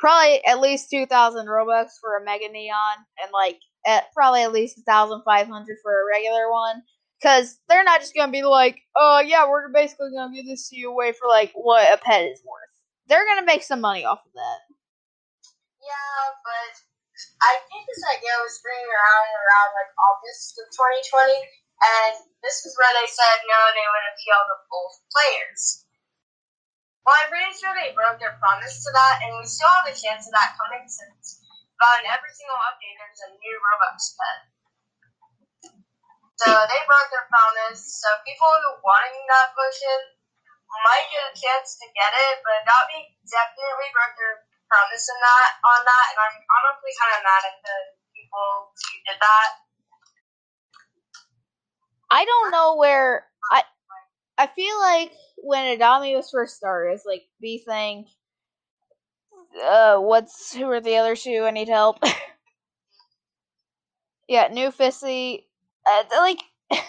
probably 0.00 0.42
at 0.44 0.60
least 0.60 0.90
2000 0.90 1.46
robux 1.46 2.00
for 2.00 2.16
a 2.16 2.24
mega 2.24 2.48
neon, 2.48 2.96
and 3.22 3.30
like 3.32 3.60
at 3.86 4.12
probably 4.16 4.42
at 4.42 4.52
least 4.52 4.80
1500 4.84 5.76
for 5.82 5.92
a 5.92 6.06
regular 6.08 6.50
one. 6.50 6.82
Because 7.20 7.60
they're 7.68 7.84
not 7.84 8.00
just 8.00 8.16
gonna 8.16 8.32
be 8.32 8.42
like, 8.42 8.80
oh 8.96 9.20
yeah, 9.20 9.44
we're 9.44 9.68
basically 9.68 10.08
gonna 10.16 10.34
give 10.34 10.48
this 10.48 10.70
to 10.70 10.76
you 10.76 10.90
away 10.90 11.12
for 11.12 11.28
like 11.28 11.52
what 11.52 11.92
a 11.92 12.00
pet 12.00 12.24
is 12.24 12.40
worth. 12.40 12.72
They're 13.12 13.28
gonna 13.28 13.44
make 13.44 13.62
some 13.62 13.84
money 13.84 14.08
off 14.08 14.24
of 14.24 14.32
that. 14.32 14.60
Yeah, 15.84 16.32
but 16.40 16.72
I 17.44 17.60
think 17.68 17.84
this 17.84 18.00
idea 18.08 18.32
was 18.40 18.56
bringing 18.64 18.88
around 18.88 19.28
around 19.36 19.70
like 19.76 19.92
August 20.00 20.56
of 20.64 20.66
2020, 21.12 21.44
and 21.84 22.14
this 22.40 22.64
is 22.64 22.72
where 22.80 22.92
they 22.96 23.04
said 23.04 23.36
no, 23.44 23.60
they 23.76 23.84
would 23.84 24.06
appeal 24.16 24.40
to 24.48 24.56
both 24.72 24.96
players. 25.12 25.84
Well, 27.04 27.16
I'm 27.16 27.32
pretty 27.32 27.56
sure 27.56 27.72
they 27.72 27.96
broke 27.96 28.20
their 28.20 28.36
promise 28.36 28.84
to 28.84 28.90
that, 28.92 29.24
and 29.24 29.40
we 29.40 29.48
still 29.48 29.72
have 29.72 29.88
a 29.88 29.96
chance 29.96 30.28
of 30.28 30.36
that 30.36 30.54
coming 30.60 30.84
since 30.84 31.40
but 31.80 32.04
on 32.04 32.12
every 32.12 32.28
single 32.36 32.60
update 32.60 32.92
there's 33.00 33.24
a 33.24 33.30
new 33.40 33.56
Robux 33.56 34.12
pet. 34.20 34.38
So 36.36 36.48
they 36.68 36.80
broke 36.84 37.08
their 37.08 37.24
promise. 37.32 37.80
So 38.04 38.08
people 38.28 38.48
who 38.48 38.84
wanting 38.84 39.16
that 39.32 39.56
potion 39.56 40.00
might 40.84 41.08
get 41.08 41.24
a 41.24 41.34
chance 41.36 41.80
to 41.80 41.88
get 41.96 42.12
it, 42.12 42.44
but 42.44 42.68
Me 42.92 43.16
definitely 43.24 43.90
broke 43.96 44.16
their 44.16 44.44
premise 44.68 45.08
in 45.08 45.18
that 45.20 45.50
on 45.64 45.80
that, 45.88 46.06
and 46.12 46.18
I'm 46.20 46.36
honestly 46.36 46.92
kind 47.00 47.12
of 47.16 47.20
mad 47.24 47.42
at 47.48 47.56
the 47.64 47.76
people 48.12 48.72
who 48.76 48.92
did 49.08 49.18
that. 49.20 49.50
I 52.12 52.24
don't 52.28 52.52
know 52.52 52.76
where 52.76 53.29
I 54.40 54.46
feel 54.46 54.78
like 54.80 55.12
when 55.36 55.78
Me 55.78 56.16
was 56.16 56.30
first 56.30 56.56
started, 56.56 56.94
it's 56.94 57.04
like 57.04 57.24
Bethink 57.44 58.06
uh 59.62 59.98
what's 59.98 60.54
who 60.54 60.70
are 60.70 60.80
the 60.80 60.96
other 60.96 61.16
two? 61.16 61.44
I 61.44 61.50
need 61.50 61.68
help. 61.68 61.98
yeah, 64.28 64.48
NewFissy. 64.48 65.44
Uh, 65.86 66.04
like 66.16 66.40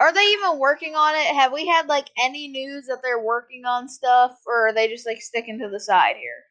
are 0.00 0.12
they 0.12 0.24
even 0.36 0.58
working 0.58 0.94
on 0.94 1.14
it? 1.14 1.34
Have 1.34 1.52
we 1.52 1.66
had 1.66 1.86
like 1.86 2.10
any 2.22 2.48
news 2.48 2.84
that 2.86 3.00
they're 3.02 3.22
working 3.22 3.64
on 3.64 3.88
stuff 3.88 4.36
or 4.46 4.68
are 4.68 4.74
they 4.74 4.88
just 4.88 5.06
like 5.06 5.22
sticking 5.22 5.58
to 5.60 5.70
the 5.70 5.80
side 5.80 6.16
here? 6.16 6.44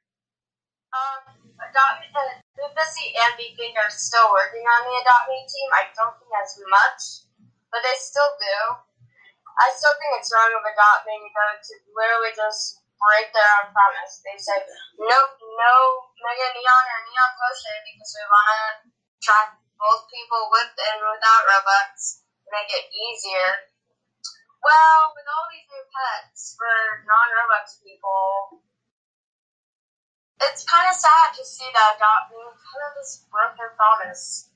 Um, 0.97 1.37
Adopt 1.61 2.09
uh, 2.09 2.41
NewFissy 2.57 3.13
and 3.21 3.37
Bethink 3.37 3.77
are 3.77 3.89
still 3.89 4.31
working 4.31 4.65
on 4.65 4.81
the 4.83 5.01
Adopt 5.01 5.29
Me 5.29 5.45
team. 5.45 5.69
I 5.73 5.85
don't 5.93 6.17
think 6.17 6.31
as 6.41 6.57
much, 6.57 7.01
but 7.71 7.81
they 7.83 7.95
still 7.99 8.33
do. 8.39 8.90
I 9.59 9.67
still 9.75 9.95
think 9.99 10.11
it's 10.15 10.31
wrong 10.31 10.51
of 10.53 10.63
Adopt 10.63 11.07
Me 11.07 11.19
though 11.31 11.55
to 11.59 11.73
literally 11.91 12.33
just 12.35 12.81
break 13.01 13.33
their 13.33 13.49
own 13.59 13.73
promise. 13.73 14.21
They 14.21 14.37
said 14.37 14.61
no, 15.01 15.19
no 15.41 15.75
Mega 16.21 16.47
Neon 16.53 16.85
or 16.85 17.01
Neon 17.09 17.31
Potion 17.35 17.77
because 17.89 18.11
we 18.13 18.23
want 18.29 18.47
to 18.47 18.61
track 19.25 19.47
both 19.81 20.05
people 20.13 20.53
with 20.53 20.71
and 20.77 21.01
without 21.01 21.43
Robux, 21.49 22.21
make 22.53 22.69
it 22.69 22.85
easier. 22.93 23.65
Well, 24.61 24.99
with 25.17 25.25
all 25.25 25.49
these 25.49 25.65
new 25.73 25.85
pets 25.89 26.53
for 26.53 27.01
non-Robux 27.09 27.81
people, 27.81 28.61
it's 30.37 30.61
kind 30.69 30.85
of 30.85 30.93
sad 30.93 31.33
to 31.33 31.41
see 31.41 31.65
that 31.73 31.97
Adopt 31.97 32.29
Me 32.29 32.45
kind 32.45 32.81
of 32.85 32.91
just 33.01 33.25
broke 33.33 33.57
their 33.57 33.73
promise. 33.73 34.50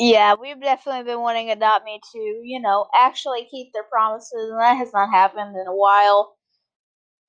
Yeah, 0.00 0.34
we've 0.34 0.60
definitely 0.60 1.04
been 1.04 1.20
wanting 1.20 1.52
Adopt 1.52 1.86
Me 1.86 2.00
to, 2.12 2.18
you 2.18 2.60
know, 2.60 2.88
actually 2.96 3.46
keep 3.52 3.72
their 3.72 3.84
promises, 3.84 4.50
and 4.50 4.60
that 4.60 4.78
has 4.78 4.92
not 4.92 5.10
happened 5.12 5.56
in 5.56 5.68
a 5.68 5.76
while. 5.76 6.36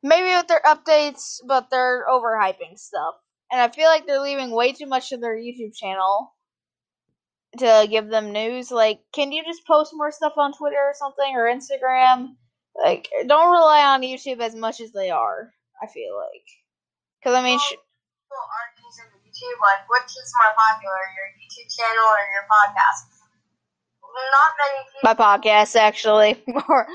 Maybe 0.03 0.29
with 0.35 0.47
their 0.47 0.61
updates, 0.65 1.39
but 1.47 1.69
they're 1.71 2.05
overhyping 2.07 2.77
stuff. 2.79 3.15
And 3.51 3.61
I 3.61 3.69
feel 3.69 3.87
like 3.87 4.05
they're 4.07 4.21
leaving 4.21 4.51
way 4.51 4.73
too 4.73 4.87
much 4.87 5.09
to 5.09 5.17
their 5.17 5.35
YouTube 5.35 5.75
channel 5.75 6.35
to 7.59 7.87
give 7.89 8.07
them 8.09 8.31
news. 8.31 8.71
Like, 8.71 9.01
can 9.13 9.31
you 9.31 9.43
just 9.43 9.65
post 9.65 9.91
more 9.93 10.11
stuff 10.11 10.33
on 10.37 10.53
Twitter 10.53 10.77
or 10.77 10.93
something, 10.95 11.35
or 11.35 11.45
Instagram? 11.45 12.35
Like, 12.75 13.09
don't 13.27 13.51
rely 13.51 13.83
on 13.85 14.01
YouTube 14.01 14.39
as 14.41 14.55
much 14.55 14.79
as 14.81 14.91
they 14.91 15.09
are, 15.09 15.53
I 15.81 15.87
feel 15.87 16.15
like. 16.17 16.47
Because, 17.21 17.35
I 17.35 17.43
mean, 17.43 17.59
sh- 17.59 17.71
People 17.71 18.47
aren't 18.55 18.77
using 18.77 18.80
YouTube. 19.41 19.57
Like, 19.61 19.89
which 19.89 20.11
is 20.13 20.29
more 20.37 20.53
popular, 20.53 21.01
your 21.17 21.27
YouTube 21.41 21.69
channel 21.73 22.05
or 22.05 22.21
your 22.29 22.45
podcast? 22.45 23.09
Not 24.11 24.51
many 24.59 24.85
people. 24.85 25.01
my 25.03 25.15
podcast, 25.15 25.75
actually. 25.75 26.43
Or- 26.69 26.87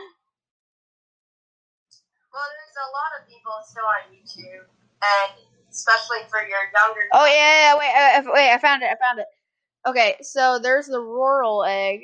Well, 2.33 2.49
there's 2.53 2.77
a 2.77 2.91
lot 2.93 3.11
of 3.21 3.29
people 3.29 3.53
still 3.67 3.85
on 3.85 4.13
YouTube, 4.13 4.69
and 5.03 5.33
especially 5.71 6.19
for 6.29 6.41
your 6.41 6.61
younger. 6.75 7.01
Oh 7.15 7.25
yeah, 7.25 7.33
yeah, 7.33 7.61
yeah, 7.73 7.79
wait, 7.79 8.29
uh, 8.29 8.33
wait, 8.35 8.53
I 8.53 8.59
found 8.59 8.83
it, 8.83 8.91
I 8.93 8.97
found 9.03 9.19
it. 9.21 9.27
Okay, 9.87 10.17
so 10.21 10.59
there's 10.59 10.87
the 10.87 11.01
rural 11.01 11.65
egg, 11.65 12.01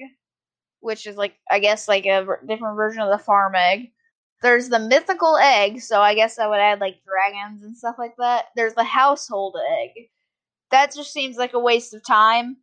which 0.81 1.07
is 1.07 1.17
like 1.17 1.35
I 1.51 1.59
guess 1.59 1.89
like 1.89 2.07
a 2.07 2.27
different 2.47 2.77
version 2.77 3.03
of 3.03 3.11
the 3.11 3.23
farm 3.23 3.55
egg. 3.55 3.93
There's 4.41 4.71
the 4.71 4.79
mythical 4.79 5.37
egg, 5.37 5.83
so 5.83 6.01
I 6.01 6.15
guess 6.15 6.39
I 6.39 6.47
would 6.47 6.59
add 6.59 6.81
like 6.81 6.97
dragons 7.05 7.63
and 7.63 7.77
stuff 7.77 7.97
like 7.99 8.17
that. 8.19 8.47
There's 8.57 8.75
the 8.75 8.85
household 8.85 9.57
egg. 9.83 10.09
That 10.73 10.95
just 10.95 11.13
seems 11.13 11.37
like 11.37 11.53
a 11.53 11.61
waste 11.61 11.95
of 11.95 12.05
time. 12.05 12.57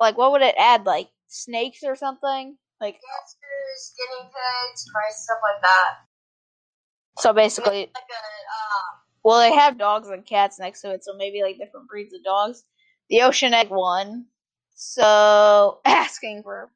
Like, 0.00 0.18
what 0.18 0.32
would 0.32 0.42
it 0.42 0.54
add? 0.58 0.84
Like 0.86 1.10
snakes 1.28 1.84
or 1.84 1.94
something? 1.94 2.56
Like, 2.80 2.94
Hamsters, 2.94 3.94
guinea 3.96 4.28
pigs, 4.28 4.86
price 4.92 5.22
stuff 5.22 5.38
like 5.42 5.62
that. 5.62 5.94
so 7.18 7.32
basically, 7.32 7.90
Like 7.94 8.04
a 8.10 8.16
um, 8.16 9.00
Well, 9.22 9.38
they 9.38 9.54
have 9.54 9.78
dogs 9.78 10.08
and 10.08 10.26
cats 10.26 10.58
next 10.58 10.80
to 10.80 10.92
it, 10.92 11.04
so 11.04 11.14
maybe 11.16 11.42
like 11.42 11.58
different 11.58 11.88
breeds 11.88 12.14
of 12.14 12.24
dogs. 12.24 12.64
The 13.10 13.22
ocean 13.22 13.54
egg 13.54 13.68
one. 13.68 14.26
So 14.74 15.80
asking 15.84 16.42
for 16.42 16.72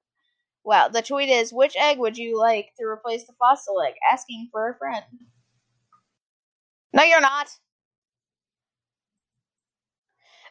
wow, 0.62 0.88
the 0.88 1.03
tweet 1.03 1.30
is 1.30 1.53
which 1.53 1.74
egg 1.76 1.99
would 1.99 2.18
you 2.18 2.38
like 2.38 2.72
to 2.78 2.84
replace 2.84 3.24
the 3.26 3.32
fossil 3.38 3.80
egg? 3.82 3.94
Asking 4.12 4.49
for 4.53 4.70
a 4.70 4.76
friend. 4.76 5.05
No, 6.92 7.03
you're 7.03 7.20
not. 7.20 7.49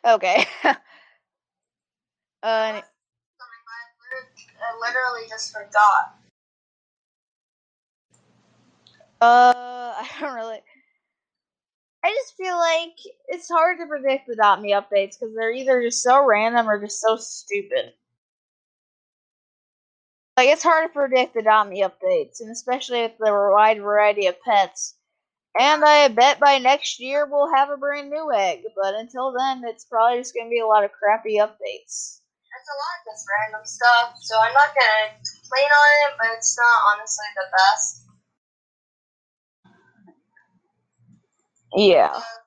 Okay. 0.05 0.45
uh, 0.63 0.75
I 2.43 2.83
literally 4.81 5.27
just 5.29 5.51
forgot. 5.51 6.15
uh, 9.21 9.53
I 9.97 10.07
don't 10.19 10.35
really. 10.35 10.59
I 12.03 12.13
just 12.13 12.37
feel 12.37 12.55
like 12.55 12.97
it's 13.29 13.49
hard 13.49 13.79
to 13.79 13.87
predict 13.87 14.27
the 14.27 14.35
Dot 14.35 14.61
Me 14.61 14.73
updates 14.73 15.19
because 15.19 15.33
they're 15.35 15.51
either 15.51 15.81
just 15.81 16.03
so 16.03 16.23
random 16.23 16.69
or 16.69 16.79
just 16.79 17.01
so 17.01 17.15
stupid. 17.15 17.93
Like 20.37 20.49
it's 20.49 20.63
hard 20.63 20.89
to 20.89 20.93
predict 20.93 21.33
the 21.33 21.41
Dot 21.41 21.67
Me 21.69 21.81
updates, 21.81 22.41
and 22.41 22.51
especially 22.51 23.01
with 23.01 23.17
the 23.17 23.31
wide 23.31 23.81
variety 23.81 24.27
of 24.27 24.39
pets. 24.41 24.95
And 25.59 25.83
I 25.85 26.07
bet 26.09 26.39
by 26.39 26.57
next 26.59 26.99
year 26.99 27.25
we'll 27.25 27.53
have 27.53 27.69
a 27.69 27.77
brand 27.77 28.09
new 28.09 28.31
egg, 28.33 28.63
but 28.75 28.95
until 28.95 29.31
then, 29.31 29.63
it's 29.65 29.85
probably 29.85 30.19
just 30.19 30.35
gonna 30.35 30.49
be 30.49 30.59
a 30.59 30.67
lot 30.67 30.83
of 30.83 30.91
crappy 30.91 31.37
updates. 31.39 32.19
It's 32.55 32.71
a 32.71 32.77
lot 32.79 32.95
of 32.99 33.03
just 33.07 33.25
random 33.27 33.65
stuff, 33.65 34.15
so 34.21 34.39
I'm 34.39 34.53
not 34.53 34.75
gonna 34.75 35.15
complain 35.15 35.69
on 35.71 35.89
it, 36.07 36.13
but 36.19 36.27
it's 36.37 36.57
not 36.57 36.77
honestly 36.91 37.27
the 37.35 37.47
best. 37.51 38.03
Yeah. 41.75 42.11
Uh, 42.11 42.39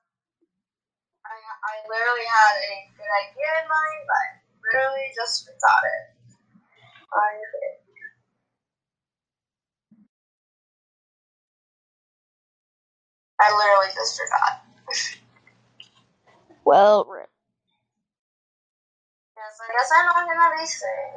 I, 1.24 1.36
I 1.36 1.74
literally 1.88 2.28
had 2.28 2.54
a 2.60 2.76
good 2.96 3.12
idea 3.24 3.50
in 3.62 3.66
mind, 3.68 4.00
but 4.08 4.16
I 4.16 4.28
literally 4.68 5.08
just 5.16 5.44
forgot 5.44 5.82
it. 5.84 6.04
I 7.12 7.28
I 13.40 13.56
literally 13.56 13.94
just 13.94 14.20
forgot. 14.20 14.62
Well, 16.64 17.06
rip. 17.10 17.30
Yes, 19.36 19.58
I 19.62 19.72
guess 19.72 19.90
I'm 19.96 20.06
not 20.06 20.26
gonna 20.26 20.60
be 20.60 20.66
saying. 20.66 21.12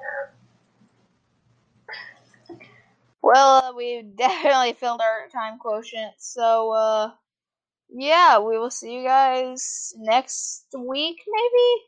Well, 3.22 3.64
uh, 3.64 3.74
we 3.76 4.02
definitely 4.02 4.74
filled 4.74 5.02
our 5.02 5.28
time 5.32 5.60
quotient, 5.60 6.14
so 6.18 6.72
uh, 6.72 7.12
yeah, 7.90 8.40
we 8.40 8.58
will 8.58 8.72
see 8.72 8.96
you 8.96 9.04
guys 9.04 9.94
next 9.98 10.66
week, 10.78 11.22
maybe. 11.28 11.84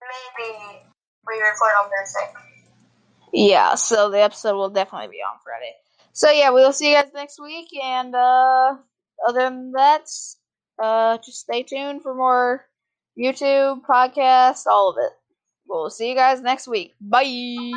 Maybe 0.00 0.80
we 1.26 1.34
record 1.34 1.72
on 1.82 1.90
Thursday. 1.90 2.32
Yeah, 3.32 3.74
so 3.74 4.10
the 4.10 4.20
episode 4.22 4.56
will 4.56 4.70
definitely 4.70 5.08
be 5.08 5.22
on 5.22 5.38
Friday. 5.44 5.74
So 6.12 6.30
yeah, 6.30 6.50
we 6.50 6.62
will 6.62 6.72
see 6.72 6.90
you 6.90 6.94
guys 6.94 7.12
next 7.14 7.40
week, 7.40 7.68
and 7.82 8.14
uh, 8.14 8.76
other 9.26 9.40
than 9.40 9.72
that, 9.72 10.06
uh, 10.82 11.18
just 11.18 11.40
stay 11.40 11.62
tuned 11.62 12.02
for 12.02 12.14
more 12.14 12.66
YouTube 13.18 13.82
podcasts, 13.82 14.66
all 14.66 14.90
of 14.90 14.96
it. 14.98 15.12
We'll 15.66 15.90
see 15.90 16.08
you 16.08 16.14
guys 16.14 16.40
next 16.40 16.66
week. 16.66 16.94
Bye. 17.00 17.70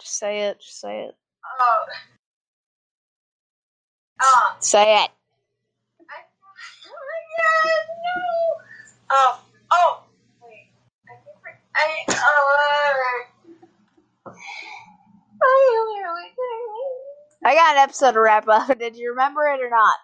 Just 0.00 0.18
say 0.18 0.42
it. 0.42 0.60
Just 0.60 0.80
say 0.80 1.04
it. 1.04 1.14
Oh. 1.60 1.86
Um. 4.20 4.56
Say 4.60 5.04
it. 5.04 5.10
I, 6.00 6.16
oh 6.86 7.00
my 7.08 7.20
god, 7.36 7.84
no! 8.04 8.16
Oh, 9.10 9.40
oh! 9.72 10.02
Wait. 10.42 10.72
I 11.08 11.14
think 11.24 11.36
I, 11.74 12.12
uh, 12.12 12.20
I 17.50 17.54
got 17.56 17.74
an 17.74 17.82
episode 17.82 18.12
to 18.12 18.20
wrap 18.20 18.46
up. 18.46 18.78
Did 18.78 18.94
you 18.94 19.10
remember 19.10 19.42
it 19.50 19.58
or 19.58 19.70
not? 19.70 19.98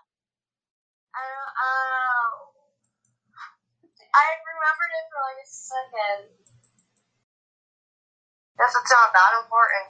I 1.14 1.22
don't, 1.30 1.54
uh, 1.62 2.26
I 3.86 4.26
remembered 4.50 4.90
it 4.90 5.06
for 5.06 5.22
like 5.22 5.38
a 5.38 5.46
second. 5.46 6.26
Guess 8.58 8.74
it's 8.82 8.90
not 8.90 9.14
that 9.14 9.32
important. 9.44 9.86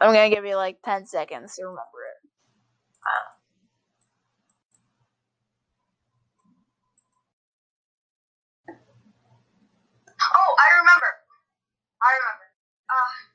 I'm 0.00 0.14
gonna 0.14 0.30
give 0.34 0.46
you 0.46 0.56
like 0.56 0.80
10 0.82 1.04
seconds 1.04 1.56
to 1.56 1.64
remember 1.64 2.00
it. 2.08 2.30
Oh, 10.24 10.56
I 10.56 10.72
remember. 10.78 11.10
I 12.00 12.16
remember. 12.16 12.48
Uh, 12.88 13.31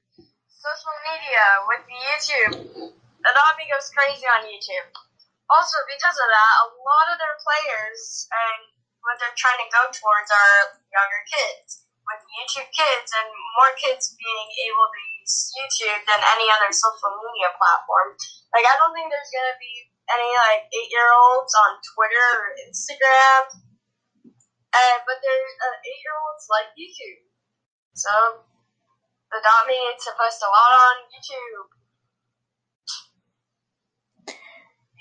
social 0.58 0.98
media 1.06 1.46
with 1.70 1.84
YouTube. 1.86 2.54
Adopt 3.22 3.56
Me 3.62 3.70
goes 3.70 3.94
crazy 3.94 4.26
on 4.26 4.42
YouTube. 4.50 4.90
Also, 5.48 5.78
because 5.86 6.18
of 6.18 6.28
that, 6.28 6.54
a 6.66 6.68
lot 6.82 7.08
of 7.14 7.18
their 7.22 7.38
players 7.40 8.26
and 8.28 8.74
what 9.06 9.16
they're 9.22 9.38
trying 9.38 9.62
to 9.62 9.70
go 9.70 9.88
towards 9.94 10.30
are 10.34 10.82
younger 10.90 11.24
kids. 11.30 11.86
With 12.08 12.24
YouTube 12.40 12.72
Kids 12.72 13.10
and 13.20 13.28
more 13.60 13.72
kids 13.76 14.16
being 14.16 14.50
able 14.68 14.88
to 14.88 15.02
use 15.20 15.52
YouTube 15.60 16.02
than 16.08 16.24
any 16.24 16.48
other 16.48 16.72
social 16.72 17.12
media 17.20 17.52
platform. 17.60 18.16
Like, 18.56 18.64
I 18.64 18.76
don't 18.80 18.96
think 18.96 19.12
there's 19.12 19.28
gonna 19.28 19.60
be 19.60 19.92
any 20.08 20.32
like 20.48 20.72
eight 20.72 20.88
year 20.88 21.12
olds 21.12 21.52
on 21.68 21.84
Twitter 21.84 22.28
or 22.48 22.56
Instagram. 22.64 23.44
Uh, 24.72 24.98
but 25.04 25.20
there's 25.20 25.54
uh, 25.68 25.78
eight 25.84 26.00
year 26.00 26.16
olds 26.16 26.48
like 26.48 26.72
YouTube. 26.80 27.28
So, 27.92 28.48
Adopt 29.34 29.68
Me 29.68 29.74
needs 29.74 30.06
to 30.06 30.12
post 30.20 30.42
a 30.42 30.48
lot 30.48 30.72
on 30.88 30.96
YouTube. 31.14 31.68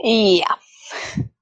Yeah. 0.01 1.25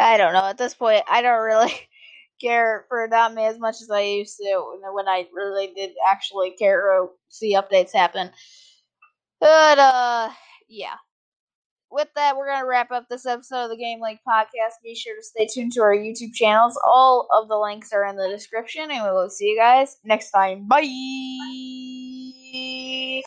I 0.00 0.16
don't 0.16 0.32
know. 0.32 0.44
At 0.46 0.58
this 0.58 0.74
point, 0.74 1.02
I 1.10 1.22
don't 1.22 1.42
really 1.44 1.72
care 2.40 2.84
for 2.88 3.04
Adopt 3.04 3.34
Me 3.34 3.44
as 3.46 3.58
much 3.58 3.76
as 3.82 3.90
I 3.90 4.02
used 4.02 4.36
to 4.38 4.76
when 4.92 5.08
I 5.08 5.26
really 5.32 5.72
did 5.74 5.90
actually 6.08 6.52
care 6.52 6.80
to 6.80 7.08
see 7.28 7.54
updates 7.54 7.92
happen. 7.92 8.30
But, 9.40 9.78
uh, 9.78 10.30
yeah. 10.68 10.96
With 11.90 12.08
that, 12.16 12.36
we're 12.36 12.46
going 12.46 12.60
to 12.60 12.66
wrap 12.66 12.90
up 12.90 13.08
this 13.08 13.24
episode 13.24 13.64
of 13.64 13.70
the 13.70 13.76
Game 13.76 14.00
Link 14.00 14.20
podcast. 14.26 14.82
Be 14.84 14.94
sure 14.94 15.16
to 15.16 15.22
stay 15.22 15.46
tuned 15.46 15.72
to 15.72 15.80
our 15.80 15.94
YouTube 15.94 16.34
channels. 16.34 16.78
All 16.84 17.26
of 17.32 17.48
the 17.48 17.56
links 17.56 17.92
are 17.92 18.04
in 18.04 18.16
the 18.16 18.28
description, 18.28 18.90
and 18.90 19.04
we 19.04 19.10
will 19.10 19.30
see 19.30 19.46
you 19.46 19.56
guys 19.58 19.96
next 20.04 20.30
time. 20.30 20.68
Bye! 20.68 20.84